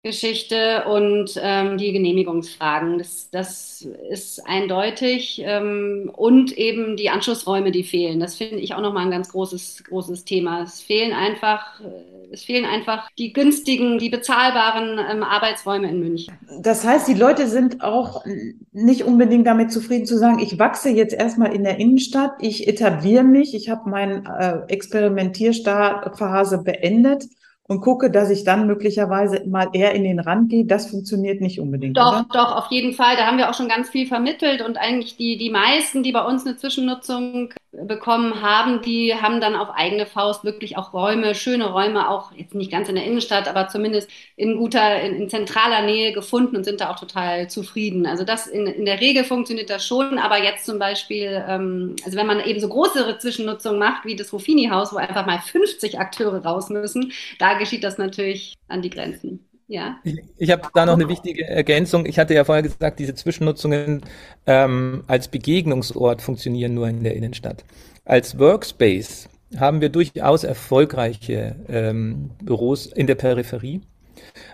Geschichte 0.02 0.84
und 0.86 1.38
ähm, 1.42 1.76
die 1.76 1.92
Genehmigungsfragen. 1.92 2.96
Das, 2.96 3.28
das 3.30 3.86
ist 4.08 4.46
eindeutig. 4.46 5.42
Ähm, 5.44 6.10
und 6.16 6.56
eben 6.56 6.96
die 6.96 7.10
Anschlussräume, 7.10 7.70
die 7.70 7.84
fehlen. 7.84 8.18
Das 8.18 8.36
finde 8.36 8.56
ich 8.56 8.74
auch 8.74 8.80
nochmal 8.80 9.04
ein 9.04 9.10
ganz 9.10 9.28
großes, 9.28 9.84
großes 9.84 10.24
Thema. 10.24 10.62
Es 10.62 10.80
fehlen 10.80 11.12
einfach, 11.12 11.80
äh, 11.80 12.32
es 12.32 12.44
fehlen 12.44 12.64
einfach 12.64 13.10
die 13.18 13.34
günstigen, 13.34 13.98
die 13.98 14.08
bezahlbaren 14.08 14.98
ähm, 14.98 15.22
Arbeitsräume 15.22 15.90
in 15.90 16.00
München. 16.00 16.34
Das 16.62 16.82
heißt, 16.86 17.06
die 17.06 17.14
Leute 17.14 17.46
sind 17.46 17.82
auch 17.82 18.24
nicht 18.72 19.04
unbedingt 19.04 19.46
damit 19.46 19.70
zufrieden 19.70 20.06
zu 20.06 20.16
sagen, 20.16 20.38
ich 20.38 20.58
wachse 20.58 20.88
jetzt 20.88 21.12
erstmal 21.12 21.54
in 21.54 21.62
der 21.62 21.78
Innenstadt, 21.78 22.32
ich 22.40 22.66
etabliere 22.66 23.24
mich, 23.24 23.54
ich 23.54 23.68
habe 23.68 23.90
meine 23.90 24.64
äh, 24.66 24.72
Experimentierphase 24.72 26.62
beendet 26.62 27.24
und 27.70 27.82
gucke, 27.82 28.10
dass 28.10 28.30
ich 28.30 28.42
dann 28.42 28.66
möglicherweise 28.66 29.46
mal 29.46 29.68
eher 29.72 29.94
in 29.94 30.02
den 30.02 30.18
Rand 30.18 30.50
gehe, 30.50 30.64
das 30.64 30.90
funktioniert 30.90 31.40
nicht 31.40 31.60
unbedingt. 31.60 31.96
Doch, 31.96 32.22
oder? 32.22 32.26
doch, 32.32 32.56
auf 32.56 32.66
jeden 32.72 32.94
Fall. 32.94 33.14
Da 33.16 33.26
haben 33.26 33.38
wir 33.38 33.48
auch 33.48 33.54
schon 33.54 33.68
ganz 33.68 33.88
viel 33.88 34.08
vermittelt 34.08 34.60
und 34.60 34.76
eigentlich 34.76 35.16
die, 35.16 35.38
die 35.38 35.50
meisten, 35.50 36.02
die 36.02 36.10
bei 36.10 36.24
uns 36.24 36.44
eine 36.44 36.56
Zwischennutzung 36.56 37.54
bekommen 37.72 38.42
haben, 38.42 38.82
die 38.82 39.14
haben 39.14 39.40
dann 39.40 39.54
auf 39.54 39.70
eigene 39.70 40.04
Faust 40.04 40.42
wirklich 40.42 40.76
auch 40.76 40.92
Räume, 40.92 41.36
schöne 41.36 41.70
Räume, 41.70 42.08
auch 42.08 42.32
jetzt 42.32 42.56
nicht 42.56 42.72
ganz 42.72 42.88
in 42.88 42.96
der 42.96 43.04
Innenstadt, 43.04 43.46
aber 43.46 43.68
zumindest 43.68 44.10
in 44.34 44.56
guter, 44.56 45.00
in, 45.00 45.14
in 45.14 45.30
zentraler 45.30 45.82
Nähe 45.86 46.12
gefunden 46.12 46.56
und 46.56 46.64
sind 46.64 46.80
da 46.80 46.90
auch 46.90 46.98
total 46.98 47.48
zufrieden. 47.48 48.06
Also 48.06 48.24
das 48.24 48.48
in, 48.48 48.66
in 48.66 48.86
der 48.86 49.00
Regel 49.00 49.22
funktioniert 49.22 49.70
das 49.70 49.86
schon, 49.86 50.18
aber 50.18 50.42
jetzt 50.42 50.66
zum 50.66 50.80
Beispiel, 50.80 51.44
ähm, 51.46 51.94
also 52.04 52.18
wenn 52.18 52.26
man 52.26 52.40
eben 52.40 52.58
so 52.58 52.68
größere 52.68 53.18
Zwischennutzungen 53.18 53.78
macht, 53.78 54.04
wie 54.04 54.16
das 54.16 54.32
Ruffini-Haus, 54.32 54.92
wo 54.92 54.96
einfach 54.96 55.24
mal 55.24 55.38
50 55.38 56.00
Akteure 56.00 56.44
raus 56.44 56.70
müssen, 56.70 57.12
da 57.38 57.59
geschieht 57.60 57.84
das 57.84 57.98
natürlich 57.98 58.54
an 58.66 58.82
die 58.82 58.90
Grenzen. 58.90 59.46
Ja. 59.68 59.98
Ich, 60.02 60.18
ich 60.36 60.50
habe 60.50 60.68
da 60.74 60.84
noch 60.84 60.94
eine 60.94 61.08
wichtige 61.08 61.46
Ergänzung. 61.46 62.04
Ich 62.04 62.18
hatte 62.18 62.34
ja 62.34 62.42
vorher 62.42 62.64
gesagt, 62.64 62.98
diese 62.98 63.14
Zwischennutzungen 63.14 64.02
ähm, 64.46 65.04
als 65.06 65.28
Begegnungsort 65.28 66.22
funktionieren 66.22 66.74
nur 66.74 66.88
in 66.88 67.04
der 67.04 67.14
Innenstadt. 67.14 67.64
Als 68.04 68.36
Workspace 68.36 69.28
haben 69.56 69.80
wir 69.80 69.88
durchaus 69.88 70.42
erfolgreiche 70.42 71.54
ähm, 71.68 72.30
Büros 72.42 72.86
in 72.86 73.06
der 73.06 73.14
Peripherie. 73.14 73.80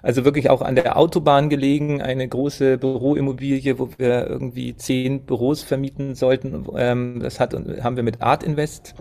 Also 0.03 0.25
wirklich 0.25 0.51
auch 0.51 0.63
an 0.63 0.75
der 0.75 0.97
Autobahn 0.97 1.49
gelegen, 1.49 2.03
eine 2.03 2.27
große 2.29 2.79
Büroimmobilie, 2.79 3.79
wo 3.79 3.91
wir 3.99 4.27
irgendwie 4.29 4.77
zehn 4.77 5.23
Büros 5.23 5.63
vermieten 5.63 6.15
sollten. 6.15 6.67
Ähm, 6.77 7.21
das 7.21 7.41
hat, 7.41 7.55
haben 7.55 7.97
wir 7.97 8.03
mit 8.03 8.23
Art 8.23 8.43
Invest 8.43 8.95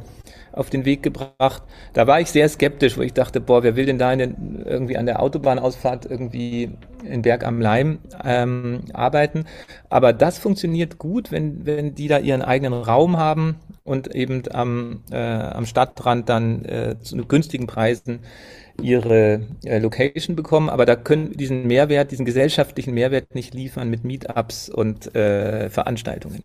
auf 0.55 0.69
den 0.69 0.85
Weg 0.85 1.03
gebracht. 1.03 1.63
Da 1.93 2.07
war 2.07 2.21
ich 2.21 2.31
sehr 2.31 2.47
skeptisch, 2.47 2.97
wo 2.97 3.01
ich 3.01 3.13
dachte, 3.13 3.41
boah, 3.41 3.63
wer 3.63 3.75
will 3.75 3.85
denn 3.85 3.99
da 3.99 4.15
den, 4.15 4.63
irgendwie 4.65 4.97
an 4.97 5.05
der 5.05 5.21
Autobahnausfahrt 5.21 6.05
irgendwie 6.05 6.71
in 7.03 7.21
Berg 7.21 7.45
am 7.45 7.59
Leim 7.59 7.99
ähm, 8.23 8.85
arbeiten? 8.93 9.45
Aber 9.89 10.13
das 10.13 10.37
funktioniert 10.37 10.97
gut, 10.97 11.31
wenn, 11.31 11.65
wenn 11.65 11.93
die 11.93 12.07
da 12.07 12.19
ihren 12.19 12.41
eigenen 12.41 12.73
Raum 12.73 13.17
haben 13.17 13.57
und 13.83 14.15
eben 14.15 14.43
am, 14.51 15.03
äh, 15.11 15.17
am 15.17 15.65
Stadtrand 15.65 16.29
dann 16.29 16.63
äh, 16.65 16.95
zu 17.01 17.17
günstigen 17.17 17.67
Preisen 17.67 18.21
ihre 18.81 19.41
äh, 19.63 19.79
Location 19.79 20.35
bekommen, 20.35 20.69
aber 20.69 20.85
da 20.85 20.95
können 20.95 21.31
diesen 21.33 21.65
Mehrwert, 21.65 22.11
diesen 22.11 22.25
gesellschaftlichen 22.25 22.93
Mehrwert 22.93 23.33
nicht 23.33 23.53
liefern 23.53 23.89
mit 23.89 24.03
Meetups 24.03 24.69
und 24.69 25.15
äh, 25.15 25.69
Veranstaltungen. 25.69 26.41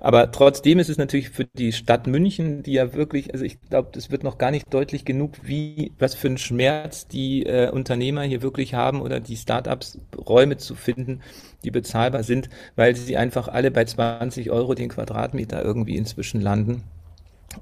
Aber 0.00 0.30
trotzdem 0.30 0.78
ist 0.78 0.88
es 0.88 0.98
natürlich 0.98 1.30
für 1.30 1.44
die 1.44 1.72
Stadt 1.72 2.06
München, 2.06 2.62
die 2.62 2.72
ja 2.72 2.94
wirklich, 2.94 3.32
also 3.32 3.44
ich 3.44 3.60
glaube, 3.60 3.90
das 3.92 4.10
wird 4.10 4.22
noch 4.22 4.38
gar 4.38 4.50
nicht 4.50 4.72
deutlich 4.72 5.04
genug, 5.04 5.32
wie 5.42 5.92
was 5.98 6.14
für 6.14 6.28
ein 6.28 6.38
Schmerz 6.38 7.08
die 7.08 7.44
äh, 7.44 7.70
Unternehmer 7.70 8.22
hier 8.22 8.42
wirklich 8.42 8.74
haben 8.74 9.00
oder 9.00 9.20
die 9.20 9.36
Startups 9.36 9.98
Räume 10.16 10.56
zu 10.56 10.74
finden, 10.74 11.20
die 11.64 11.70
bezahlbar 11.70 12.22
sind, 12.22 12.48
weil 12.76 12.94
sie 12.94 13.16
einfach 13.16 13.48
alle 13.48 13.70
bei 13.70 13.84
20 13.84 14.50
Euro 14.50 14.74
den 14.74 14.88
Quadratmeter 14.88 15.62
irgendwie 15.64 15.96
inzwischen 15.96 16.40
landen. 16.40 16.84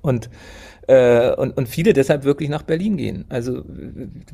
Und 0.00 0.30
äh, 0.88 1.34
und, 1.36 1.56
und 1.56 1.68
viele 1.68 1.92
deshalb 1.92 2.24
wirklich 2.24 2.48
nach 2.48 2.62
Berlin 2.62 2.96
gehen. 2.96 3.24
Also 3.28 3.62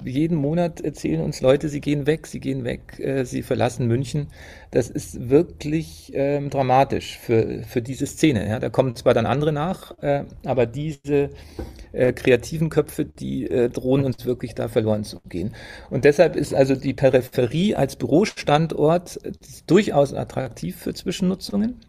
jeden 0.04 0.36
Monat 0.36 0.80
erzählen 0.80 1.20
uns 1.20 1.40
Leute, 1.40 1.68
sie 1.68 1.80
gehen 1.80 2.06
weg, 2.06 2.26
sie 2.26 2.40
gehen 2.40 2.64
weg, 2.64 2.98
äh, 2.98 3.24
sie 3.24 3.42
verlassen 3.42 3.86
München. 3.86 4.28
Das 4.70 4.88
ist 4.88 5.28
wirklich 5.28 6.10
ähm, 6.14 6.50
dramatisch 6.50 7.18
für, 7.18 7.62
für 7.64 7.82
diese 7.82 8.06
Szene. 8.06 8.48
Ja. 8.48 8.58
Da 8.58 8.70
kommen 8.70 8.96
zwar 8.96 9.14
dann 9.14 9.26
andere 9.26 9.52
nach, 9.52 9.96
äh, 10.00 10.24
aber 10.44 10.66
diese 10.66 11.30
äh, 11.92 12.12
kreativen 12.12 12.70
Köpfe, 12.70 13.04
die 13.04 13.44
äh, 13.46 13.68
drohen 13.68 14.04
uns 14.04 14.24
wirklich 14.24 14.54
da 14.54 14.68
verloren 14.68 15.04
zu 15.04 15.20
gehen. 15.28 15.54
Und 15.90 16.04
deshalb 16.04 16.34
ist 16.34 16.54
also 16.54 16.74
die 16.74 16.94
Peripherie 16.94 17.74
als 17.74 17.96
Bürostandort 17.96 19.18
durchaus 19.66 20.14
attraktiv 20.14 20.76
für 20.76 20.94
Zwischennutzungen. 20.94 21.80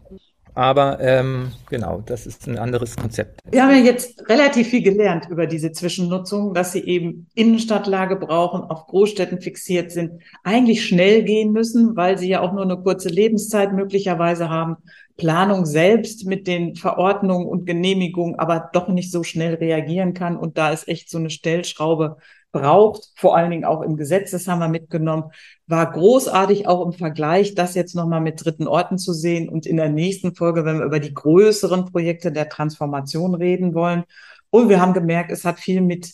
Aber 0.54 1.00
ähm, 1.00 1.52
genau, 1.68 2.02
das 2.04 2.26
ist 2.26 2.46
ein 2.46 2.58
anderes 2.58 2.96
Konzept. 2.96 3.40
Wir 3.50 3.62
haben 3.62 3.70
ja 3.70 3.82
jetzt 3.82 4.28
relativ 4.28 4.68
viel 4.68 4.82
gelernt 4.82 5.28
über 5.30 5.46
diese 5.46 5.72
Zwischennutzung, 5.72 6.54
dass 6.54 6.72
sie 6.72 6.84
eben 6.84 7.28
Innenstadtlage 7.34 8.16
brauchen, 8.16 8.62
auf 8.62 8.86
Großstädten 8.86 9.40
fixiert 9.40 9.90
sind, 9.90 10.22
eigentlich 10.44 10.84
schnell 10.86 11.22
gehen 11.22 11.52
müssen, 11.52 11.96
weil 11.96 12.18
sie 12.18 12.28
ja 12.28 12.40
auch 12.40 12.52
nur 12.52 12.62
eine 12.62 12.76
kurze 12.76 13.08
Lebenszeit 13.08 13.72
möglicherweise 13.72 14.48
haben. 14.48 14.76
Planung 15.16 15.66
selbst 15.66 16.26
mit 16.26 16.46
den 16.46 16.76
Verordnungen 16.76 17.46
und 17.46 17.66
Genehmigungen 17.66 18.38
aber 18.38 18.70
doch 18.72 18.88
nicht 18.88 19.12
so 19.12 19.22
schnell 19.22 19.54
reagieren 19.54 20.14
kann. 20.14 20.36
Und 20.36 20.56
da 20.56 20.70
ist 20.70 20.88
echt 20.88 21.10
so 21.10 21.18
eine 21.18 21.28
Stellschraube 21.28 22.16
braucht, 22.52 23.12
vor 23.16 23.36
allen 23.36 23.50
Dingen 23.50 23.64
auch 23.64 23.82
im 23.82 23.96
Gesetz, 23.96 24.30
das 24.32 24.48
haben 24.48 24.58
wir 24.58 24.68
mitgenommen, 24.68 25.30
war 25.66 25.90
großartig 25.90 26.66
auch 26.66 26.84
im 26.84 26.92
Vergleich, 26.92 27.54
das 27.54 27.74
jetzt 27.74 27.94
nochmal 27.94 28.20
mit 28.20 28.44
dritten 28.44 28.66
Orten 28.66 28.98
zu 28.98 29.12
sehen 29.12 29.48
und 29.48 29.66
in 29.66 29.76
der 29.76 29.88
nächsten 29.88 30.34
Folge, 30.34 30.64
wenn 30.64 30.78
wir 30.78 30.86
über 30.86 31.00
die 31.00 31.14
größeren 31.14 31.86
Projekte 31.86 32.32
der 32.32 32.48
Transformation 32.48 33.34
reden 33.34 33.74
wollen. 33.74 34.04
Und 34.50 34.68
wir 34.68 34.80
haben 34.80 34.94
gemerkt, 34.94 35.30
es 35.30 35.44
hat 35.44 35.60
viel 35.60 35.80
mit 35.80 36.12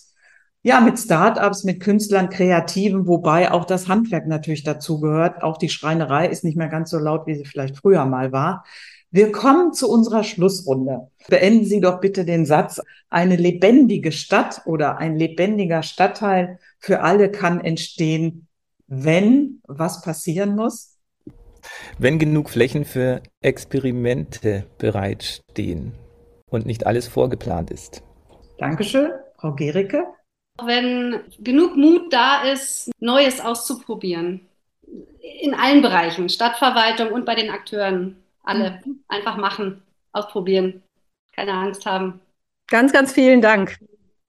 ja, 0.66 0.80
mit 0.80 0.98
Startups, 0.98 1.62
mit 1.62 1.78
Künstlern, 1.80 2.28
Kreativen, 2.28 3.06
wobei 3.06 3.52
auch 3.52 3.66
das 3.66 3.86
Handwerk 3.86 4.26
natürlich 4.26 4.64
dazu 4.64 4.98
gehört. 4.98 5.44
Auch 5.44 5.58
die 5.58 5.68
Schreinerei 5.68 6.26
ist 6.26 6.42
nicht 6.42 6.56
mehr 6.56 6.66
ganz 6.66 6.90
so 6.90 6.98
laut, 6.98 7.28
wie 7.28 7.36
sie 7.36 7.44
vielleicht 7.44 7.76
früher 7.76 8.04
mal 8.04 8.32
war. 8.32 8.64
Wir 9.16 9.32
kommen 9.32 9.72
zu 9.72 9.90
unserer 9.90 10.24
Schlussrunde. 10.24 11.10
Beenden 11.28 11.64
Sie 11.64 11.80
doch 11.80 12.02
bitte 12.02 12.26
den 12.26 12.44
Satz, 12.44 12.82
eine 13.08 13.36
lebendige 13.36 14.12
Stadt 14.12 14.60
oder 14.66 14.98
ein 14.98 15.16
lebendiger 15.16 15.82
Stadtteil 15.82 16.58
für 16.78 17.00
alle 17.00 17.30
kann 17.30 17.64
entstehen, 17.64 18.46
wenn 18.88 19.62
was 19.66 20.02
passieren 20.02 20.54
muss? 20.54 20.98
Wenn 21.98 22.18
genug 22.18 22.50
Flächen 22.50 22.84
für 22.84 23.22
Experimente 23.40 24.66
bereitstehen 24.76 25.94
und 26.50 26.66
nicht 26.66 26.86
alles 26.86 27.08
vorgeplant 27.08 27.70
ist. 27.70 28.02
Dankeschön, 28.58 29.12
Frau 29.38 29.54
Gericke. 29.54 30.04
Wenn 30.62 31.22
genug 31.38 31.74
Mut 31.74 32.12
da 32.12 32.42
ist, 32.42 32.90
Neues 33.00 33.40
auszuprobieren. 33.40 34.42
In 35.40 35.54
allen 35.54 35.80
Bereichen, 35.80 36.28
Stadtverwaltung 36.28 37.12
und 37.12 37.24
bei 37.24 37.34
den 37.34 37.48
Akteuren. 37.48 38.22
Alle 38.46 38.80
mhm. 38.84 39.00
einfach 39.08 39.36
machen, 39.36 39.82
ausprobieren, 40.12 40.82
keine 41.34 41.52
Angst 41.52 41.84
haben. 41.84 42.20
Ganz, 42.68 42.92
ganz 42.92 43.12
vielen 43.12 43.42
Dank. 43.42 43.78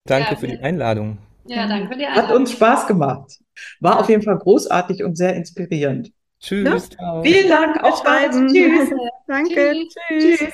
Danke 0.06 0.32
ja, 0.32 0.36
für 0.36 0.48
die 0.48 0.60
Einladung. 0.60 1.20
Ja, 1.46 1.68
danke 1.68 1.88
für 1.94 1.98
die 1.98 2.06
Einladung. 2.06 2.30
Hat 2.30 2.36
uns 2.36 2.52
Spaß 2.52 2.88
gemacht. 2.88 3.40
War 3.80 4.00
auf 4.00 4.10
jeden 4.10 4.22
Fall 4.22 4.38
großartig 4.38 5.04
und 5.04 5.16
sehr 5.16 5.36
inspirierend. 5.36 6.12
Tschüss. 6.40 6.90
Ja? 7.00 7.22
Vielen 7.24 7.50
Dank. 7.50 7.84
Auch 7.84 8.04
bald. 8.04 8.32
Tschüss. 8.32 8.90
Danke. 9.28 9.74
Tschüss. 10.10 10.40
Tschüss. 10.40 10.54